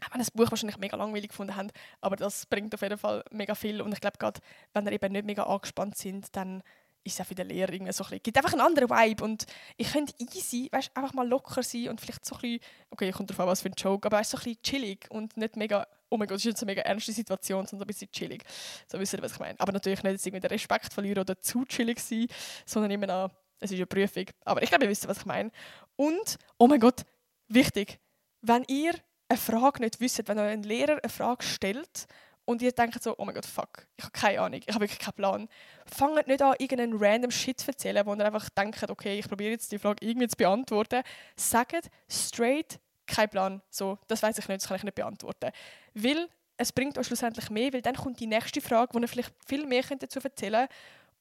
auch 0.03 0.13
wenn 0.13 0.19
das 0.19 0.31
Buch 0.31 0.51
wahrscheinlich 0.51 0.77
mega 0.77 0.97
langweilig 0.97 1.29
gefunden 1.29 1.55
haben, 1.55 1.71
aber 2.01 2.15
das 2.15 2.45
bringt 2.45 2.73
auf 2.73 2.81
jeden 2.81 2.97
Fall 2.97 3.23
mega 3.31 3.55
viel 3.55 3.81
und 3.81 3.93
ich 3.93 4.01
glaube 4.01 4.17
gerade, 4.17 4.41
wenn 4.73 4.85
ihr 4.85 4.91
eben 4.91 5.13
nicht 5.13 5.25
mega 5.25 5.43
angespannt 5.43 5.97
sind, 5.97 6.35
dann 6.35 6.63
ist 7.05 7.21
auch 7.21 7.25
für 7.25 7.35
den 7.35 7.49
irgendwie 7.49 7.91
so 7.93 8.03
ein 8.03 8.09
bisschen, 8.09 8.23
gibt 8.23 8.37
einfach 8.37 8.53
einen 8.53 8.61
anderen 8.61 8.89
Vibe 8.89 9.23
und 9.23 9.45
ich 9.77 9.91
könnte 9.91 10.13
easy, 10.17 10.67
weißt, 10.71 10.91
einfach 10.95 11.13
mal 11.13 11.27
locker 11.27 11.63
sein 11.63 11.89
und 11.89 12.01
vielleicht 12.01 12.25
so 12.25 12.35
ein 12.35 12.41
bisschen, 12.41 12.59
okay, 12.89 13.11
kommt 13.11 13.29
drauf 13.29 13.39
an, 13.39 13.47
was 13.47 13.61
für 13.61 13.69
ein 13.69 13.75
Joke, 13.77 14.07
aber 14.07 14.23
so 14.23 14.37
ein 14.37 14.43
bisschen 14.43 14.61
chillig 14.63 15.05
und 15.09 15.37
nicht 15.37 15.55
mega, 15.55 15.87
oh 16.09 16.17
mein 16.17 16.27
Gott, 16.27 16.35
das 16.35 16.41
ist 16.41 16.51
jetzt 16.51 16.63
eine 16.63 16.71
mega 16.71 16.81
ernste 16.81 17.11
Situation, 17.11 17.65
sondern 17.65 17.85
ein 17.85 17.87
bisschen 17.87 18.11
chillig. 18.11 18.43
So 18.87 18.99
wisst 18.99 19.13
ihr, 19.13 19.21
was 19.21 19.33
ich 19.33 19.39
meine. 19.39 19.59
Aber 19.59 19.71
natürlich 19.71 20.01
nicht 20.03 20.13
jetzt 20.13 20.25
irgendwie 20.25 20.41
den 20.41 20.51
Respekt 20.51 20.93
verlieren 20.93 21.19
oder 21.19 21.39
zu 21.39 21.63
chillig 21.65 21.99
sein, 21.99 22.27
sondern 22.65 22.91
immer 22.91 23.07
noch, 23.07 23.31
es 23.59 23.71
ist 23.71 23.77
eine 23.77 23.85
Prüfung. 23.85 24.25
Aber 24.43 24.61
ich 24.63 24.69
glaube, 24.69 24.85
ihr 24.85 24.89
wisst, 24.89 25.07
was 25.07 25.19
ich 25.19 25.25
meine. 25.25 25.51
Und, 25.95 26.37
oh 26.57 26.67
mein 26.67 26.79
Gott, 26.79 27.03
wichtig, 27.47 27.99
wenn 28.41 28.63
ihr 28.67 28.93
eine 29.27 29.39
Frage 29.39 29.81
nicht 29.81 29.99
wisst, 29.99 30.27
wenn 30.27 30.39
euch 30.39 30.51
ein 30.51 30.63
Lehrer 30.63 30.99
eine 31.01 31.09
Frage 31.09 31.43
stellt 31.43 32.07
und 32.45 32.61
ihr 32.61 32.71
denkt 32.71 33.01
so, 33.01 33.15
oh 33.17 33.25
mein 33.25 33.35
Gott, 33.35 33.45
fuck, 33.45 33.87
ich 33.97 34.03
habe 34.03 34.11
keine 34.11 34.41
Ahnung, 34.41 34.61
ich 34.65 34.73
habe 34.73 34.81
wirklich 34.81 34.99
keinen 34.99 35.13
Plan. 35.13 35.49
Fangt 35.85 36.27
nicht 36.27 36.41
an, 36.41 36.55
irgendeinen 36.59 36.95
random 36.97 37.31
Shit 37.31 37.59
zu 37.59 37.67
erzählen, 37.67 38.05
wo 38.05 38.13
ihr 38.13 38.25
einfach 38.25 38.49
denkt, 38.49 38.89
okay, 38.89 39.19
ich 39.19 39.27
probiere 39.27 39.51
jetzt 39.51 39.71
die 39.71 39.79
Frage 39.79 40.05
irgendwie 40.05 40.27
zu 40.27 40.37
beantworten. 40.37 41.03
Sagt 41.35 41.89
straight, 42.07 42.79
kein 43.07 43.29
Plan. 43.29 43.61
So, 43.69 43.97
das 44.07 44.23
weiß 44.23 44.37
ich 44.37 44.47
nicht, 44.47 44.61
das 44.61 44.67
kann 44.67 44.77
ich 44.77 44.83
nicht 44.83 44.95
beantworten. 44.95 45.51
Weil 45.93 46.29
es 46.57 46.71
bringt 46.71 46.97
euch 46.97 47.07
schlussendlich 47.07 47.49
mehr, 47.49 47.73
weil 47.73 47.81
dann 47.81 47.95
kommt 47.95 48.19
die 48.19 48.27
nächste 48.27 48.61
Frage, 48.61 48.93
wo 48.93 48.99
ihr 48.99 49.07
vielleicht 49.07 49.33
viel 49.45 49.65
mehr 49.65 49.83
dazu 49.99 50.19
erzählen 50.19 50.67
könnt 50.67 50.71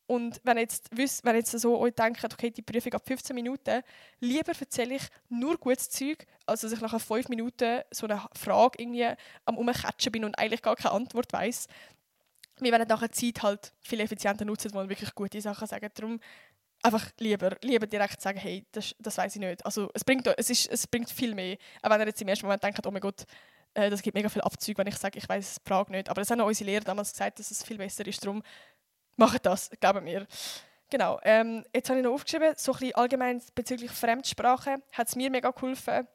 und 0.06 0.40
wenn 0.44 0.58
jetzt, 0.58 0.90
wenn 0.92 1.36
jetzt 1.36 1.50
so 1.52 1.78
euch 1.78 1.94
denkt, 1.94 2.22
okay, 2.24 2.50
die 2.50 2.62
Prüfung 2.62 2.92
ab 2.92 3.02
15 3.06 3.34
Minuten, 3.34 3.82
lieber 4.20 4.52
erzähle 4.58 4.96
ich 4.96 5.02
nur 5.30 5.56
gutes 5.56 5.88
Zeug, 5.88 6.26
als 6.44 6.60
dass 6.60 6.72
ich 6.72 6.80
nach 6.80 7.00
5 7.00 7.28
Minuten 7.28 7.80
so 7.90 8.06
eine 8.06 8.22
Frage 8.34 8.82
irgendwie 8.82 9.08
am 9.46 9.56
Umkatschen 9.56 10.12
bin 10.12 10.24
und 10.24 10.38
eigentlich 10.38 10.60
gar 10.60 10.76
keine 10.76 10.94
Antwort 10.94 11.32
weiß. 11.32 11.68
Wir 12.60 12.70
werden 12.70 12.86
nachher 12.86 13.10
Zeit 13.12 13.42
halt 13.42 13.72
viel 13.80 14.00
effizienter 14.00 14.44
nutzen, 14.44 14.72
wo 14.72 14.76
man 14.76 14.90
wirklich 14.90 15.14
gute 15.14 15.40
Sachen 15.40 15.66
sagen. 15.66 15.88
Darum 15.94 16.20
einfach 16.82 17.10
lieber, 17.18 17.56
lieber 17.62 17.86
direkt 17.86 18.20
sagen, 18.20 18.38
hey, 18.38 18.64
das, 18.72 18.94
das 18.98 19.16
weiß 19.16 19.34
ich 19.36 19.40
nicht. 19.40 19.64
Also 19.64 19.90
es 19.94 20.04
bringt, 20.04 20.26
es, 20.36 20.50
ist, 20.50 20.70
es 20.70 20.86
bringt 20.86 21.10
viel 21.10 21.34
mehr. 21.34 21.56
Auch 21.82 21.90
wenn 21.90 22.00
ihr 22.02 22.08
jetzt 22.08 22.20
im 22.20 22.28
ersten 22.28 22.44
Moment 22.44 22.62
denkt, 22.62 22.86
oh 22.86 22.90
mein 22.90 23.00
Gott, 23.00 23.24
äh, 23.72 23.90
das 23.90 24.02
gibt 24.02 24.14
mega 24.14 24.28
viel 24.28 24.42
Abzug, 24.42 24.78
wenn 24.78 24.86
ich 24.86 24.96
sage, 24.96 25.18
ich 25.18 25.28
weiß 25.28 25.56
die 25.56 25.68
Frage 25.68 25.92
nicht. 25.92 26.08
Aber 26.10 26.20
es 26.20 26.30
haben 26.30 26.40
auch 26.42 26.46
unsere 26.46 26.70
Lehrer 26.70 26.84
damals 26.84 27.12
gesagt, 27.12 27.38
dass 27.38 27.50
es 27.50 27.64
viel 27.64 27.78
besser 27.78 28.06
ist. 28.06 28.22
Darum 28.22 28.42
Macht 29.16 29.46
das, 29.46 29.70
glauben 29.80 30.04
mir. 30.04 30.26
Genau. 30.90 31.18
Ähm, 31.22 31.64
jetzt 31.74 31.88
habe 31.88 31.98
ich 31.98 32.04
noch 32.04 32.12
aufgeschrieben, 32.12 32.54
so 32.56 32.72
ein 32.72 32.78
bisschen 32.78 32.94
allgemein 32.94 33.42
bezüglich 33.54 33.90
Fremdsprache 33.90 34.76
hat 34.92 35.08
es 35.08 35.16
mir 35.16 35.30
mega 35.30 35.50
geholfen. 35.50 36.06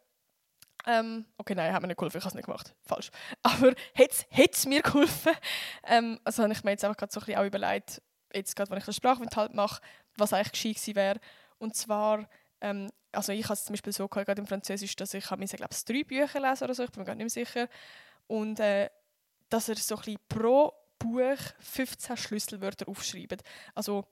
Ähm, 0.86 1.26
okay, 1.38 1.56
nein, 1.56 1.74
hat 1.74 1.82
mir 1.82 1.88
nicht 1.90 1.98
geholfen, 1.98 2.18
ich 2.18 2.24
habe 2.24 2.30
es 2.30 2.36
nicht 2.36 2.46
gemacht. 2.46 2.74
Falsch. 2.86 3.12
Aber 3.44 3.72
hat 3.72 4.26
es 4.54 4.66
mir 4.66 4.82
geholfen? 4.82 5.34
Ähm, 5.84 6.20
also 6.24 6.44
habe 6.44 6.54
ich 6.54 6.64
mir 6.64 6.72
jetzt 6.72 6.86
einfach 6.86 6.98
gerade 6.98 7.12
so 7.12 7.20
ein 7.20 7.26
bisschen 7.26 7.42
auch 7.42 7.46
überlegt, 7.46 8.02
jetzt 8.34 8.56
gerade, 8.56 8.72
wenn 8.72 8.78
ich 8.78 8.86
den 8.86 8.94
Sprachaufenthalt 8.94 9.54
mache, 9.54 9.82
was 10.16 10.34
eigentlich 10.34 10.52
gescheit 10.54 10.76
gewesen 10.76 10.96
wäre. 10.96 11.20
Und 11.58 11.76
zwar, 11.76 12.30
ähm, 12.62 12.90
also 13.12 13.32
ich 13.34 13.44
habe 13.46 13.54
es 13.54 13.66
zum 13.66 13.74
Beispiel 13.74 13.94
so 13.94 14.08
gehabt, 14.08 14.28
gerade 14.28 14.42
im 14.42 14.48
Französisch, 14.48 14.96
dass 14.96 15.14
ich 15.14 15.30
habe, 15.30 15.46
glaube 15.46 15.74
ich, 15.74 15.86
drei 15.86 16.04
Bücher 16.04 16.40
lesen 16.40 16.64
oder 16.64 16.74
so, 16.74 16.84
ich 16.84 16.92
bin 16.92 17.02
mir 17.02 17.06
gar 17.06 17.16
nicht 17.16 17.36
mehr 17.36 17.46
sicher. 17.46 17.68
Und 18.28 18.60
äh, 18.60 18.90
dass 19.50 19.68
er 19.68 19.76
so 19.76 19.96
ein 19.96 20.02
bisschen 20.02 20.20
pro 20.30 20.74
Buch 21.00 21.38
15 21.60 22.18
Schlüsselwörter 22.18 22.88
aufschreiben. 22.88 23.40
Also 23.74 24.06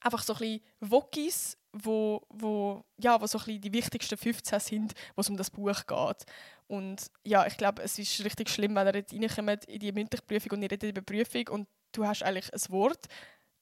einfach 0.00 0.22
so 0.22 0.34
ein 0.34 0.38
bisschen 0.38 0.60
Wokis, 0.80 1.58
wo, 1.72 2.22
wo, 2.28 2.84
ja, 2.98 3.20
wo 3.20 3.26
so 3.26 3.38
ein 3.38 3.44
bisschen 3.44 3.60
die 3.60 3.72
wichtigsten 3.72 4.16
15 4.16 4.60
sind, 4.60 4.94
wo 5.16 5.20
es 5.20 5.28
um 5.28 5.36
das 5.36 5.50
Buch 5.50 5.86
geht. 5.86 6.26
Und 6.66 7.10
ja, 7.24 7.46
ich 7.46 7.56
glaube, 7.56 7.82
es 7.82 7.98
ist 7.98 8.24
richtig 8.24 8.48
schlimm, 8.48 8.74
wenn 8.74 8.86
ihr 8.86 8.94
jetzt 8.94 9.12
reinkommt 9.12 9.64
in 9.64 9.80
die 9.80 9.92
mündliche 9.92 10.24
Prüfung 10.24 10.52
und 10.52 10.62
ihr 10.62 10.70
redet 10.70 10.90
über 10.90 11.02
Prüfung 11.02 11.48
und 11.48 11.68
du 11.92 12.06
hast 12.06 12.22
eigentlich 12.22 12.52
ein 12.52 12.72
Wort, 12.72 13.06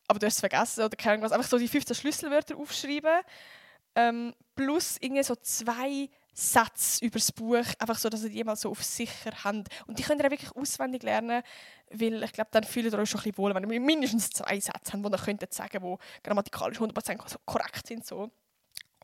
aber 0.09 0.19
du 0.19 0.27
hast 0.27 0.35
es 0.35 0.41
vergessen 0.41 0.85
oder 0.85 0.97
keine 0.97 1.15
Ahnung 1.15 1.25
was. 1.25 1.33
Einfach 1.33 1.49
so 1.49 1.59
die 1.59 1.69
15 1.69 1.97
Schlüsselwörter 1.97 2.57
aufschreiben, 2.57 3.23
ähm, 3.95 4.35
plus 4.55 4.97
irgendwie 5.01 5.23
so 5.23 5.35
zwei 5.37 6.09
Sätze 6.35 7.05
über 7.05 7.18
das 7.18 7.31
Buch, 7.31 7.66
einfach 7.79 7.99
so, 7.99 8.09
dass 8.09 8.25
ihr 8.25 8.31
die 8.31 8.45
mal 8.45 8.57
so 8.57 8.71
auf 8.71 8.83
sicher 8.83 9.33
habt. 9.45 9.68
Und 9.87 9.99
die 9.99 10.03
könnt 10.03 10.21
ihr 10.21 10.27
auch 10.27 10.31
wirklich 10.31 10.55
auswendig 10.57 11.03
lernen, 11.03 11.42
weil 11.90 12.23
ich 12.23 12.33
glaube, 12.33 12.51
dann 12.53 12.64
fühlt 12.64 12.92
ihr 12.92 12.99
euch 12.99 13.11
schon 13.11 13.21
ein 13.21 13.25
bisschen 13.25 13.38
wohl, 13.38 13.55
wenn 13.55 13.71
ihr 13.71 13.81
mindestens 13.81 14.31
zwei 14.31 14.59
Sätze 14.59 14.73
habt, 14.73 15.05
die 15.05 15.09
ihr 15.09 15.18
könnt 15.18 15.53
sagen 15.53 15.83
die 15.83 16.23
grammatikalisch 16.23 16.79
100% 16.79 17.37
korrekt 17.45 17.87
sind. 17.87 18.07
So. 18.07 18.31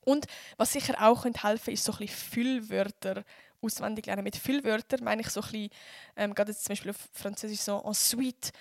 Und 0.05 0.27
was 0.57 0.73
sicher 0.73 0.95
auch 1.01 1.25
helfen 1.25 1.35
könnte, 1.35 1.71
ist 1.71 1.85
so 1.85 1.93
ein 1.93 1.99
bisschen 1.99 2.17
Füllwörter 2.17 3.25
auswendig 3.61 4.07
lernen. 4.07 4.25
Mit 4.25 4.37
Füllwörtern 4.37 5.05
meine 5.05 5.21
ich 5.21 5.29
so 5.29 5.41
ein 5.41 5.51
bisschen, 5.51 5.71
ähm, 6.17 6.35
gerade 6.35 6.53
jetzt 6.53 6.65
zum 6.65 6.73
Beispiel 6.73 6.93
auf 6.93 7.09
Französisch 7.13 7.61
so 7.61 7.83
ensuite, 7.85 8.53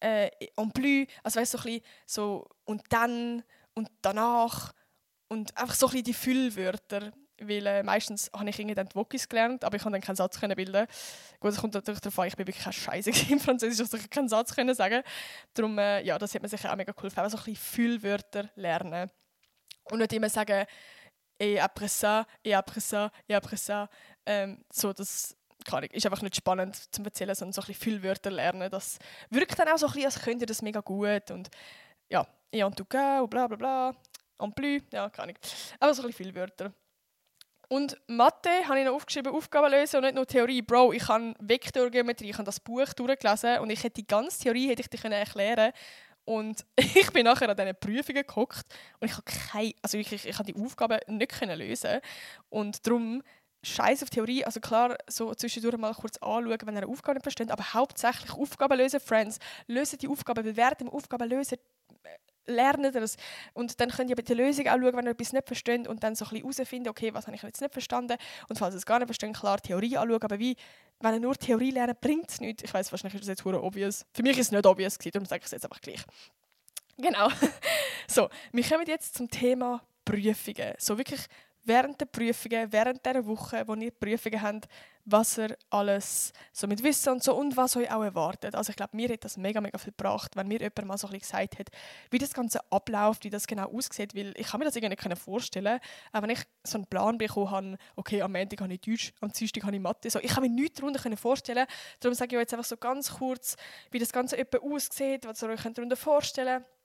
äh, 0.00 0.30
en 0.56 0.72
plus, 0.72 1.06
also 1.22 1.40
weißt 1.40 1.52
so 1.52 1.58
ein 1.58 1.64
bisschen 1.64 1.82
so 2.06 2.48
und 2.64 2.82
dann 2.90 3.42
und 3.74 3.90
danach 4.02 4.74
und 5.28 5.56
einfach 5.56 5.74
so 5.74 5.86
ein 5.86 5.92
bisschen 5.92 6.04
die 6.04 6.14
Füllwörter 6.14 7.12
weil 7.40 7.66
äh, 7.66 7.82
meistens 7.82 8.30
habe 8.34 8.48
ich 8.48 8.58
irgendwie 8.58 8.74
dann 8.74 8.88
die 8.88 8.94
Wokis 8.94 9.28
gelernt, 9.28 9.64
aber 9.64 9.76
ich 9.76 9.82
konnte 9.82 9.98
dann 9.98 10.06
keinen 10.06 10.16
Satz 10.16 10.38
bilden. 10.40 10.86
Gut, 11.40 11.52
es 11.52 11.58
kommt 11.58 11.74
natürlich 11.74 12.00
darauf 12.00 12.18
an, 12.18 12.28
ich 12.28 12.36
bin 12.36 12.46
wirklich 12.46 12.64
kein 12.64 12.72
Scheiße 12.72 13.10
im 13.30 13.40
Französisch, 13.40 13.88
dass 13.88 14.00
ich 14.00 14.10
keinen 14.10 14.28
Satz 14.28 14.54
können 14.54 14.74
sagen. 14.74 15.02
Darum, 15.54 15.78
äh, 15.78 16.02
ja, 16.02 16.18
das 16.18 16.34
hat 16.34 16.42
mir 16.42 16.48
sicher 16.48 16.72
auch 16.72 16.76
mega 16.76 16.92
geholfen, 16.92 17.18
einfach 17.18 17.30
so 17.30 17.38
ein 17.38 17.44
bisschen 17.52 17.64
Füllwörter 17.64 18.50
lernen 18.54 19.10
und 19.90 19.98
nicht 19.98 20.12
immer 20.12 20.28
sagen 20.28 20.66
et 21.40 21.58
après 21.58 21.88
ça, 21.88 22.26
et 22.44 22.54
après 22.54 22.80
ça, 22.80 23.10
et 23.28 23.34
après 23.34 23.56
ça. 23.56 23.88
Ähm, 24.26 24.62
so, 24.70 24.92
das 24.92 25.36
ich, 25.82 25.94
ist 25.94 26.06
einfach 26.06 26.22
nicht 26.22 26.36
spannend 26.36 26.76
zu 26.94 27.02
erzählen, 27.02 27.34
sondern 27.34 27.52
so 27.52 27.62
ein 27.62 27.66
bisschen 27.66 27.82
Füllwörter 27.82 28.30
lernen. 28.30 28.70
Das 28.70 28.98
wirkt 29.30 29.58
dann 29.58 29.68
auch 29.68 29.78
so 29.78 29.86
ein 29.86 29.92
bisschen, 29.92 30.06
als 30.06 30.20
könnt 30.20 30.40
ihr 30.42 30.46
das 30.46 30.62
mega 30.62 30.80
gut 30.80 31.30
und 31.30 31.48
ja, 32.08 32.26
et 32.50 32.60
en 32.60 32.74
tout 32.74 32.88
cas, 32.88 33.26
bla 33.28 33.46
bla 33.46 33.56
bla, 33.56 33.94
en 34.38 34.52
plus, 34.52 34.82
ja, 34.92 35.08
kann 35.08 35.30
ich. 35.30 35.36
Aber 35.78 35.94
so 35.94 36.02
ein 36.02 36.08
bisschen 36.08 36.26
Füllwörter. 36.26 36.72
Und 37.72 37.96
Mathe 38.08 38.50
habe 38.66 38.80
ich 38.80 38.84
noch 38.84 38.94
aufgeschrieben, 38.94 39.32
Aufgaben 39.32 39.70
lösen 39.70 39.98
und 39.98 40.02
nicht 40.02 40.16
nur 40.16 40.26
Theorie. 40.26 40.60
Bro, 40.60 40.92
ich 40.92 41.06
habe 41.06 41.34
Vektorgeometrie, 41.38 42.30
ich 42.30 42.34
habe 42.34 42.42
das 42.42 42.58
Buch 42.58 42.92
durchgelesen 42.94 43.60
und 43.60 43.70
ich 43.70 43.84
hätte 43.84 44.02
die 44.02 44.06
ganze 44.08 44.40
Theorie 44.40 44.68
hätte 44.68 44.82
ich 44.82 44.88
dir 44.88 45.12
erklären 45.12 45.72
und 46.24 46.66
ich 46.76 47.12
bin 47.12 47.26
nachher 47.26 47.48
an 47.48 47.56
diesen 47.56 47.76
Prüfungen 47.76 48.24
geguckt 48.26 48.66
und 48.98 49.06
ich 49.06 49.12
habe 49.12 49.22
keine, 49.22 49.72
also 49.82 49.98
ich, 49.98 50.10
ich, 50.12 50.26
ich 50.26 50.36
habe 50.36 50.52
die 50.52 50.60
Aufgaben 50.60 50.98
nicht 51.16 51.40
lösen 51.46 52.00
und 52.48 52.84
darum 52.84 53.22
Scheiß 53.62 54.02
auf 54.02 54.10
Theorie, 54.10 54.44
also 54.44 54.58
klar, 54.58 54.96
so 55.06 55.32
zwischendurch 55.34 55.76
mal 55.76 55.94
kurz 55.94 56.16
anschauen, 56.16 56.58
wenn 56.64 56.74
ihr 56.74 56.82
eine 56.82 56.88
Aufgabe 56.88 57.18
nicht 57.18 57.22
versteht, 57.22 57.52
aber 57.52 57.72
hauptsächlich 57.72 58.32
Aufgaben 58.32 58.78
lösen, 58.78 58.98
Friends. 58.98 59.38
Lösen 59.68 59.98
die 59.98 60.08
Aufgaben, 60.08 60.42
dem 60.42 60.88
Aufgaben 60.88 61.28
lösen 61.28 61.58
lernen 62.46 62.92
das. 62.92 63.16
Und 63.52 63.80
dann 63.80 63.90
könnt 63.90 64.10
ihr 64.10 64.16
bei 64.16 64.22
der 64.22 64.36
Lösung 64.36 64.66
auch 64.66 64.72
schauen, 64.72 64.96
wenn 64.96 65.06
ihr 65.06 65.10
etwas 65.10 65.32
nicht 65.32 65.46
versteht 65.46 65.88
und 65.88 66.02
dann 66.02 66.14
so 66.14 66.24
ein 66.24 66.30
bisschen 66.30 66.52
herausfinden, 66.52 66.88
okay, 66.88 67.14
was 67.14 67.26
habe 67.26 67.36
ich 67.36 67.42
jetzt 67.42 67.60
nicht 67.60 67.72
verstanden. 67.72 68.16
Und 68.48 68.58
falls 68.58 68.74
ihr 68.74 68.78
es 68.78 68.86
gar 68.86 68.98
nicht 68.98 69.06
versteht, 69.06 69.34
klar 69.34 69.58
Theorie 69.60 69.96
anschauen. 69.96 70.22
Aber 70.22 70.38
wie, 70.38 70.56
wenn 71.00 71.14
ihr 71.14 71.20
nur 71.20 71.34
Theorie 71.36 71.70
lernt, 71.70 72.00
bringt 72.00 72.30
es 72.30 72.40
nichts. 72.40 72.62
Ich 72.62 72.72
weiß 72.72 72.90
wahrscheinlich 72.92 73.14
ist 73.20 73.28
das 73.28 73.38
jetzt 73.38 73.46
obvious. 73.46 74.04
Für 74.12 74.22
mich 74.22 74.38
ist 74.38 74.46
es 74.46 74.52
nicht 74.52 74.66
obvious, 74.66 74.98
gewesen, 74.98 75.12
darum 75.12 75.26
sage 75.26 75.40
ich 75.40 75.46
es 75.46 75.52
jetzt 75.52 75.64
einfach 75.64 75.80
gleich. 75.80 76.02
Genau. 76.98 77.28
so, 78.06 78.28
wir 78.52 78.64
kommen 78.64 78.86
jetzt 78.86 79.16
zum 79.16 79.28
Thema 79.28 79.82
Prüfungen. 80.04 80.74
So 80.78 80.98
wirklich 80.98 81.26
während 81.64 82.00
der 82.00 82.06
Prüfungen, 82.06 82.72
während 82.72 83.04
der 83.04 83.24
Woche, 83.26 83.62
wo 83.66 83.74
ihr 83.74 83.90
Prüfungen 83.90 84.42
habt, 84.42 84.68
was 85.04 85.38
ihr 85.38 85.56
alles 85.70 86.32
so 86.52 86.66
mit 86.66 86.82
Wissen 86.82 87.10
und 87.10 87.22
so 87.22 87.34
und 87.34 87.56
was 87.56 87.76
euch 87.76 87.90
auch 87.90 88.02
erwartet. 88.02 88.54
Also 88.54 88.70
ich 88.70 88.76
glaube, 88.76 88.96
mir 88.96 89.08
hat 89.08 89.24
das 89.24 89.36
mega, 89.36 89.60
mega 89.60 89.78
viel 89.78 89.92
gebracht, 89.92 90.36
wenn 90.36 90.46
mir 90.46 90.60
jemand 90.60 90.84
mal 90.84 90.98
so 90.98 91.08
ein 91.08 91.18
gesagt 91.18 91.58
hat, 91.58 91.68
wie 92.10 92.18
das 92.18 92.32
Ganze 92.32 92.60
abläuft, 92.70 93.24
wie 93.24 93.30
das 93.30 93.46
genau 93.46 93.70
aussieht, 93.72 94.14
weil 94.14 94.34
ich 94.36 94.46
kann 94.46 94.60
mir 94.60 94.66
das 94.66 94.76
irgendwie 94.76 95.08
nicht 95.08 95.22
vorstellen, 95.22 95.80
aber 96.12 96.28
wenn 96.28 96.36
ich 96.36 96.42
so 96.62 96.78
einen 96.78 96.86
Plan 96.86 97.18
bekommen 97.18 97.50
habe, 97.50 97.78
okay, 97.96 98.22
am 98.22 98.32
Montag 98.32 98.60
habe 98.60 98.72
ich 98.72 98.80
Deutsch, 98.80 99.12
am 99.20 99.32
Dienstag 99.32 99.64
habe 99.64 99.74
ich 99.74 99.82
Mathe, 99.82 100.10
so, 100.10 100.20
ich 100.20 100.32
kann 100.32 100.42
mir 100.42 100.50
nichts 100.50 100.80
darunter 100.80 101.16
vorstellen, 101.16 101.66
darum 101.98 102.14
sage 102.14 102.34
ich 102.34 102.36
euch 102.36 102.42
jetzt 102.42 102.52
einfach 102.52 102.66
so 102.66 102.76
ganz 102.76 103.14
kurz, 103.14 103.56
wie 103.90 103.98
das 103.98 104.12
Ganze 104.12 104.36
etwa 104.36 104.58
aussieht, 104.58 105.26
was 105.26 105.42
ihr 105.42 105.48
euch 105.48 105.62
darunter 105.62 105.96
vorstellen 105.96 106.62
könnt. 106.62 106.80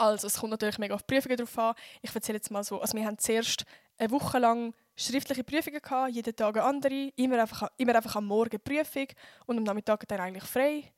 Also, 0.00 0.28
es 0.28 0.38
kommt 0.38 0.52
natürlich 0.52 0.78
mega 0.78 0.94
auf 0.94 1.02
die 1.02 1.12
Prüfungen 1.12 1.36
drauf 1.36 1.58
an. 1.58 1.74
Ich 2.02 2.14
erzähle 2.14 2.36
jetzt 2.36 2.52
mal 2.52 2.62
so, 2.62 2.80
also 2.80 2.96
wir 2.96 3.04
haben 3.04 3.18
zuerst 3.18 3.64
eine 3.98 4.10
Woche 4.10 4.38
lang 4.38 4.74
schriftliche 4.96 5.44
Prüfungen 5.44 5.80
gehabt, 5.80 6.12
jeden 6.12 6.34
Tag 6.34 6.56
eine 6.56 6.64
andere, 6.64 7.12
immer 7.16 7.40
einfach, 7.40 7.68
immer 7.76 7.94
einfach 7.94 8.16
am 8.16 8.26
Morgen 8.26 8.60
Prüfung 8.60 9.06
und 9.46 9.58
am 9.58 9.64
Nachmittag 9.64 10.06
dann 10.08 10.20
eigentlich 10.20 10.44
frei. 10.44 10.92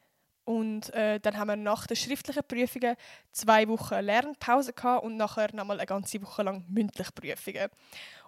Und 0.45 0.93
äh, 0.95 1.21
dann 1.21 1.37
haben 1.37 1.49
wir 1.49 1.57
nach 1.57 1.87
den 1.87 1.97
schriftlichen 1.97 2.43
Prüfungen 2.43 2.97
zwei 3.31 3.69
Wochen 3.69 4.01
Lernpause 4.01 4.73
gehabt 4.73 5.05
und 5.05 5.17
nachher 5.17 5.55
nochmal 5.55 5.79
eine 5.79 5.87
ganze 5.87 6.21
Woche 6.23 6.43
lang 6.43 6.65
mündliche 6.69 7.13
Prüfungen. 7.13 7.69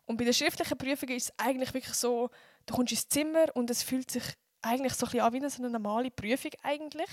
Und 0.04 0.18
bei 0.18 0.24
den 0.24 0.34
schriftlichen 0.34 0.76
Prüfungen 0.76 1.16
ist 1.16 1.30
es 1.30 1.38
eigentlich 1.38 1.72
wirklich 1.74 1.94
so, 1.94 2.30
du 2.66 2.74
kommst 2.74 2.92
ins 2.92 3.08
Zimmer 3.08 3.46
und 3.54 3.70
es 3.70 3.82
fühlt 3.82 4.10
sich 4.10 4.22
eigentlich 4.60 4.94
so 4.94 5.06
ein 5.06 5.10
bisschen 5.10 5.20
an 5.20 5.32
wie 5.32 5.64
eine 5.64 5.70
normale 5.70 6.10
Prüfung 6.10 6.52
eigentlich. 6.62 7.10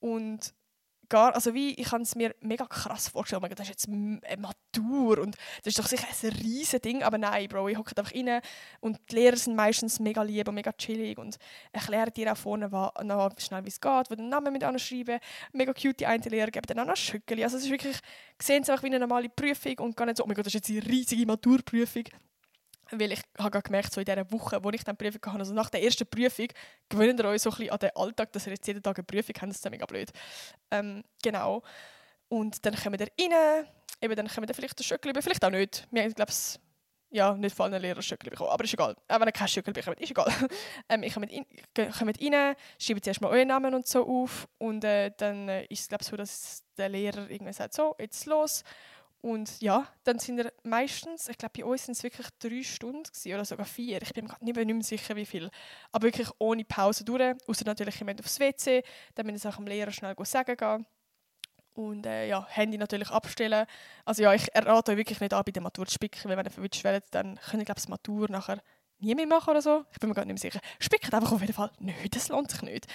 Und 0.00 0.52
gar, 1.10 1.34
also 1.34 1.52
wie, 1.52 1.74
ich 1.74 1.88
kann 1.88 2.02
es 2.02 2.14
mir 2.14 2.34
mega 2.40 2.64
krass 2.64 3.08
vorstellen, 3.08 3.42
das 3.50 3.68
ist 3.68 3.68
jetzt 3.68 3.88
eine 3.88 4.20
Matur 4.38 5.18
und 5.18 5.36
das 5.58 5.76
ist 5.76 5.78
doch 5.78 5.86
sicher 5.86 6.06
ein 6.08 6.30
riesiges 6.42 6.80
Ding, 6.80 7.02
aber 7.02 7.18
nein, 7.18 7.48
Bro, 7.48 7.68
ich 7.68 7.76
hocke 7.76 7.94
einfach 7.96 8.14
rein 8.14 8.40
und 8.80 8.98
die 9.10 9.16
Lehrer 9.16 9.36
sind 9.36 9.54
meistens 9.54 10.00
mega 10.00 10.22
lieb 10.22 10.48
und 10.48 10.54
mega 10.54 10.72
chillig 10.72 11.18
und 11.18 11.36
erklären 11.72 12.12
dir 12.14 12.32
auch 12.32 12.36
vorne 12.36 12.68
noch 12.70 13.30
schnell, 13.38 13.64
wie 13.64 13.68
es 13.68 13.80
geht, 13.80 14.10
wo 14.10 14.14
den 14.14 14.30
Namen 14.30 14.52
mit 14.52 14.64
anschreiben, 14.64 15.18
mega 15.52 15.74
cute, 15.74 16.00
die 16.00 16.06
eine 16.06 16.24
Lehrer 16.24 16.50
geben 16.50 16.66
dann 16.66 16.78
auch 16.78 16.86
noch 16.86 16.96
Schückeli, 16.96 17.44
also 17.44 17.58
es 17.58 17.64
ist 17.64 17.70
wirklich, 17.70 17.98
sehen 18.40 18.64
sie 18.64 18.72
einfach 18.72 18.84
wie 18.84 18.88
eine 18.88 19.00
normale 19.00 19.28
Prüfung 19.28 19.78
und 19.80 19.96
gar 19.96 20.06
nicht 20.06 20.16
so, 20.16 20.24
oh 20.24 20.26
mein 20.26 20.36
Gott, 20.36 20.46
das 20.46 20.54
ist 20.54 20.66
jetzt 20.66 20.70
eine 20.70 20.90
riesige 20.90 21.26
Maturprüfung, 21.26 22.04
weil 22.92 23.12
ich 23.12 23.22
habe 23.38 23.62
gemerkt, 23.62 23.92
so 23.92 24.00
in 24.00 24.04
dieser 24.04 24.30
Woche, 24.30 24.62
wo 24.62 24.70
ich 24.70 24.84
dann 24.84 24.96
Prüfung 24.96 25.20
hatte, 25.26 25.38
also 25.38 25.54
nach 25.54 25.70
der 25.70 25.82
ersten 25.82 26.06
Prüfung, 26.06 26.48
gewöhnt 26.88 27.20
ihr 27.20 27.26
euch 27.26 27.42
so 27.42 27.50
ein 27.50 27.56
bisschen 27.56 27.72
an 27.72 27.78
den 27.78 27.90
Alltag, 27.94 28.32
dass 28.32 28.46
ihr 28.46 28.52
jetzt 28.52 28.66
jeden 28.66 28.82
Tag 28.82 28.98
eine 28.98 29.04
Prüfung 29.04 29.34
habt, 29.40 29.50
das 29.50 29.56
ist 29.56 29.70
mega 29.70 29.86
blöd. 29.86 30.10
Ähm, 30.70 31.02
genau. 31.22 31.62
Und 32.28 32.64
dann 32.64 32.76
kommen 32.76 32.98
wir 32.98 33.06
rein, 33.06 33.66
eben 34.00 34.16
dann 34.16 34.28
kommen 34.28 34.48
wir 34.48 34.54
vielleicht 34.54 34.78
ein 34.78 34.84
Schöckchen 34.84 35.20
vielleicht 35.20 35.44
auch 35.44 35.50
nicht. 35.50 35.86
Wir 35.90 36.02
haben, 36.02 36.14
glaube 36.14 36.30
ich, 36.30 36.60
ja, 37.12 37.34
nicht 37.34 37.56
von 37.56 37.72
allen 37.72 37.82
Lehrern 37.82 38.02
Schöckchen 38.02 38.30
bekommen, 38.30 38.50
aber 38.50 38.64
ist 38.64 38.72
egal. 38.72 38.94
Auch 39.08 39.20
wenn 39.20 39.28
ihr 39.28 39.32
kein 39.32 39.48
Schöckchen 39.48 39.72
bekommt, 39.72 40.00
ist 40.00 40.10
egal. 40.10 40.32
ähm, 40.88 41.02
ich 41.02 41.12
komme 41.12 41.26
rein, 41.26 42.56
schreibe 42.78 43.00
zuerst 43.00 43.20
mal 43.20 43.28
euren 43.28 43.48
Namen 43.48 43.74
und 43.74 43.86
so 43.86 44.06
auf 44.06 44.48
und 44.58 44.84
äh, 44.84 45.10
dann 45.16 45.48
äh, 45.48 45.64
ist 45.64 45.80
es, 45.80 45.88
glaube 45.88 46.02
ich, 46.02 46.08
so, 46.08 46.16
dass 46.16 46.62
der 46.76 46.88
Lehrer 46.88 47.28
irgendwie 47.28 47.52
sagt, 47.52 47.74
so, 47.74 47.96
jetzt 47.98 48.26
los. 48.26 48.62
Und 49.22 49.60
ja, 49.60 49.86
dann 50.04 50.18
sind 50.18 50.38
wir 50.38 50.50
meistens, 50.62 51.28
ich 51.28 51.36
glaube 51.36 51.52
bei 51.58 51.64
uns 51.64 51.84
sind 51.84 51.96
es 51.96 52.02
wirklich 52.02 52.26
drei 52.38 52.62
Stunden 52.62 53.02
oder 53.26 53.44
sogar 53.44 53.66
vier. 53.66 54.00
Ich 54.00 54.14
bin 54.14 54.24
mir 54.40 54.64
nicht 54.64 54.74
mehr 54.74 54.82
sicher, 54.82 55.14
wie 55.14 55.26
viel. 55.26 55.50
Aber 55.92 56.04
wirklich 56.04 56.28
ohne 56.38 56.64
Pause 56.64 57.04
durch. 57.04 57.36
Außer 57.46 57.64
natürlich 57.66 57.98
jemand 57.98 58.20
aufs 58.20 58.40
WC. 58.40 58.82
Dann 59.14 59.26
müssen 59.26 59.42
wir 59.42 59.48
es 59.48 59.54
auch 59.54 59.58
dem 59.58 59.66
Lehrer 59.66 59.90
schnell 59.90 60.14
sagen 60.24 60.56
gehen. 60.56 60.86
Und 61.74 62.06
äh, 62.06 62.28
ja, 62.28 62.46
Handy 62.48 62.78
natürlich 62.78 63.10
abstellen. 63.10 63.66
Also 64.04 64.22
ja, 64.22 64.32
ich 64.32 64.48
rate 64.54 64.92
euch 64.92 64.98
wirklich 64.98 65.20
nicht 65.20 65.34
an, 65.34 65.42
bei 65.44 65.52
der 65.52 65.62
Matur 65.62 65.86
zu 65.86 65.94
spicken, 65.94 66.28
weil 66.28 66.36
wenn 66.36 66.46
ihr 66.46 66.50
verwünscht 66.50 66.82
werdet, 66.82 67.04
dann 67.10 67.38
könnt 67.38 67.62
ihr, 67.62 67.66
glaube 67.66 67.80
ich, 67.80 67.88
Matur 67.88 68.28
nachher 68.30 68.60
nie 68.98 69.14
mehr 69.14 69.26
machen 69.26 69.50
oder 69.50 69.62
so. 69.62 69.84
Ich 69.92 69.98
bin 69.98 70.08
mir 70.08 70.14
gar 70.14 70.24
nicht 70.24 70.42
mehr 70.42 70.50
sicher. 70.50 70.60
Spickt 70.78 71.12
einfach 71.12 71.32
auf 71.32 71.40
jeden 71.40 71.52
Fall 71.52 71.70
nicht, 71.78 72.14
das 72.14 72.28
lohnt 72.28 72.50
sich 72.50 72.62
nicht. 72.62 72.86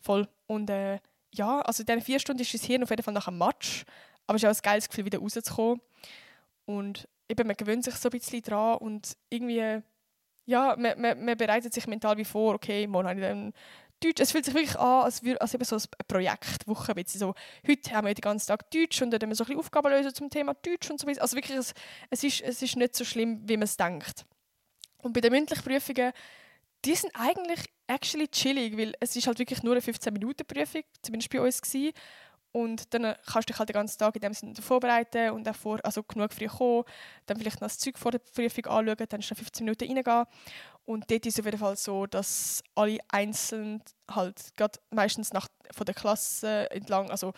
Voll. 0.00 0.28
Und 0.46 0.70
äh, 0.70 0.98
ja, 1.32 1.60
also 1.60 1.82
in 1.82 1.86
diesen 1.86 2.02
vier 2.02 2.18
Stunden 2.18 2.42
ist 2.42 2.54
es 2.54 2.62
hier 2.62 2.82
auf 2.82 2.90
jeden 2.90 3.02
Fall 3.02 3.14
nach 3.14 3.28
einem 3.28 3.38
Match. 3.38 3.84
Aber 4.26 4.36
es 4.36 4.42
ist 4.42 4.48
auch 4.48 4.54
ein 4.54 4.62
geiles 4.62 4.88
Gefühl, 4.88 5.04
wieder 5.04 5.18
rauszukommen. 5.18 5.80
Und 6.64 7.08
eben, 7.28 7.46
man 7.46 7.56
gewöhnt 7.56 7.84
sich 7.84 7.94
so 7.94 8.08
ein 8.08 8.12
bisschen 8.12 8.42
dran 8.42 8.78
und 8.78 9.16
irgendwie, 9.30 9.82
ja, 10.44 10.76
man, 10.78 11.00
man, 11.00 11.24
man 11.24 11.36
bereitet 11.36 11.72
sich 11.72 11.86
mental 11.86 12.16
wie 12.16 12.24
vor, 12.24 12.54
okay, 12.54 12.86
morgen 12.86 13.08
habe 13.08 13.20
ich 13.20 13.26
dann 13.26 13.52
Deutsch. 14.02 14.20
Es 14.20 14.32
fühlt 14.32 14.44
sich 14.44 14.54
wirklich 14.54 14.78
an, 14.78 15.04
als 15.04 15.22
wäre 15.22 15.40
als 15.40 15.54
eben 15.54 15.64
so 15.64 15.76
eine 15.76 15.84
Projektwoche. 16.08 16.94
So, 17.06 17.34
heute 17.66 17.90
haben 17.92 18.06
wir 18.06 18.14
den 18.14 18.20
ganzen 18.20 18.48
Tag 18.48 18.70
Deutsch 18.70 19.00
und 19.02 19.10
dann 19.10 19.20
haben 19.20 19.28
wir 19.30 19.36
so 19.36 19.44
ein 19.44 19.46
bisschen 19.46 19.60
Aufgaben 19.60 19.90
lösen 19.90 20.14
zum 20.14 20.28
Thema 20.28 20.54
Deutsch 20.54 20.90
und 20.90 21.00
so 21.00 21.06
weiter. 21.06 21.22
Also 21.22 21.36
wirklich, 21.36 21.56
es, 21.56 21.72
es, 22.10 22.24
ist, 22.24 22.40
es 22.40 22.62
ist 22.62 22.76
nicht 22.76 22.96
so 22.96 23.04
schlimm, 23.04 23.42
wie 23.48 23.56
man 23.56 23.64
es 23.64 23.76
denkt. 23.76 24.26
Und 24.98 25.12
bei 25.12 25.20
den 25.20 25.32
mündlichen 25.32 25.64
Prüfungen, 25.64 26.12
die 26.84 26.94
sind 26.94 27.12
eigentlich 27.14 27.64
actually 27.86 28.28
chillig, 28.28 28.76
weil 28.76 28.94
es 29.00 29.14
ist 29.14 29.26
halt 29.26 29.38
wirklich 29.38 29.62
nur 29.62 29.74
eine 29.74 29.82
15-Minuten-Prüfung, 29.82 30.82
zumindest 31.02 31.30
bei 31.30 31.40
uns 31.40 31.62
gewesen. 31.62 31.92
Und 32.52 32.92
dann 32.92 33.14
kannst 33.24 33.48
du 33.48 33.52
dich 33.52 33.58
halt 33.58 33.70
den 33.70 33.74
ganzen 33.74 33.98
Tag 33.98 34.14
in 34.14 34.20
dem 34.20 34.34
Sinne 34.34 34.54
vorbereiten 34.54 35.30
und 35.30 35.48
auch 35.48 35.56
vor, 35.56 35.78
also 35.82 36.02
genug 36.02 36.34
früh 36.34 36.48
kommen, 36.48 36.84
dann 37.24 37.38
vielleicht 37.38 37.60
noch 37.62 37.68
das 37.68 37.78
Zeug 37.78 37.98
vor 37.98 38.12
der 38.12 38.18
Prüfung 38.18 38.66
anschauen, 38.66 39.06
dann 39.08 39.22
schon 39.22 39.36
15 39.38 39.64
Minuten 39.64 39.88
reingehen. 39.88 40.26
Und 40.84 41.10
dort 41.10 41.24
ist 41.26 41.34
es 41.34 41.40
auf 41.40 41.46
jeden 41.46 41.58
Fall 41.58 41.76
so, 41.76 42.06
dass 42.06 42.62
alle 42.74 42.98
einzeln 43.08 43.82
halt 44.10 44.54
gerade 44.56 44.78
meistens 44.90 45.32
nach, 45.32 45.48
von 45.70 45.86
der 45.86 45.94
Klasse 45.94 46.70
entlang, 46.70 47.10
also 47.10 47.32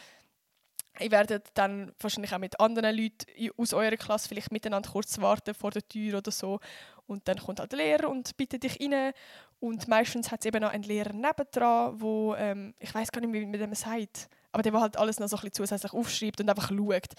ihr 1.00 1.10
werdet 1.10 1.48
dann 1.54 1.92
wahrscheinlich 2.00 2.32
auch 2.32 2.38
mit 2.38 2.58
anderen 2.60 2.96
Leuten 2.96 3.50
aus 3.56 3.72
eurer 3.72 3.96
Klasse 3.96 4.28
vielleicht 4.28 4.52
miteinander 4.52 4.90
kurz 4.90 5.20
warten 5.20 5.54
vor 5.54 5.70
der 5.70 5.86
Tür 5.86 6.18
oder 6.18 6.30
so. 6.30 6.60
Und 7.06 7.28
dann 7.28 7.38
kommt 7.38 7.60
halt 7.60 7.72
der 7.72 7.78
Lehrer 7.78 8.08
und 8.08 8.36
bittet 8.36 8.62
dich 8.62 8.80
rein. 8.80 9.12
Und 9.60 9.88
meistens 9.88 10.30
hat 10.30 10.40
es 10.40 10.46
eben 10.46 10.62
noch 10.62 10.70
einen 10.70 10.84
Lehrer 10.84 11.12
nebendran, 11.12 12.00
wo, 12.00 12.34
ähm, 12.34 12.74
ich 12.78 12.94
weiß 12.94 13.12
gar 13.12 13.20
nicht, 13.20 13.32
wie 13.32 13.46
man 13.46 13.52
dem 13.52 13.74
sagt, 13.74 14.28
aber 14.54 14.62
der, 14.62 14.70
der 14.70 14.80
halt 14.80 14.96
alles 14.96 15.18
noch 15.18 15.26
so 15.26 15.36
ein 15.36 15.40
bisschen 15.40 15.54
zusätzlich 15.54 15.92
aufschreibt 15.92 16.40
und 16.40 16.48
einfach 16.48 16.68
schaut. 16.68 17.14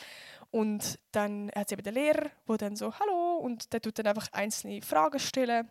Und 0.52 0.98
dann 1.12 1.52
hat 1.54 1.68
es 1.68 1.74
eben 1.74 1.84
den 1.84 1.94
Lehrer, 1.94 2.30
der 2.48 2.58
dann 2.58 2.78
so 2.78 2.94
«Hallo» 2.98 3.40
und 3.44 3.74
der 3.74 3.82
tut 3.82 4.00
dann 4.00 4.08
einfach 4.08 4.30
einzelne 4.32 4.82
Fragen 4.82 5.20
stellen. 5.20 5.70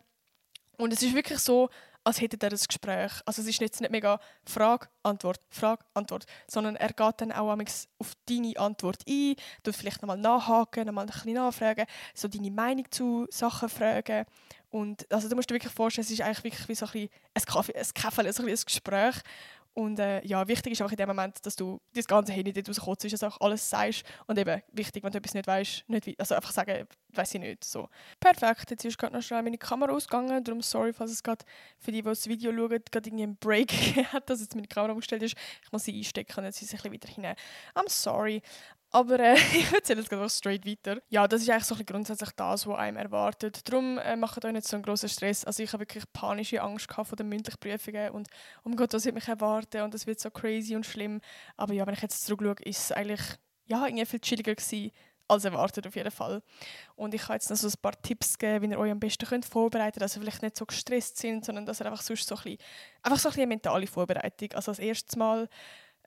Und 0.77 0.93
es 0.93 1.01
ist 1.01 1.15
wirklich 1.15 1.39
so, 1.39 1.69
als 2.03 2.21
hätte 2.21 2.37
er 2.39 2.51
ein 2.51 2.59
Gespräch. 2.67 3.11
Also 3.25 3.41
es 3.41 3.47
ist 3.47 3.59
jetzt 3.59 3.81
nicht 3.81 3.89
mega 3.89 4.19
Frage, 4.45 4.87
Antwort, 5.01 5.39
Frage, 5.49 5.83
Antwort, 5.95 6.25
sondern 6.47 6.75
er 6.75 6.93
geht 6.93 7.15
dann 7.21 7.31
auch 7.31 7.57
auf 7.97 8.13
deine 8.29 8.53
Antwort 8.57 9.01
ein, 9.09 9.35
tut 9.63 9.75
vielleicht 9.75 10.03
nochmal 10.03 10.19
nachhaken, 10.19 10.85
nochmal 10.85 11.05
ein 11.05 11.11
bisschen 11.11 11.33
nachfragen, 11.33 11.87
so 12.13 12.27
deine 12.27 12.51
Meinung 12.51 12.85
zu 12.91 13.25
Sachen 13.31 13.69
fragen. 13.69 14.25
Und 14.69 15.11
also 15.11 15.29
du 15.29 15.35
musst 15.35 15.49
dir 15.49 15.55
wirklich 15.55 15.73
vorstellen, 15.73 16.05
es 16.05 16.11
ist 16.11 16.21
eigentlich 16.21 16.43
wirklich 16.43 16.69
wie 16.69 16.75
so 16.75 16.85
ein, 16.85 17.09
bisschen 17.33 17.45
Kaffee, 17.47 17.75
ein 17.75 17.87
Kaffee, 17.95 18.31
so 18.31 18.43
ein 18.43 18.55
Gespräch. 18.55 19.15
Und 19.75 19.99
äh, 19.99 20.25
ja, 20.25 20.47
wichtig 20.47 20.71
ist 20.71 20.81
auch 20.81 20.89
in 20.89 20.95
dem 20.95 21.09
Moment, 21.09 21.45
dass 21.45 21.57
du 21.57 21.81
das 21.93 22.07
ganze 22.07 22.31
Handy 22.31 22.53
dort 22.53 22.69
rauskotzt, 22.69 23.11
dass 23.11 23.19
du 23.19 23.27
alles 23.41 23.69
sagst. 23.69 24.03
Und 24.25 24.39
eben 24.39 24.61
wichtig, 24.71 25.03
wenn 25.03 25.11
du 25.11 25.17
etwas 25.17 25.33
nicht 25.33 25.47
weißt, 25.47 25.89
nicht, 25.89 26.17
also 26.17 26.33
einfach 26.33 26.51
sagen, 26.51 26.87
weiß 27.09 27.33
ich 27.33 27.41
nicht. 27.41 27.65
So. 27.65 27.89
Perfekt, 28.21 28.71
jetzt 28.71 28.85
ist 28.85 28.97
gerade 28.97 29.13
noch 29.13 29.21
schnell 29.21 29.43
meine 29.43 29.57
Kamera 29.57 29.91
ausgegangen, 29.91 30.41
darum 30.45 30.61
sorry, 30.61 30.93
falls 30.93 31.11
es 31.11 31.21
gerade 31.21 31.43
für 31.77 31.91
die, 31.91 32.01
die 32.01 32.07
das 32.07 32.25
Video 32.27 32.53
schauen, 32.53 32.69
gerade 32.69 33.09
irgendwie 33.09 33.23
einen 33.23 33.35
Break 33.35 33.71
hat, 34.13 34.29
dass 34.29 34.39
jetzt 34.39 34.55
meine 34.55 34.67
Kamera 34.67 34.93
umgestellt 34.93 35.23
ist. 35.23 35.35
Ich 35.61 35.71
muss 35.73 35.83
sie 35.83 35.97
einstecken 35.97 36.39
und 36.39 36.45
jetzt 36.45 36.61
ist 36.61 36.69
sie 36.69 36.77
ein 36.77 36.77
bisschen 36.77 36.93
wieder 36.93 37.09
hinein. 37.09 37.35
I'm 37.75 37.89
sorry. 37.89 38.41
Aber 38.95 39.19
äh, 39.19 39.33
ich 39.53 39.73
erzähle 39.73 39.99
jetzt 39.99 40.09
gerade 40.09 40.29
straight 40.29 40.65
weiter. 40.65 41.01
Ja, 41.09 41.27
das 41.27 41.41
ist 41.41 41.49
eigentlich 41.49 41.65
so 41.65 41.75
ein 41.75 41.85
grundsätzlich 41.85 42.31
das, 42.31 42.65
was 42.65 42.77
einem 42.77 42.95
erwartet. 42.95 43.67
Darum 43.67 43.97
äh, 43.97 44.15
macht 44.15 44.45
euch 44.45 44.53
nicht 44.53 44.65
so 44.65 44.77
einen 44.77 44.83
großen 44.83 45.09
Stress. 45.09 45.43
Also 45.43 45.63
ich 45.63 45.73
habe 45.73 45.81
wirklich 45.81 46.05
panische 46.13 46.61
Angst 46.61 46.87
gehabt 46.87 47.09
vor 47.09 47.17
den 47.17 47.27
mündlichen 47.27 47.59
Prüfungen 47.59 48.11
und 48.11 48.29
oh 48.63 48.69
mein 48.69 48.77
Gott, 48.77 48.93
was 48.93 49.03
wird 49.03 49.15
mich 49.15 49.27
erwarten 49.27 49.81
und 49.81 49.93
das 49.93 50.07
wird 50.07 50.21
so 50.21 50.29
crazy 50.31 50.77
und 50.77 50.85
schlimm. 50.85 51.19
Aber 51.57 51.73
ja, 51.73 51.85
wenn 51.85 51.93
ich 51.93 52.01
jetzt 52.01 52.25
zurückschaue, 52.25 52.55
ist 52.63 52.79
es 52.79 52.91
eigentlich 52.93 53.19
ja, 53.65 53.85
irgendwie 53.85 54.05
viel 54.05 54.21
chilliger 54.21 54.55
gewesen, 54.55 54.91
als 55.27 55.43
erwartet 55.43 55.87
auf 55.87 55.95
jeden 55.97 56.11
Fall. 56.11 56.41
Und 56.95 57.13
ich 57.13 57.23
kann 57.23 57.35
jetzt 57.35 57.49
noch 57.49 57.57
so 57.57 57.67
ein 57.67 57.73
paar 57.81 58.01
Tipps 58.01 58.37
geben, 58.37 58.61
wie 58.63 58.73
ihr 58.75 58.79
euch 58.79 58.91
am 58.91 58.99
besten 59.01 59.25
könnt 59.27 59.45
vorbereiten 59.45 59.95
könnt, 59.95 60.03
dass 60.03 60.15
ihr 60.15 60.21
vielleicht 60.21 60.41
nicht 60.41 60.55
so 60.55 60.65
gestresst 60.65 61.17
sind, 61.17 61.43
sondern 61.43 61.65
dass 61.65 61.81
ihr 61.81 61.85
einfach 61.87 62.01
sonst 62.01 62.29
so 62.29 62.35
ein 62.35 62.43
bisschen, 62.43 62.59
einfach 63.01 63.19
so 63.19 63.27
ein 63.27 63.31
bisschen 63.31 63.41
eine 63.41 63.47
mentale 63.47 63.87
Vorbereitung. 63.87 64.53
Also 64.53 64.71
als 64.71 64.79
erstes 64.79 65.17
Mal 65.17 65.49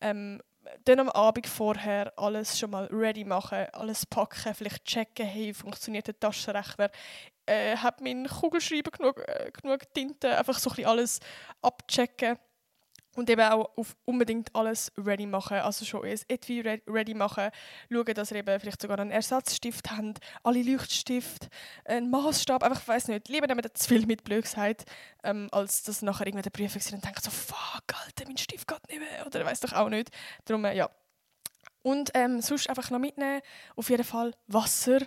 ähm, 0.01 0.41
dann 0.85 1.01
am 1.01 1.09
Abend 1.11 1.47
vorher 1.47 2.13
alles 2.17 2.59
schon 2.59 2.71
mal 2.71 2.87
ready 2.91 3.25
machen, 3.25 3.67
alles 3.73 4.07
packen, 4.07 4.55
vielleicht 4.55 4.85
checken, 4.85 5.27
hey, 5.27 5.53
funktioniert 5.55 6.07
der 6.07 6.19
Taschenrechner, 6.19 6.91
äh, 7.47 7.77
hat 7.77 8.01
mein 8.01 8.27
Kugelschreiber 8.27 8.91
genug, 8.91 9.19
äh, 9.27 9.51
genug 9.51 9.93
Tinte, 9.95 10.37
einfach 10.37 10.59
so 10.59 10.71
ein 10.71 10.77
bisschen 10.77 10.91
alles 10.91 11.21
abchecken 11.63 12.39
und 13.19 13.29
eben 13.29 13.43
auch 13.43 13.71
unbedingt 14.05 14.55
alles 14.55 14.93
ready 14.97 15.27
machen, 15.27 15.59
also 15.59 15.85
schon 15.85 16.05
ein 16.05 16.19
Etui 16.29 16.61
ready 16.87 17.15
machen, 17.15 17.51
schauen, 17.91 18.15
dass 18.15 18.31
ihr 18.31 18.39
eben 18.39 18.61
vielleicht 18.61 18.81
sogar 18.81 18.99
einen 18.99 19.11
Ersatzstift 19.11 19.91
habt, 19.91 20.21
alle 20.45 20.63
Leuchtstift, 20.63 21.49
einen 21.85 22.11
Maßstab, 22.11 22.63
einfach, 22.63 22.81
ich 22.81 22.89
weiß 22.89 23.09
nicht, 23.09 23.29
lieber 23.29 23.47
nehmen 23.47 23.65
zu 23.75 23.89
viel 23.89 24.07
mit, 24.07 24.25
blöd 24.25 24.45
gesagt, 24.45 24.85
ähm, 25.25 25.49
als 25.51 25.83
dass 25.83 26.03
nachher 26.03 26.27
irgendwann 26.27 26.45
der 26.45 26.51
Prüfer 26.51 26.79
sind 26.79 26.95
und 26.95 27.05
denkt 27.05 27.23
so, 27.23 27.31
fuck, 27.31 27.83
Alter, 27.93 28.25
mein 28.27 28.39
Stift 28.39 28.68
nicht 28.99 29.27
oder 29.27 29.45
weiß 29.45 29.61
doch 29.61 29.73
auch 29.73 29.89
nicht. 29.89 30.11
Darum, 30.45 30.65
äh, 30.65 30.77
ja. 30.77 30.91
Und 31.83 32.11
ähm, 32.15 32.41
sonst 32.41 32.69
einfach 32.69 32.91
noch 32.91 32.99
mitnehmen, 32.99 33.41
auf 33.77 33.89
jeden 33.89 34.05
Fall 34.05 34.35
Wasser, 34.47 35.01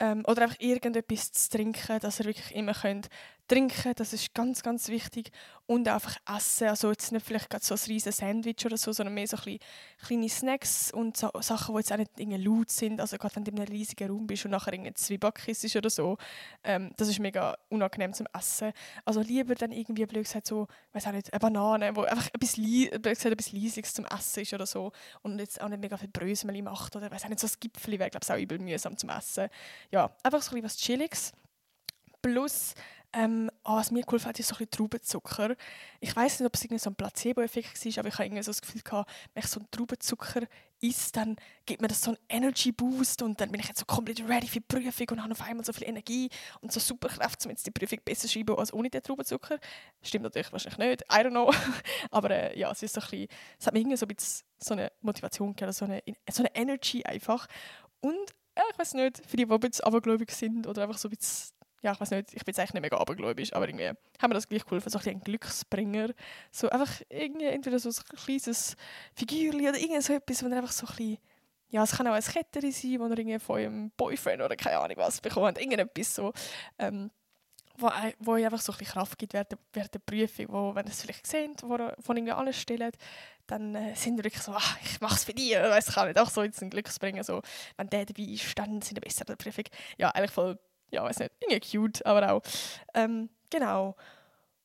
ähm, 0.00 0.24
oder 0.26 0.42
einfach 0.42 0.60
irgendetwas 0.60 1.32
zu 1.32 1.50
trinken, 1.50 2.00
dass 2.00 2.20
ihr 2.20 2.26
wirklich 2.26 2.54
immer 2.54 2.74
könnt 2.74 3.08
trinken, 3.46 3.92
das 3.96 4.12
ist 4.12 4.34
ganz, 4.34 4.62
ganz 4.62 4.88
wichtig. 4.88 5.30
Und 5.66 5.88
einfach 5.88 6.16
essen, 6.36 6.68
also 6.68 6.90
jetzt 6.90 7.10
nicht 7.12 7.26
vielleicht 7.26 7.52
so 7.62 7.74
ein 7.74 7.80
riesiges 7.86 8.18
Sandwich 8.18 8.64
oder 8.64 8.76
so, 8.76 8.92
sondern 8.92 9.14
mehr 9.14 9.26
so 9.26 9.36
ein 9.44 9.58
kleine 10.04 10.28
Snacks 10.28 10.92
und 10.92 11.16
so 11.16 11.30
Sachen, 11.40 11.74
die 11.74 11.80
jetzt 11.80 11.92
auch 11.92 11.96
nicht 11.96 12.12
irgendwie 12.16 12.42
laut 12.42 12.70
sind. 12.70 13.00
Also 13.00 13.16
gerade 13.18 13.36
wenn 13.36 13.44
du 13.44 13.50
in 13.50 13.58
einem 13.58 13.68
riesigen 13.68 14.10
Raum 14.10 14.26
bist 14.26 14.44
und 14.44 14.52
nachher 14.52 14.72
irgendwie 14.72 14.94
Zwieback 14.94 15.48
isst 15.48 15.74
oder 15.74 15.90
so, 15.90 16.18
ähm, 16.62 16.92
das 16.96 17.08
ist 17.08 17.18
mega 17.18 17.56
unangenehm 17.68 18.12
zum 18.12 18.26
Essen. 18.32 18.72
Also 19.04 19.20
lieber 19.20 19.54
dann 19.54 19.72
irgendwie, 19.72 20.06
blöd 20.06 20.24
gesagt, 20.24 20.46
so, 20.46 20.68
weiß 20.92 21.06
auch 21.08 21.12
nicht, 21.12 21.32
eine 21.32 21.40
Banane, 21.40 21.96
wo 21.96 22.02
einfach 22.02 22.28
etwas, 22.32 22.54
blöd 22.54 23.02
gesagt, 23.02 23.26
etwas 23.26 23.52
Leisiges 23.52 23.94
zum 23.94 24.04
Essen 24.06 24.42
ist 24.42 24.54
oder 24.54 24.66
so 24.66 24.92
und 25.22 25.38
jetzt 25.38 25.60
auch 25.60 25.68
nicht 25.68 25.80
mega 25.80 25.96
viel 25.96 26.08
Brösmeli 26.08 26.62
macht 26.62 26.94
oder 26.94 27.10
weiß 27.10 27.24
auch 27.24 27.28
nicht, 27.28 27.40
so 27.40 27.46
ein 27.46 27.52
Gipfel 27.58 27.98
wäre, 27.98 28.10
glaube 28.10 28.24
ich, 28.24 28.32
auch 28.32 28.38
übel 28.38 28.58
mühsam 28.58 28.96
zum 28.96 29.10
Essen. 29.10 29.48
Ja, 29.90 30.14
einfach 30.22 30.42
so 30.42 30.54
ein 30.54 30.62
bisschen 30.62 30.64
was 30.64 30.76
Chilliges. 30.76 31.32
Plus 32.22 32.74
ähm, 33.16 33.50
oh, 33.64 33.76
was 33.76 33.90
mir 33.90 34.02
geholfen 34.02 34.28
hat, 34.28 34.38
ist 34.38 34.48
so 34.48 34.54
ein 34.54 34.58
bisschen 34.58 34.70
Traubenzucker. 34.72 35.56
Ich 36.00 36.14
weiß 36.14 36.40
nicht, 36.40 36.46
ob 36.46 36.54
es 36.54 36.64
irgendwie 36.64 36.78
so 36.78 36.90
ein 36.90 36.96
Placebo-Effekt 36.96 37.84
war, 37.84 37.98
aber 37.98 38.08
ich 38.08 38.14
habe 38.14 38.24
irgendwie 38.24 38.42
so 38.42 38.50
das 38.50 38.60
Gefühl 38.60 38.82
gehabt, 38.82 39.10
wenn 39.32 39.42
ich 39.42 39.48
so 39.48 39.60
einen 39.60 39.70
Traubenzucker 39.70 40.42
isst, 40.80 41.16
dann 41.16 41.36
gibt 41.64 41.80
mir 41.80 41.88
das 41.88 42.02
so 42.02 42.10
einen 42.10 42.18
Energy-Boost 42.28 43.22
und 43.22 43.40
dann 43.40 43.50
bin 43.50 43.60
ich 43.60 43.68
jetzt 43.68 43.80
so 43.80 43.86
komplett 43.86 44.20
ready 44.28 44.46
für 44.46 44.60
die 44.60 44.66
Prüfung 44.68 45.06
und 45.12 45.22
habe 45.22 45.32
auf 45.32 45.40
einmal 45.40 45.64
so 45.64 45.72
viel 45.72 45.88
Energie 45.88 46.28
und 46.60 46.70
so 46.70 46.78
super 46.78 47.08
Kräfte, 47.08 47.48
um 47.48 47.50
jetzt 47.50 47.66
die 47.66 47.70
Prüfung 47.70 47.98
besser 48.04 48.28
schreiben 48.28 48.54
als 48.58 48.72
ohne 48.72 48.90
den 48.90 49.02
Traubenzucker. 49.02 49.58
Stimmt 50.02 50.24
natürlich 50.24 50.52
wahrscheinlich 50.52 50.78
nicht, 50.78 51.02
I 51.10 51.24
don't 51.24 51.30
know. 51.30 51.50
aber 52.10 52.30
äh, 52.30 52.58
ja, 52.58 52.70
es 52.70 52.82
ist 52.82 52.94
so 52.94 53.00
ein 53.00 53.08
bisschen, 53.08 53.28
es 53.58 53.66
hat 53.66 53.72
mir 53.72 53.80
irgendwie 53.80 53.96
so 53.96 54.04
ein 54.04 54.14
bisschen 54.14 54.46
so 54.58 54.74
eine 54.74 54.92
Motivation 55.00 55.54
gegeben, 55.54 55.72
so 55.72 55.86
eine, 55.86 56.02
so 56.30 56.42
eine 56.42 56.54
Energy 56.54 57.02
einfach. 57.04 57.46
Und 58.00 58.34
ja, 58.56 58.62
ich 58.70 58.78
weiß 58.78 58.94
nicht, 58.94 59.22
für 59.26 59.36
die, 59.36 59.46
die 59.46 59.52
ein 59.52 59.60
bisschen 59.60 59.84
abergläubig 59.84 60.30
sind 60.30 60.66
oder 60.66 60.82
einfach 60.82 60.98
so 60.98 61.08
ein 61.08 61.16
bisschen 61.16 61.55
ja, 61.86 61.92
ich 61.92 62.00
weiß 62.00 62.10
nicht, 62.10 62.34
ich 62.34 62.44
bin 62.44 62.52
jetzt 62.52 62.58
eigentlich 62.58 62.74
nicht 62.74 62.82
mega 62.82 62.98
abergläubisch, 62.98 63.52
aber 63.52 63.68
irgendwie 63.68 63.86
haben 63.86 64.30
wir 64.30 64.34
das 64.34 64.48
gleich 64.48 64.64
geholfen, 64.64 64.90
so 64.90 64.98
ein, 64.98 65.20
Glücksbringer. 65.20 66.10
So 66.50 66.68
einfach 66.68 67.00
irgendwie 67.08 67.46
entweder 67.46 67.78
so 67.78 67.90
ein 67.90 68.16
kleines 68.16 68.76
Figürchen 69.14 69.68
oder 69.68 69.78
irgend 69.78 70.02
so 70.02 70.12
etwas, 70.12 70.42
wo 70.42 70.48
er 70.48 70.56
einfach 70.56 70.72
so 70.72 70.84
ein 70.86 70.96
bisschen, 70.96 71.18
ja, 71.68 71.84
es 71.84 71.92
kann 71.92 72.08
auch 72.08 72.12
ein 72.12 72.22
Kettchen 72.22 72.72
sein, 72.72 72.98
wo 72.98 73.04
er 73.04 73.18
irgendwie 73.18 73.38
von 73.38 73.60
eurem 73.60 73.90
Boyfriend 73.96 74.42
oder 74.42 74.56
keine 74.56 74.78
Ahnung 74.78 74.96
was 74.96 75.20
bekommt, 75.20 75.58
irgendetwas 75.58 76.16
so, 76.16 76.32
ähm, 76.80 77.12
wo, 77.78 77.88
wo 78.18 78.32
einfach 78.32 78.60
so 78.60 78.72
ein 78.72 78.78
bisschen 78.78 78.94
Kraft 78.94 79.16
gibt 79.16 79.32
während 79.32 79.52
der, 79.52 79.58
während 79.72 79.94
der 79.94 80.00
Prüfung, 80.00 80.46
wo, 80.48 80.74
wenn 80.74 80.86
ihr 80.86 80.90
es 80.90 81.02
vielleicht 81.02 81.26
seht, 81.26 81.62
wo 81.62 81.76
ihr 81.76 81.94
von 82.00 82.16
irgendwie 82.16 82.32
alles 82.32 82.60
stellt, 82.60 82.96
dann 83.46 83.76
äh, 83.76 83.94
sind 83.94 84.16
wir 84.16 84.24
wirklich 84.24 84.42
so, 84.42 84.52
ach, 84.52 84.76
ich 84.82 85.00
mach's 85.00 85.22
für 85.22 85.34
dich, 85.34 85.54
weiß 85.54 85.88
ich 85.90 85.96
auch 85.96 86.06
nicht, 86.06 86.18
auch 86.18 86.30
so 86.30 86.42
jetzt 86.42 86.60
ein 86.62 86.70
Glücksbringer, 86.70 87.22
so, 87.22 87.42
wenn 87.76 87.88
der 87.90 88.06
dabei 88.06 88.24
ist, 88.24 88.58
dann 88.58 88.82
sind 88.82 88.96
wir 88.96 89.02
besser 89.02 89.20
in 89.20 89.26
der 89.26 89.36
Prüfung. 89.36 89.64
Ja, 89.98 90.10
eigentlich 90.10 90.32
voll 90.32 90.58
ja, 90.90 91.04
weiß 91.04 91.18
nicht, 91.18 91.32
irgendwie 91.40 91.78
cute, 91.78 92.04
aber 92.06 92.32
auch. 92.32 92.42
Ähm, 92.94 93.28
genau. 93.50 93.96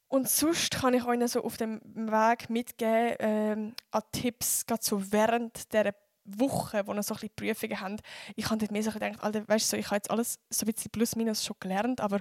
Und 0.08 0.30
sonst 0.30 0.72
kann 0.72 0.94
ich 0.94 1.06
euch 1.06 1.32
so 1.32 1.44
auf 1.44 1.56
dem 1.58 1.80
Weg 1.84 2.50
mitgeben 2.50 3.16
ähm, 3.20 3.76
an 3.92 4.02
Tipps, 4.12 4.66
gerade 4.66 4.84
so 4.84 5.12
während 5.12 5.72
der 5.74 5.96
Woche, 6.26 6.86
wo 6.86 6.94
ihr 6.94 7.04
so 7.04 7.16
ein 7.16 7.22
bisschen 7.22 7.36
Prüfungen 7.36 7.80
habt. 7.80 8.02
Ich 8.36 8.46
habe 8.46 8.58
dort 8.58 8.72
mehr 8.72 8.84
so 8.84 8.92
gedacht, 8.92 9.24
Alter, 9.24 9.48
weißt 9.48 9.70
so, 9.70 9.78
ich 9.78 9.86
habe 9.86 9.96
jetzt 9.96 10.12
alles 10.12 10.40
so 10.50 10.66
ein 10.66 10.74
bisschen 10.74 10.92
plus 10.92 11.16
minus 11.16 11.46
schon 11.46 11.56
gelernt, 11.60 12.02
aber 12.02 12.20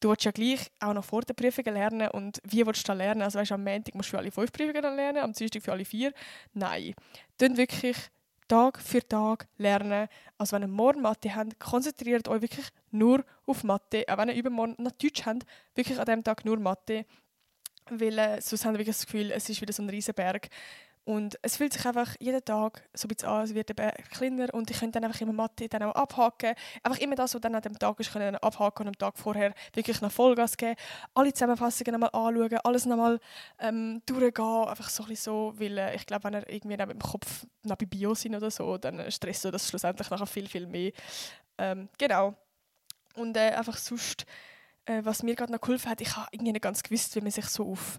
du 0.00 0.10
willst 0.10 0.24
ja 0.24 0.30
gleich 0.32 0.70
auch 0.80 0.92
noch 0.92 1.04
vor 1.04 1.22
der 1.22 1.34
Prüfungen 1.34 1.74
lernen 1.74 2.08
und 2.10 2.40
wie 2.44 2.66
willst 2.66 2.86
du 2.86 2.88
da 2.88 2.92
lernen? 2.92 3.22
Also 3.22 3.38
weißt 3.38 3.50
du, 3.50 3.54
am 3.54 3.64
Montag 3.64 3.94
musst 3.94 4.08
du 4.08 4.10
für 4.10 4.18
alle 4.18 4.30
fünf 4.30 4.52
Prüfungen 4.52 4.82
lernen, 4.96 5.18
am 5.18 5.32
Dienstag 5.32 5.62
für 5.62 5.72
alle 5.72 5.84
vier. 5.84 6.12
Nein. 6.52 6.94
Dann 7.38 7.56
wirklich 7.56 7.96
Tag 8.50 8.80
für 8.80 9.06
Tag 9.06 9.46
lernen. 9.58 10.08
Also 10.36 10.56
wenn 10.56 10.62
ihr 10.62 10.68
morgen 10.68 11.00
Mathe 11.00 11.32
habt, 11.34 11.58
konzentriert 11.60 12.26
euch 12.26 12.42
wirklich 12.42 12.66
nur 12.90 13.24
auf 13.46 13.62
Mathe. 13.62 14.04
Auch 14.08 14.18
wenn 14.18 14.28
ihr 14.28 14.34
übermorgen 14.34 14.74
noch 14.78 14.90
Deutsch 14.92 15.24
habt, 15.24 15.46
wirklich 15.76 15.98
an 15.98 16.04
diesem 16.04 16.24
Tag 16.24 16.44
nur 16.44 16.58
Mathe. 16.58 17.06
Weil 17.88 18.18
äh, 18.18 18.40
sonst 18.40 18.64
habt 18.64 18.74
ihr 18.74 18.80
wirklich 18.80 18.96
das 18.96 19.06
Gefühl, 19.06 19.30
es 19.30 19.48
ist 19.48 19.60
wieder 19.60 19.72
so 19.72 19.82
ein 19.82 19.88
Riesenberg. 19.88 20.48
Und 21.10 21.40
es 21.42 21.56
fühlt 21.56 21.72
sich 21.72 21.84
einfach 21.84 22.14
jeden 22.20 22.44
Tag 22.44 22.88
so 22.94 23.06
ein 23.06 23.08
bisschen 23.08 23.28
an, 23.28 23.40
als 23.40 23.52
wird 23.52 23.74
Berg 23.74 24.10
kleiner 24.10 24.54
und 24.54 24.70
ich 24.70 24.78
könnte 24.78 25.00
dann 25.00 25.06
einfach 25.06 25.20
immer 25.20 25.32
Mathe 25.32 25.68
dann 25.68 25.82
auch 25.82 25.94
abhaken. 25.96 26.54
Einfach 26.84 27.00
immer 27.00 27.16
das, 27.16 27.34
was 27.34 27.40
dann 27.40 27.52
an 27.52 27.62
dem 27.62 27.76
Tag 27.76 27.98
ist, 27.98 28.12
können 28.12 28.36
abhaken 28.36 28.86
und 28.86 28.94
am 28.94 28.96
Tag 28.96 29.18
vorher 29.18 29.52
wirklich 29.74 30.00
noch 30.02 30.12
Vollgas 30.12 30.56
geben. 30.56 30.76
Alle 31.12 31.32
Zusammenfassungen 31.32 31.98
nochmal 31.98 32.10
anschauen, 32.12 32.60
alles 32.62 32.86
nochmal 32.86 33.18
ähm, 33.58 34.00
durchgehen. 34.06 34.68
Einfach 34.68 34.88
so 34.88 35.02
ein 35.02 35.08
bisschen 35.08 35.32
so, 35.32 35.54
weil 35.56 35.78
äh, 35.78 35.96
ich 35.96 36.06
glaube, 36.06 36.22
wenn 36.22 36.34
er 36.34 36.48
irgendwie 36.48 36.76
mit 36.76 36.88
dem 36.88 37.00
Kopf 37.00 37.44
noch 37.64 37.74
bei 37.74 37.86
Bio 37.86 38.14
sind 38.14 38.36
oder 38.36 38.52
so, 38.52 38.78
dann 38.78 39.10
stresst 39.10 39.44
das 39.46 39.68
schlussendlich 39.68 40.08
nachher 40.10 40.26
viel, 40.26 40.46
viel 40.46 40.68
mehr. 40.68 40.92
Ähm, 41.58 41.88
genau. 41.98 42.36
Und 43.16 43.36
äh, 43.36 43.50
einfach 43.50 43.78
sonst, 43.78 44.26
äh, 44.84 45.00
was 45.02 45.24
mir 45.24 45.34
gerade 45.34 45.50
noch 45.50 45.60
geholfen 45.60 45.90
hat, 45.90 46.00
ich 46.02 46.16
habe 46.16 46.28
irgendwie 46.30 46.52
nicht 46.52 46.62
ganz 46.62 46.84
gewusst, 46.84 47.16
wie 47.16 47.20
man 47.20 47.32
sich 47.32 47.46
so 47.46 47.68
auf 47.68 47.98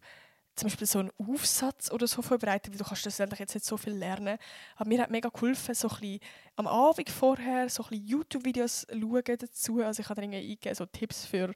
zum 0.56 0.68
Beispiel 0.68 0.88
so 0.88 0.99
einen 0.99 1.12
Aufsatz 1.18 1.91
oder 1.91 2.08
so 2.08 2.22
vorbereiten, 2.22 2.72
weil 2.72 2.78
du 2.78 2.84
kannst 2.84 3.06
das 3.06 3.18
jetzt 3.18 3.54
nicht 3.54 3.66
so 3.66 3.78
viel 3.78 3.93
lernen. 3.93 4.38
Aber 4.76 4.88
mir 4.88 5.02
hat 5.02 5.10
mega 5.10 5.30
geholfen, 5.30 5.74
so 5.74 5.88
ein 5.88 5.99
bisschen 5.99 6.20
am 6.56 6.68
Abend 6.68 7.10
vorher 7.10 7.70
so 7.70 7.86
YouTube-Videos 7.89 8.88
schauen 8.91 9.38
dazu. 9.39 9.82
Also 9.82 10.02
ich 10.02 10.10
habe 10.10 10.22
dann 10.22 10.34
eingegeben, 10.34 10.76
so 10.76 10.86
Tipps 10.86 11.26
für 11.26 11.54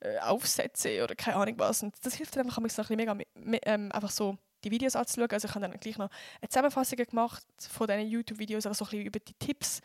äh, 0.00 0.18
Aufsätze 0.18 1.02
oder 1.04 1.14
keine 1.14 1.36
Ahnung 1.36 1.54
was. 1.58 1.82
Und 1.82 1.94
das 2.02 2.14
hilft 2.14 2.36
dann 2.36 2.46
einfach, 2.46 2.60
mich 2.60 2.72
so 2.72 2.82
ein 2.82 2.96
mega, 2.96 3.16
ähm, 3.64 3.92
einfach 3.92 4.10
so 4.10 4.36
die 4.64 4.70
Videos 4.70 4.96
anzuschauen. 4.96 5.30
Also 5.30 5.48
ich 5.48 5.54
habe 5.54 5.66
dann 5.66 5.78
gleich 5.78 5.98
noch 5.98 6.10
eine 6.40 6.48
Zusammenfassung 6.48 6.98
gemacht 6.98 7.44
von 7.58 7.86
diesen 7.86 8.08
YouTube-Videos, 8.08 8.66
aber 8.66 8.74
so 8.74 8.84
ein 8.84 8.90
bisschen 8.90 9.06
über 9.06 9.20
die 9.20 9.34
Tipps, 9.34 9.80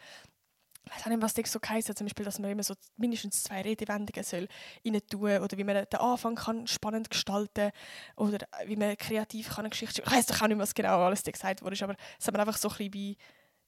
ich 0.96 1.06
weiß 1.06 1.06
nicht, 1.08 1.22
was 1.22 1.34
das 1.34 1.52
so 1.52 1.60
heisst, 1.68 1.98
zum 1.98 2.06
Beispiel, 2.06 2.26
dass 2.26 2.40
man 2.40 2.52
immer 2.52 2.64
so 2.64 2.74
mindestens 2.98 3.44
zwei 3.44 3.62
Redewendungen 3.62 4.24
soll 4.24 4.48
rein 4.86 5.02
tun 5.10 5.40
oder 5.40 5.58
wie 5.58 5.64
man 5.64 5.86
den 5.86 6.00
Anfang 6.00 6.36
kann 6.36 6.68
spannend 6.68 7.10
gestalten 7.10 7.72
oder 8.16 8.40
wie 8.66 8.76
man 8.76 8.98
kreativ 8.98 9.50
kann 9.50 9.66
eine 9.66 9.70
Geschichte 9.70 10.02
Ich 10.06 10.12
weiß 10.12 10.28
doch 10.28 10.42
auch 10.42 10.48
nicht, 10.48 10.58
was 10.58 10.74
genau 10.74 11.00
alles 11.00 11.24
da 11.24 11.32
gesagt 11.32 11.62
wurde, 11.64 11.82
aber 11.84 11.96
es 12.20 12.28
hat 12.28 12.34
mir 12.34 12.40
einfach 12.40 12.58
so 12.58 12.70
ein 12.70 12.92
bisschen 12.92 13.16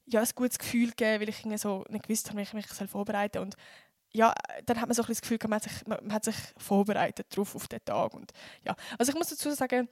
ja, 0.06 0.20
ein 0.20 0.28
gutes 0.34 0.58
Gefühl 0.58 0.90
gegeben, 0.90 1.20
weil 1.20 1.28
ich 1.28 1.60
so 1.60 1.84
nicht 1.88 2.04
gewusst 2.04 2.28
habe, 2.28 2.38
wie 2.38 2.42
ich 2.42 2.52
mich 2.52 2.66
vorbereiten 2.66 3.38
soll. 3.38 3.42
Und 3.44 3.56
ja, 4.12 4.34
dann 4.66 4.80
hat 4.80 4.88
man 4.88 4.94
so 4.94 5.02
ein 5.02 5.06
bisschen 5.06 5.14
das 5.14 5.22
Gefühl, 5.22 5.38
man 5.48 5.56
hat 5.56 5.62
sich, 5.62 5.86
man 5.86 6.12
hat 6.12 6.24
sich 6.24 6.36
vorbereitet 6.56 7.26
darauf, 7.30 7.54
auf 7.54 7.68
den 7.68 7.84
Tag. 7.84 8.14
Und, 8.14 8.32
ja. 8.64 8.74
Also 8.98 9.12
ich 9.12 9.18
muss 9.18 9.28
dazu 9.28 9.50
sagen, 9.52 9.88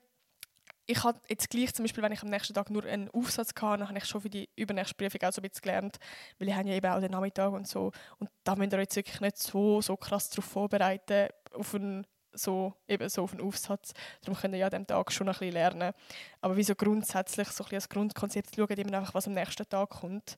ich 0.91 1.05
habe 1.05 1.21
jetzt 1.29 1.51
gleich 1.51 1.75
zum 1.75 1.85
Beispiel, 1.85 2.03
wenn 2.03 2.13
ich 2.13 2.23
am 2.23 2.31
nächsten 2.31 2.55
Tag 2.55 2.71
nur 2.71 2.83
einen 2.85 3.11
Aufsatz 3.11 3.51
hatte, 3.61 3.79
dann 3.79 3.89
habe 3.89 3.99
ich 3.99 4.07
schon 4.07 4.23
für 4.23 4.31
die 4.31 4.49
übernächste 4.57 4.95
Prüfung 4.95 5.23
auch 5.23 5.33
so 5.33 5.43
ein 5.43 5.49
bisschen 5.49 5.63
gelernt, 5.63 5.99
weil 6.39 6.49
ich 6.49 6.55
habe 6.55 6.67
ja 6.67 6.75
eben 6.75 6.91
auch 6.91 7.01
den 7.01 7.11
Nachmittag 7.11 7.53
und 7.53 7.69
so 7.69 7.93
und 8.19 8.31
da 8.43 8.57
müsst 8.57 8.73
ihr 8.73 8.81
jetzt 8.81 8.97
wirklich 8.97 9.21
nicht 9.21 9.37
so, 9.37 9.83
so 9.83 9.99
krass 9.99 10.31
darauf 10.31 10.47
vorbereiten, 10.47 11.29
auf 11.53 11.75
einen, 11.75 12.07
so, 12.33 12.73
eben 12.89 13.07
so 13.11 13.23
auf 13.23 13.33
einen 13.33 13.43
Aufsatz. 13.43 13.93
Darum 14.23 14.41
könnt 14.41 14.55
ihr 14.55 14.61
ja 14.61 14.67
an 14.67 14.71
diesem 14.71 14.87
Tag 14.87 15.13
schon 15.13 15.29
ein 15.29 15.33
bisschen 15.33 15.53
lernen. 15.53 15.93
Aber 16.41 16.57
wie 16.57 16.63
so 16.63 16.75
grundsätzlich, 16.75 17.49
so 17.49 17.65
ein 17.65 17.67
bisschen 17.67 17.77
als 17.77 17.89
Grundkonzept 17.89 18.57
schauen, 18.57 18.69
immer 18.69 18.99
einfach, 18.99 19.15
was 19.15 19.27
am 19.27 19.35
nächsten 19.35 19.69
Tag 19.69 19.91
kommt. 19.91 20.37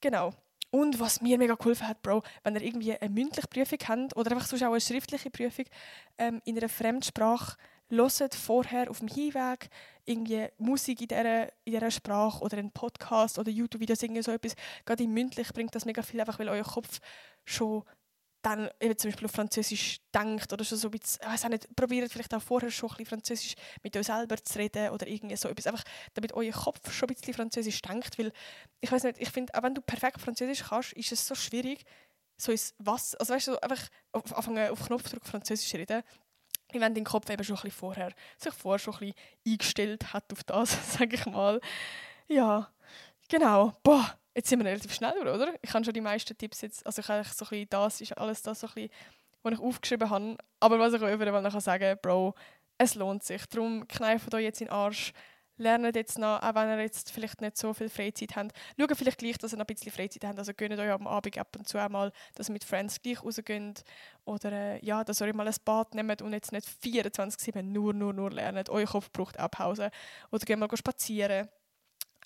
Genau. 0.00 0.32
Und 0.70 1.00
was 1.00 1.20
mir 1.20 1.36
mega 1.38 1.54
geholfen 1.54 1.88
hat, 1.88 2.00
Bro, 2.02 2.22
wenn 2.44 2.54
ihr 2.54 2.62
irgendwie 2.62 2.96
eine 2.96 3.10
mündliche 3.10 3.48
Prüfung 3.48 3.78
habt 3.88 4.16
oder 4.16 4.30
einfach 4.30 4.46
sonst 4.46 4.62
auch 4.62 4.70
eine 4.70 4.80
schriftliche 4.80 5.30
Prüfung 5.30 5.64
ähm, 6.18 6.40
in 6.44 6.56
einer 6.56 6.68
Fremdsprache, 6.68 7.56
hört 7.90 8.34
vorher 8.34 8.90
auf 8.90 9.00
dem 9.00 9.08
Hinweg 9.08 9.68
irgendwie 10.04 10.48
Musik 10.58 11.02
in 11.02 11.08
dieser, 11.08 11.44
in 11.64 11.72
dieser 11.72 11.90
Sprache 11.90 12.42
oder 12.42 12.58
einen 12.58 12.72
Podcast 12.72 13.38
oder 13.38 13.50
YouTube-Videos, 13.50 14.00
so 14.24 14.32
etwas. 14.32 14.54
Gerade 14.84 15.06
mündlich 15.06 15.52
bringt 15.52 15.74
das 15.74 15.84
mega 15.84 16.02
viel, 16.02 16.20
einfach 16.20 16.38
weil 16.38 16.48
euer 16.48 16.64
Kopf 16.64 17.00
schon 17.44 17.84
dann 18.42 18.70
eben 18.80 18.96
zum 18.96 19.10
Beispiel 19.10 19.26
auf 19.26 19.32
Französisch 19.32 20.00
denkt 20.14 20.52
oder 20.52 20.64
schon 20.64 20.78
so 20.78 20.88
ein 20.88 20.92
bisschen, 20.92 21.20
ich 21.34 21.48
nicht, 21.48 21.76
probiert 21.76 22.10
vielleicht 22.10 22.34
auch 22.34 22.42
vorher 22.42 22.70
schon 22.70 22.88
ein 22.88 22.96
bisschen 22.96 23.06
Französisch 23.06 23.54
mit 23.82 23.96
euch 23.96 24.06
selber 24.06 24.42
zu 24.42 24.58
reden 24.58 24.90
oder 24.90 25.06
irgendwie 25.06 25.36
so 25.36 25.48
etwas, 25.48 25.66
einfach 25.66 25.84
damit 26.14 26.32
euer 26.32 26.52
Kopf 26.52 26.90
schon 26.90 27.08
ein 27.08 27.14
bisschen 27.14 27.34
Französisch 27.34 27.82
denkt, 27.82 28.18
weil 28.18 28.32
ich 28.80 28.90
weiß 28.90 29.04
nicht, 29.04 29.18
ich 29.20 29.30
finde, 29.30 29.54
auch 29.54 29.62
wenn 29.62 29.74
du 29.74 29.82
perfekt 29.82 30.20
Französisch 30.20 30.64
kannst, 30.68 30.92
ist 30.94 31.12
es 31.12 31.26
so 31.26 31.34
schwierig, 31.34 31.84
so 32.38 32.52
ins 32.52 32.74
Was, 32.78 33.14
also 33.16 33.34
weißt 33.34 33.48
du, 33.48 33.62
einfach 33.62 33.88
auf, 34.12 34.34
anfangen 34.34 34.70
auf 34.70 34.86
Knopfdruck 34.86 35.26
Französisch 35.26 35.74
reden, 35.74 36.02
wenn 36.74 36.94
dein 36.94 37.04
Kopf 37.04 37.28
eben 37.30 37.42
schon 37.42 37.56
ein 37.56 37.62
bisschen 37.62 37.78
vorher 37.78 38.12
sich 38.36 38.52
vorher 38.52 38.78
schon 38.78 38.94
ein 38.94 38.98
bisschen 38.98 39.14
eingestellt 39.46 40.12
hat 40.12 40.32
auf 40.32 40.44
das, 40.44 40.92
sage 40.98 41.16
ich 41.16 41.26
mal. 41.26 41.60
Ja, 42.28 42.70
genau. 43.28 43.72
Boah, 43.82 44.14
jetzt 44.34 44.48
sind 44.48 44.60
wir 44.60 44.66
relativ 44.66 44.94
schnell, 44.94 45.18
oder? 45.26 45.54
Ich 45.62 45.72
habe 45.72 45.84
schon 45.84 45.94
die 45.94 46.00
meisten 46.00 46.36
Tipps 46.36 46.60
jetzt, 46.60 46.86
also 46.86 47.00
ich 47.00 47.08
habe 47.08 47.24
so 47.24 47.44
ein 47.44 47.48
bisschen, 47.48 47.68
das 47.70 48.00
ist 48.00 48.18
alles 48.18 48.42
das 48.42 48.60
so 48.60 48.66
ein 48.68 48.74
bisschen, 48.74 48.90
was 49.42 49.52
ich 49.54 49.60
aufgeschrieben 49.60 50.10
habe. 50.10 50.36
Aber 50.60 50.78
was 50.78 50.92
ich 50.92 51.02
euch 51.02 51.14
überall 51.14 51.60
sagen 51.60 51.82
kann, 51.82 51.98
Bro, 52.02 52.34
es 52.78 52.94
lohnt 52.94 53.22
sich. 53.22 53.44
Darum 53.46 53.86
kneift 53.88 54.32
euch 54.34 54.44
jetzt 54.44 54.60
in 54.60 54.68
den 54.68 54.72
Arsch, 54.72 55.12
lernt 55.60 55.94
jetzt 55.94 56.18
noch, 56.18 56.42
auch 56.42 56.54
wenn 56.54 56.68
ihr 56.70 56.80
jetzt 56.82 57.12
vielleicht 57.12 57.40
nicht 57.40 57.56
so 57.56 57.72
viel 57.74 57.88
Freizeit 57.88 58.34
habt. 58.34 58.52
Schaut 58.78 58.96
vielleicht 58.96 59.18
gleich, 59.18 59.38
dass 59.38 59.52
ihr 59.52 59.58
noch 59.58 59.64
ein 59.64 59.74
bisschen 59.74 59.92
Freizeit 59.92 60.24
habt. 60.24 60.38
Also 60.38 60.52
gönnt 60.54 60.78
euch 60.78 60.90
am 60.90 61.06
Abend 61.06 61.38
ab 61.38 61.54
und 61.56 61.68
zu 61.68 61.78
einmal, 61.78 62.12
dass 62.34 62.48
ihr 62.48 62.52
mit 62.52 62.64
Friends 62.64 63.00
gleich 63.00 63.22
rausgeht. 63.22 63.84
Oder 64.24 64.52
äh, 64.52 64.84
ja, 64.84 65.04
dass 65.04 65.20
ihr 65.20 65.34
mal 65.34 65.46
ein 65.46 65.54
Bad 65.64 65.94
nehmt 65.94 66.22
und 66.22 66.32
jetzt 66.32 66.52
nicht 66.52 66.66
24-7 66.66 67.62
nur, 67.62 67.92
nur, 67.92 68.12
nur 68.12 68.30
lernt. 68.30 68.70
Euer 68.70 68.86
Kopf 68.86 69.12
braucht 69.12 69.38
auch 69.38 69.50
Pause. 69.50 69.90
Oder 70.30 70.44
geht 70.44 70.58
mal 70.58 70.68
spazieren. 70.74 71.48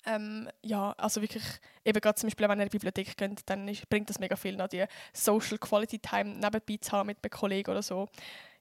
Ähm, 0.07 0.47
ja, 0.61 0.91
also 0.97 1.21
wirklich, 1.21 1.43
eben 1.83 1.99
gerade 1.99 2.15
zum 2.15 2.27
Beispiel, 2.27 2.47
wenn 2.47 2.59
ihr 2.59 2.63
in 2.63 2.69
die 2.69 2.77
Bibliothek 2.77 3.17
geht, 3.17 3.41
dann 3.49 3.67
ist, 3.67 3.89
bringt 3.89 4.09
das 4.09 4.19
mega 4.19 4.35
viel, 4.35 4.55
noch 4.55 4.67
die 4.67 4.85
Social 5.13 5.57
Quality 5.57 5.97
Time 5.97 6.35
nebenbei 6.35 6.77
zu 6.79 6.91
haben 6.91 7.07
mit 7.07 7.17
einem 7.23 7.31
Kollegen 7.31 7.71
oder 7.71 7.81
so. 7.81 8.07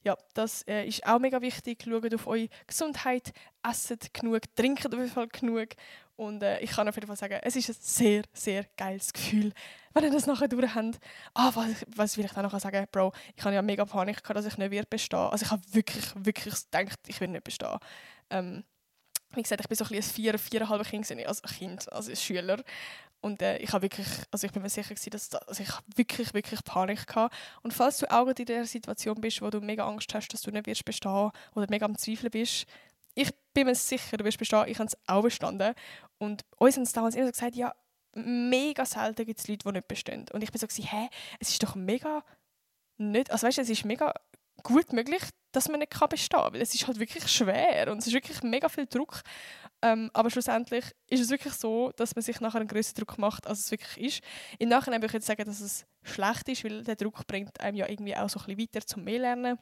Ja, 0.05 0.19
das 0.35 0.63
äh, 0.69 0.87
ist 0.87 1.07
auch 1.07 1.19
mega 1.19 1.41
wichtig. 1.41 1.83
Schaut 1.83 2.15
auf 2.15 2.27
eure 2.27 2.49
Gesundheit, 2.67 3.33
esset 3.63 4.13
genug, 4.13 4.43
trinkt 4.55 4.87
auf 4.87 4.93
jeden 4.93 5.09
Fall 5.09 5.29
genug. 5.29 5.69
Und 6.17 6.43
äh, 6.43 6.61
ich 6.61 6.71
kann 6.71 6.87
auf 6.87 6.95
jeden 6.95 7.07
Fall 7.07 7.17
sagen, 7.17 7.41
es 7.43 7.57
ist 7.57 7.71
ein 7.71 7.77
sehr, 7.81 8.23
sehr 8.35 8.65
geiles 8.77 9.13
Gefühl, 9.13 9.53
wenn 9.95 10.05
ihr 10.05 10.11
das 10.11 10.27
nachher 10.27 10.47
durch 10.47 10.75
habt. 10.75 11.01
Ah, 11.33 11.51
was, 11.55 11.87
was 11.97 12.17
will 12.19 12.27
ich 12.27 12.33
dann 12.33 12.45
noch 12.45 12.59
sagen? 12.61 12.87
Bro, 12.93 13.13
ich 13.35 13.43
habe 13.45 13.55
ja 13.55 13.63
mega 13.63 13.87
Panik 13.87 14.23
gehabt, 14.23 14.37
dass 14.37 14.45
ich 14.45 14.59
nicht 14.59 14.71
wird 14.71 14.91
bestehen. 14.91 15.19
Also 15.19 15.47
ich 15.47 15.51
habe 15.51 15.63
wirklich, 15.73 16.05
wirklich 16.17 16.55
gedacht, 16.71 17.01
ich 17.07 17.19
will 17.21 17.29
nicht 17.29 17.45
bestehen. 17.45 17.79
Ähm, 18.29 18.63
wie 19.33 19.43
gesagt, 19.43 19.63
ich 19.63 19.69
bin 19.69 19.77
so 19.77 19.85
ein, 19.87 19.95
ein 19.95 20.03
vier, 20.03 20.39
viereinhalb 20.39 20.85
Kind, 20.87 21.11
also 21.27 21.43
Kind, 21.43 21.93
also 21.93 22.11
ein 22.11 22.17
Schüler. 22.17 22.63
Und 23.25 23.41
äh, 23.41 23.57
ich 23.57 23.73
habe 23.73 23.81
wirklich, 23.81 24.07
also 24.31 24.47
ich 24.47 24.53
bin 24.53 24.61
mir 24.61 24.69
sicher 24.69 24.95
gewesen, 24.95 25.09
dass 25.09 25.35
also 25.35 25.63
ich 25.63 25.71
wirklich, 25.97 26.35
wirklich 26.35 26.63
Panik 26.63 27.07
hatte. 27.15 27.35
Und 27.63 27.73
falls 27.73 27.97
du 27.97 28.11
auch 28.13 28.27
in 28.27 28.45
der 28.45 28.67
Situation 28.67 29.19
bist, 29.19 29.41
wo 29.41 29.49
du 29.49 29.63
mega 29.63 29.89
Angst 29.89 30.13
hast, 30.13 30.29
dass 30.29 30.43
du 30.43 30.51
nicht 30.51 30.67
wirst 30.67 30.85
bestehen 30.85 31.31
oder 31.55 31.67
mega 31.71 31.87
am 31.87 31.97
Zweifeln 31.97 32.31
bist, 32.31 32.67
ich 33.15 33.31
bin 33.55 33.67
mir 33.67 33.75
sicher, 33.75 34.19
du 34.19 34.27
wirst 34.27 34.37
bestehen. 34.37 34.67
Ich 34.67 34.79
habe 34.79 34.89
es 34.89 34.99
auch 35.07 35.23
bestanden. 35.23 35.75
Und 36.19 36.45
uns 36.59 36.77
haben 36.77 36.83
es 36.83 36.93
damals 36.93 37.15
immer 37.15 37.25
so 37.25 37.33
gesagt, 37.33 37.57
ja, 37.57 37.75
mega 38.13 38.85
selten 38.85 39.25
gibt 39.25 39.41
es 39.41 39.49
Leute, 39.49 39.67
die 39.69 39.73
nicht 39.73 39.89
bestehen. 39.89 40.27
Und 40.31 40.45
ich 40.45 40.53
bin 40.53 40.61
so, 40.61 40.67
gewesen, 40.67 40.85
hä, 40.85 41.09
es 41.41 41.49
ist 41.49 41.63
doch 41.63 41.77
mega 41.77 42.23
nicht, 42.99 43.31
also 43.31 43.47
weißt 43.47 43.57
du, 43.57 43.63
es 43.63 43.71
ist 43.71 43.87
mega 43.87 44.13
gut 44.63 44.93
möglich, 44.93 45.23
dass 45.53 45.71
man 45.71 45.81
nicht 45.81 45.93
kann 45.93 46.11
bestehen 46.11 46.41
kann. 46.41 46.53
Weil 46.53 46.61
es 46.61 46.75
ist 46.75 46.87
halt 46.87 46.99
wirklich 46.99 47.27
schwer 47.29 47.91
und 47.91 47.99
es 47.99 48.07
ist 48.07 48.13
wirklich 48.13 48.43
mega 48.43 48.69
viel 48.69 48.87
Druck. 48.87 49.23
Ähm, 49.85 50.11
aber 50.15 50.31
schlussendlich 50.31 50.83
ist 51.11 51.21
es 51.21 51.29
wirklich 51.29 51.53
so, 51.53 51.93
dass 51.97 52.17
man 52.17 52.23
sich 52.23 52.41
nachher 52.41 52.59
einen 52.59 52.69
größeren 52.69 53.05
Druck 53.05 53.19
macht, 53.19 53.47
als 53.47 53.61
es 53.61 53.71
wirklich 53.71 53.99
ist. 53.99 54.25
Im 54.59 54.71
Nachhinein 54.71 55.03
würde 55.03 55.09
ich 55.09 55.13
jetzt 55.13 55.27
sagen, 55.27 55.45
dass 55.45 55.61
es 55.61 55.85
schlecht 56.03 56.49
ist, 56.49 56.65
weil 56.65 56.83
der 56.85 56.97
Druck 56.97 57.27
bringt 57.27 57.61
einem 57.61 57.77
ja 57.77 57.87
irgendwie 57.87 58.17
auch 58.17 58.31
so 58.31 58.41
ein 58.41 58.47
bisschen 58.47 58.61
weiter 58.63 58.87
zum 58.87 59.05
mehr 59.05 59.19
lernen. 59.19 59.59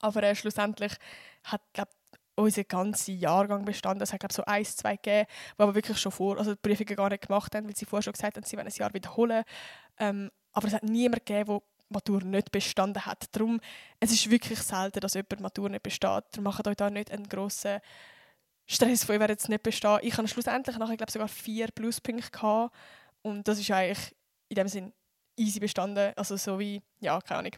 Aber 0.00 0.22
äh, 0.22 0.34
schlussendlich 0.34 0.94
hat, 1.42 1.60
glaube 1.74 1.90
unser 2.36 2.64
ganzer 2.64 3.12
Jahrgang 3.12 3.66
bestanden. 3.66 4.02
Es 4.02 4.14
hat 4.14 4.20
glaube 4.20 4.32
so 4.32 4.44
eins, 4.46 4.76
zwei 4.76 4.96
gegeben, 4.96 5.28
die 5.58 5.62
aber 5.62 5.74
wirklich 5.74 5.98
schon 5.98 6.10
vor, 6.10 6.38
also 6.38 6.54
die 6.54 6.60
Prüfungen 6.60 6.96
gar 6.96 7.10
nicht 7.10 7.26
gemacht 7.26 7.54
haben, 7.54 7.66
weil 7.66 7.76
sie 7.76 7.84
vorher 7.84 8.02
schon 8.02 8.14
gesagt 8.14 8.38
haben, 8.38 8.44
sie 8.44 8.56
wollen 8.56 8.66
ein 8.66 8.72
Jahr 8.74 8.94
wiederholen. 8.94 9.44
Ähm, 9.98 10.30
aber 10.52 10.68
es 10.68 10.72
hat 10.72 10.84
niemand 10.84 11.26
gegeben, 11.26 11.46
der 11.46 11.60
Matur 11.90 12.22
nicht 12.24 12.50
bestanden 12.50 13.04
hat. 13.04 13.26
Darum, 13.32 13.60
es 14.00 14.10
ist 14.10 14.30
wirklich 14.30 14.60
selten, 14.60 15.00
dass 15.00 15.14
jemand 15.14 15.40
Matur 15.40 15.68
nicht 15.68 15.82
besteht. 15.82 16.24
Darum 16.32 16.44
macht 16.44 16.66
euch 16.66 16.76
da 16.76 16.88
nicht 16.88 17.10
einen 17.10 17.28
grossen 17.28 17.80
Stress 18.66 19.04
von, 19.04 19.14
ich 19.14 19.20
werde 19.20 19.32
jetzt 19.34 19.48
nicht 19.48 19.62
bestehen. 19.62 19.98
Ich 20.02 20.16
habe 20.16 20.28
schlussendlich 20.28 20.78
nachher, 20.78 20.96
glaube 20.96 21.12
sogar 21.12 21.28
vier 21.28 21.68
Pluspunkte. 21.68 22.70
Und 23.22 23.46
das 23.46 23.58
ist 23.58 23.70
eigentlich 23.70 24.14
in 24.48 24.56
dem 24.56 24.68
Sinn 24.68 24.92
easy 25.36 25.60
bestanden. 25.60 26.12
Also 26.16 26.36
so 26.36 26.58
wie, 26.58 26.82
ja, 27.00 27.20
keine 27.20 27.40
Ahnung. 27.40 27.56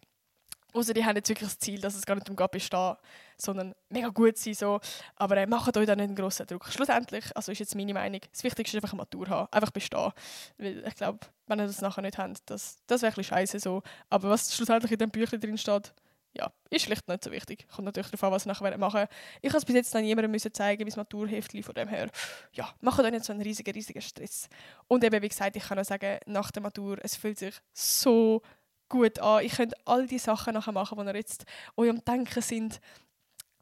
Außer 0.73 0.93
die 0.93 1.05
haben 1.05 1.17
jetzt 1.17 1.29
wirklich 1.29 1.49
das 1.49 1.59
Ziel, 1.59 1.81
dass 1.81 1.95
es 1.95 2.05
gar 2.05 2.17
nicht 2.17 2.29
um 2.29 2.37
bestehen, 2.37 2.97
sondern 3.39 3.75
mega 3.89 4.09
gut 4.09 4.37
sein. 4.37 4.53
So. 4.53 4.81
Aber 5.15 5.37
äh, 5.39 5.47
macht 5.47 5.75
euch 5.77 5.87
da 5.87 5.97
nicht 5.97 6.05
einen 6.05 6.15
grossen 6.15 6.47
Druck. 6.47 6.67
Schlussendlich, 6.71 7.25
also 7.35 7.51
ist 7.51 7.61
jetzt 7.61 7.75
meine 7.75 7.95
Meinung, 7.95 8.21
das 8.31 8.45
Wichtigste 8.45 8.77
ist 8.77 8.83
einfach 8.83 8.93
eine 8.93 9.03
Matur 9.03 9.29
haben. 9.29 9.49
Einfach 9.53 9.71
bestehen. 9.71 10.13
Weil 10.59 10.85
ich 10.87 10.95
glaube, 10.95 11.21
wenn 11.47 11.61
ihr 11.61 11.67
das 11.67 11.81
nachher 11.81 12.03
nicht 12.03 12.19
habt, 12.19 12.43
das, 12.47 12.79
das 12.87 13.01
wäre 13.01 13.13
ein 13.13 13.17
bisschen 13.17 13.37
scheiße 13.37 13.61
so. 13.61 13.83
Aber 14.11 14.29
was 14.29 14.55
schlussendlich 14.55 14.93
in 14.93 14.99
dem 14.99 15.11
Büchlein 15.11 15.41
drin 15.41 15.57
steht, 15.57 15.95
ja, 16.37 16.53
ist 16.70 16.84
vielleicht 16.84 17.09
nicht 17.09 17.24
so 17.24 17.30
wichtig. 17.30 17.66
Kommt 17.68 17.87
natürlich 17.87 18.11
darauf 18.11 18.24
an, 18.24 18.32
was 18.32 18.47
ihr 18.47 18.53
nachher 18.53 18.78
machen 18.78 19.07
Ich 19.41 19.51
habe 19.51 19.59
es 19.59 19.64
bis 19.64 19.74
jetzt 19.74 19.95
noch 19.95 20.01
niemandem 20.01 20.30
müssen 20.30 20.53
zeigen, 20.53 20.87
wie 20.87 20.91
das 20.91 21.64
von 21.64 21.74
dem 21.74 21.89
her. 21.89 22.11
Ja, 22.53 22.74
macht 22.80 23.01
euch 23.01 23.11
nicht 23.11 23.24
so 23.24 23.32
einen 23.32 23.43
riesigen, 23.43 23.72
riesigen 23.72 24.03
Stress. 24.03 24.49
Und 24.89 25.05
eben, 25.05 25.22
wie 25.22 25.28
gesagt, 25.28 25.57
ich 25.57 25.64
kann 25.64 25.78
auch 25.78 25.84
sagen, 25.84 26.18
nach 26.26 26.51
der 26.51 26.62
Matur, 26.62 26.99
es 27.03 27.16
fühlt 27.16 27.39
sich 27.39 27.55
so 27.72 28.43
gut 28.89 29.18
an. 29.18 29.45
Ich 29.45 29.57
könnte 29.57 29.76
all 29.84 30.07
die 30.07 30.18
Sachen 30.18 30.55
nachher 30.55 30.72
machen, 30.72 30.99
die 30.99 31.05
ihr 31.05 31.16
jetzt 31.16 31.45
euch 31.76 31.91
am 31.91 32.05
Denken 32.05 32.43
sind. 32.43 32.80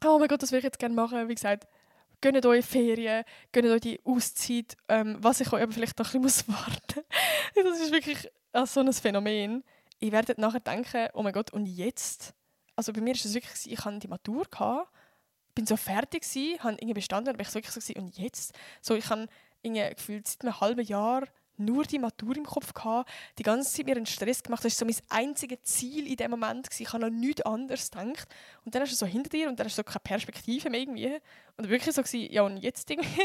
Oh 0.03 0.19
mein 0.19 0.27
Gott, 0.27 0.43
das 0.43 0.51
würde 0.51 0.59
ich 0.59 0.65
jetzt 0.65 0.79
gerne 0.79 0.95
machen. 0.95 1.27
Wie 1.29 1.35
gesagt, 1.35 1.67
gönnt 2.21 2.45
euch 2.45 2.65
Ferien, 2.65 3.23
gönnt 3.51 3.67
euch 3.67 3.81
die 3.81 4.01
Auszeit. 4.03 4.75
Ähm, 4.89 5.17
was 5.19 5.41
ich 5.41 5.51
euch 5.51 5.63
aber 5.63 5.71
vielleicht 5.71 5.97
noch 5.97 6.13
ein 6.13 6.21
bisschen 6.21 6.53
muss 6.53 6.65
warten 6.67 7.05
Das 7.55 7.79
ist 7.79 7.91
wirklich 7.91 8.29
also 8.51 8.81
so 8.81 8.87
ein 8.87 8.93
Phänomen. 8.93 9.63
Ihr 9.99 10.11
werdet 10.11 10.37
nachher 10.37 10.59
denken, 10.59 11.07
oh 11.13 11.23
mein 11.23 11.33
Gott, 11.33 11.51
und 11.51 11.65
jetzt? 11.65 12.33
Also 12.75 12.93
bei 12.93 13.01
mir 13.01 13.13
ist 13.13 13.25
es 13.25 13.33
wirklich, 13.33 13.55
so, 13.55 13.69
ich 13.69 13.83
hatte 13.83 13.99
die 13.99 14.07
Matur, 14.07 14.45
gehabt, 14.45 14.89
bin 15.53 15.65
so 15.65 15.77
fertig 15.77 16.23
gewesen, 16.23 16.61
habe 16.61 16.73
irgendwie 16.73 16.93
bestanden, 16.93 17.33
aber 17.33 17.41
ich 17.41 17.49
so 17.49 17.55
wirklich 17.55 17.73
so, 17.73 17.93
und 17.99 18.17
jetzt? 18.17 18.53
So, 18.81 18.95
ich 18.95 19.09
habe 19.09 19.27
irgendwie 19.61 19.95
gefühlt 19.95 20.27
seit 20.27 20.41
einem 20.41 20.59
halben 20.59 20.85
Jahr 20.85 21.23
nur 21.57 21.83
die 21.85 21.99
Matur 21.99 22.35
im 22.35 22.45
Kopf 22.45 22.73
gehabt, 22.73 23.09
die 23.37 23.43
ganze 23.43 23.71
Zeit 23.71 23.85
mir 23.85 23.95
einen 23.95 24.05
Stress 24.05 24.43
gemacht. 24.43 24.63
Das 24.63 24.79
war 24.79 24.87
so 24.87 24.93
mein 24.93 25.27
einziges 25.27 25.63
Ziel 25.63 26.07
in 26.07 26.17
dem 26.17 26.31
Moment. 26.31 26.69
Gewesen. 26.69 26.83
Ich 26.83 26.93
habe 26.93 27.03
noch 27.03 27.09
nichts 27.09 27.41
anderes 27.43 27.91
gedacht. 27.91 28.27
Und 28.65 28.75
dann 28.75 28.81
hast 28.81 28.91
du 28.91 28.95
so 28.95 29.05
hinter 29.05 29.29
dir 29.29 29.47
und 29.47 29.59
dann 29.59 29.65
hast 29.65 29.77
du 29.77 29.81
so 29.81 29.83
keine 29.83 30.01
Perspektive 30.01 30.69
mehr 30.69 30.81
irgendwie. 30.81 31.17
Und 31.57 31.69
wirklich 31.69 31.95
so 31.95 32.03
gewesen, 32.03 32.31
ja 32.31 32.41
und 32.43 32.57
jetzt 32.57 32.89
irgendwie. 32.89 33.21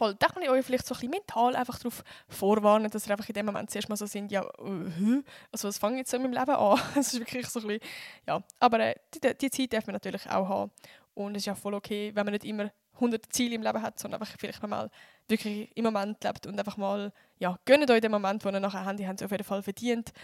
Voll, 0.00 0.14
da 0.14 0.28
kann 0.28 0.42
ich 0.42 0.48
euch 0.48 0.64
vielleicht 0.64 0.86
so 0.86 0.94
ein 0.94 1.00
bisschen 1.00 1.10
mental 1.10 1.54
einfach 1.54 1.78
darauf 1.78 2.02
vorwarnen, 2.26 2.90
dass 2.90 3.06
ihr 3.06 3.12
einfach 3.12 3.28
in 3.28 3.34
dem 3.34 3.44
Moment 3.44 3.70
zuerst 3.70 3.90
mal 3.90 3.96
so 3.96 4.06
sind, 4.06 4.32
ja, 4.32 4.42
uh, 4.42 5.22
also 5.52 5.68
was 5.68 5.76
fange 5.76 5.96
ich 5.96 5.98
jetzt 5.98 6.10
so 6.10 6.16
in 6.16 6.22
meinem 6.22 6.32
Leben 6.32 6.52
an? 6.52 6.80
Das 6.94 7.12
ist 7.12 7.20
wirklich 7.20 7.46
so 7.48 7.60
ein 7.60 7.66
bisschen, 7.66 7.90
ja. 8.26 8.42
Aber 8.58 8.80
äh, 8.80 8.94
die, 9.12 9.36
die 9.36 9.50
Zeit 9.50 9.74
darf 9.74 9.86
man 9.86 9.92
natürlich 9.92 10.26
auch 10.30 10.48
haben. 10.48 10.70
Und 11.12 11.32
es 11.32 11.42
ist 11.42 11.46
ja 11.48 11.54
voll 11.54 11.74
okay, 11.74 12.12
wenn 12.14 12.24
man 12.24 12.32
nicht 12.32 12.46
immer 12.46 12.70
100 12.94 13.30
Ziele 13.30 13.54
im 13.54 13.62
Leben 13.62 13.82
hat, 13.82 13.98
sondern 13.98 14.22
einfach 14.22 14.34
vielleicht 14.38 14.66
mal 14.66 14.88
wirklich 15.28 15.70
im 15.76 15.84
Moment 15.84 16.24
lebt 16.24 16.46
und 16.46 16.58
einfach 16.58 16.78
mal, 16.78 17.12
ja, 17.38 17.58
gönnt 17.66 17.90
euch 17.90 18.00
den 18.00 18.10
Moment, 18.10 18.42
wo 18.42 18.48
ihr 18.48 18.58
nachher 18.58 18.86
habt, 18.86 18.98
die 18.98 19.06
haben 19.06 19.16
es 19.16 19.22
auf 19.22 19.30
jeden 19.30 19.44
Fall 19.44 19.62
verdient, 19.62 20.14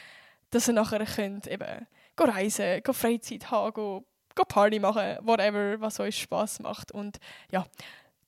dass 0.52 0.68
ihr 0.68 0.72
nachher 0.72 1.04
könnt 1.04 1.48
eben 1.48 1.86
go 2.16 2.24
reisen, 2.24 2.82
go 2.82 2.94
Freizeit 2.94 3.50
haben, 3.50 3.74
go, 3.74 4.06
go 4.34 4.44
Party 4.44 4.78
machen, 4.78 5.18
whatever, 5.20 5.78
was 5.82 6.00
euch 6.00 6.18
Spaß 6.18 6.60
macht 6.60 6.92
und 6.92 7.18
ja, 7.50 7.66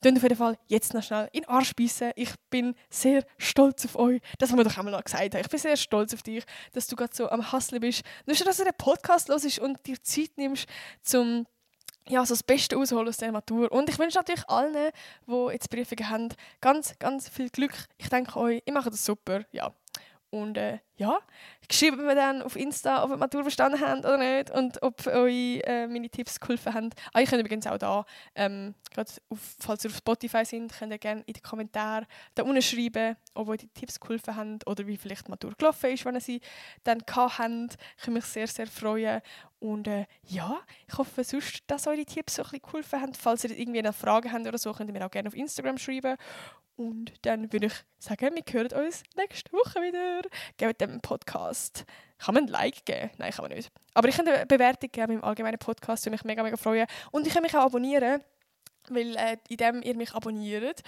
Tun 0.02 0.16
auf 0.16 0.22
jeden 0.22 0.36
Fall 0.36 0.56
jetzt 0.68 0.94
noch 0.94 1.02
schnell 1.02 1.28
in 1.32 1.42
den 1.42 1.48
Arsch 1.48 1.74
beißen. 1.74 2.12
Ich 2.14 2.30
bin 2.50 2.74
sehr 2.88 3.24
stolz 3.36 3.84
auf 3.84 3.96
euch. 3.96 4.20
Das 4.38 4.50
haben 4.50 4.58
wir 4.58 4.64
doch 4.64 4.78
einmal 4.78 4.92
noch 4.92 5.02
gesagt. 5.02 5.34
Ich 5.34 5.48
bin 5.48 5.58
sehr 5.58 5.76
stolz 5.76 6.14
auf 6.14 6.22
dich, 6.22 6.44
dass 6.72 6.86
du 6.86 6.94
gerade 6.94 7.14
so 7.14 7.28
am 7.28 7.50
Hustlen 7.52 7.80
bist. 7.80 8.02
Nur 8.26 8.36
dass 8.36 8.58
du 8.58 8.64
den 8.64 8.74
Podcast 8.78 9.28
hörst 9.28 9.58
und 9.58 9.84
dir 9.86 10.00
Zeit 10.02 10.30
nimmst, 10.36 10.66
zum 11.02 11.46
ja, 12.08 12.24
so 12.24 12.32
das 12.32 12.42
Beste 12.42 12.76
rausholen 12.76 13.08
aus 13.08 13.18
dieser 13.18 13.32
Matur. 13.32 13.70
Und 13.70 13.88
ich 13.90 13.98
wünsche 13.98 14.18
natürlich 14.18 14.48
allen, 14.48 14.92
die 15.26 15.52
jetzt 15.52 15.70
Prüfungen 15.70 16.08
haben, 16.08 16.28
ganz, 16.60 16.98
ganz 16.98 17.28
viel 17.28 17.50
Glück. 17.50 17.72
Ich 17.98 18.08
denke 18.08 18.38
euch, 18.38 18.62
ihr 18.64 18.72
macht 18.72 18.86
das 18.86 19.04
super. 19.04 19.44
Ja. 19.52 19.74
Und 20.30 20.56
äh, 20.56 20.78
ja, 20.98 21.18
schreibt 21.70 21.96
mir 21.96 22.14
dann 22.14 22.42
auf 22.42 22.56
Insta, 22.56 23.04
ob 23.04 23.10
ihr 23.10 23.16
Matur 23.16 23.42
verstanden 23.42 23.80
habt 23.80 24.04
oder 24.04 24.18
nicht 24.18 24.50
und 24.50 24.82
ob 24.82 25.06
euch 25.06 25.60
äh, 25.64 25.86
meine 25.86 26.10
Tipps 26.10 26.40
geholfen 26.40 26.74
haben. 26.74 26.90
Ah, 27.12 27.20
ich 27.20 27.30
könnt 27.30 27.40
übrigens 27.40 27.68
auch 27.68 27.78
da, 27.78 28.04
ähm, 28.34 28.74
gerade 28.92 29.10
falls 29.60 29.84
ihr 29.84 29.90
auf 29.90 29.96
Spotify 29.96 30.44
sind, 30.44 30.72
könnt 30.76 30.92
ihr 30.92 30.98
gerne 30.98 31.22
in 31.26 31.34
den 31.34 31.42
Kommentaren 31.42 32.06
da 32.34 32.42
unten 32.42 32.62
schreiben, 32.62 33.16
ob 33.34 33.48
euch 33.48 33.60
die 33.60 33.68
Tipps 33.68 34.00
geholfen 34.00 34.34
haben 34.34 34.58
oder 34.66 34.86
wie 34.88 34.96
vielleicht 34.96 35.28
Matur 35.28 35.52
gelaufen 35.56 35.90
ist, 35.90 36.04
wenn 36.04 36.16
ihr 36.16 36.20
sie 36.20 36.40
dann 36.82 36.98
gehabt 36.98 37.38
habt. 37.38 37.76
Ich 37.96 38.06
würde 38.06 38.14
mich 38.14 38.24
sehr, 38.24 38.48
sehr 38.48 38.66
freuen. 38.66 39.22
Und 39.60 39.86
äh, 39.88 40.06
ja, 40.24 40.60
ich 40.86 40.98
hoffe 40.98 41.22
sonst, 41.24 41.62
dass 41.68 41.84
die 41.84 42.04
Tipps 42.04 42.36
so 42.36 42.42
ein 42.42 42.50
bisschen 42.50 42.62
geholfen 42.62 43.00
haben. 43.00 43.14
Falls 43.14 43.44
ihr 43.44 43.56
irgendwie 43.56 43.80
eine 43.80 43.92
Frage 43.92 44.32
habt 44.32 44.46
oder 44.46 44.58
so, 44.58 44.72
könnt 44.72 44.90
ihr 44.90 44.98
mir 44.98 45.06
auch 45.06 45.10
gerne 45.10 45.28
auf 45.28 45.34
Instagram 45.34 45.78
schreiben. 45.78 46.16
Und 46.78 47.12
dann 47.22 47.52
würde 47.52 47.66
ich 47.66 47.72
sagen, 47.98 48.36
wir 48.36 48.44
hören 48.52 48.86
uns 48.86 49.02
nächste 49.16 49.52
Woche 49.52 49.80
wieder. 49.82 50.22
Gebt 50.56 50.80
dem 50.88 51.00
Podcast 51.00 51.84
Kann 52.18 52.34
man 52.34 52.44
ein 52.44 52.48
Like 52.48 52.84
geben? 52.84 53.10
Nein, 53.18 53.32
kann 53.32 53.44
man 53.44 53.56
nicht. 53.56 53.70
Aber 53.94 54.08
ich 54.08 54.16
kann 54.16 54.28
eine 54.28 54.46
Bewertung 54.46 54.90
geben 54.90 55.12
im 55.14 55.24
allgemeinen 55.24 55.58
Podcast, 55.58 56.04
würde 56.04 56.14
mich 56.14 56.24
mega, 56.24 56.42
mega 56.42 56.56
freuen. 56.56 56.86
Und 57.10 57.26
ich 57.26 57.34
kann 57.34 57.42
mich 57.42 57.54
auch 57.56 57.64
abonnieren. 57.64 58.22
Weil 58.90 59.16
äh, 59.16 59.36
indem 59.48 59.82
ihr 59.82 59.94
mich 59.96 60.14
abonniert, 60.14 60.82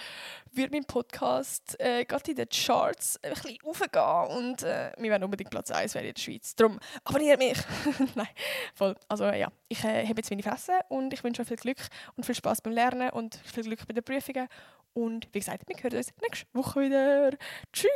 wird 0.51 0.71
mein 0.71 0.85
Podcast 0.85 1.79
äh, 1.79 2.05
gerade 2.05 2.31
in 2.31 2.37
den 2.37 2.49
Charts 2.49 3.19
ein 3.23 3.33
bisschen 3.33 3.57
aufgehen 3.63 4.37
und 4.37 4.63
äh, 4.63 4.91
wir 4.97 5.11
werden 5.11 5.23
unbedingt 5.23 5.51
Platz 5.51 5.69
1 5.71 5.93
werden 5.93 6.07
in 6.07 6.13
der 6.15 6.21
Schweiz. 6.21 6.55
Darum 6.55 6.79
abonniert 7.03 7.39
mich! 7.39 7.57
Nein, 8.15 8.27
voll. 8.73 8.95
Also 9.07 9.25
ja, 9.25 9.49
ich 9.67 9.83
äh, 9.83 10.07
habe 10.07 10.15
jetzt 10.17 10.31
meine 10.31 10.41
Fresse 10.43 10.79
und 10.89 11.13
ich 11.13 11.23
wünsche 11.23 11.43
euch 11.43 11.47
viel 11.47 11.57
Glück 11.57 11.77
und 12.15 12.25
viel 12.25 12.35
Spaß 12.35 12.61
beim 12.61 12.73
Lernen 12.73 13.11
und 13.11 13.35
viel 13.35 13.63
Glück 13.63 13.85
bei 13.87 13.93
den 13.93 14.03
Prüfungen. 14.03 14.47
Und 14.93 15.27
wie 15.31 15.39
gesagt, 15.39 15.63
wir 15.67 15.75
hören 15.81 15.97
uns 15.97 16.11
nächste 16.21 16.47
Woche 16.53 16.81
wieder. 16.81 17.31
Tschüss! 17.71 17.91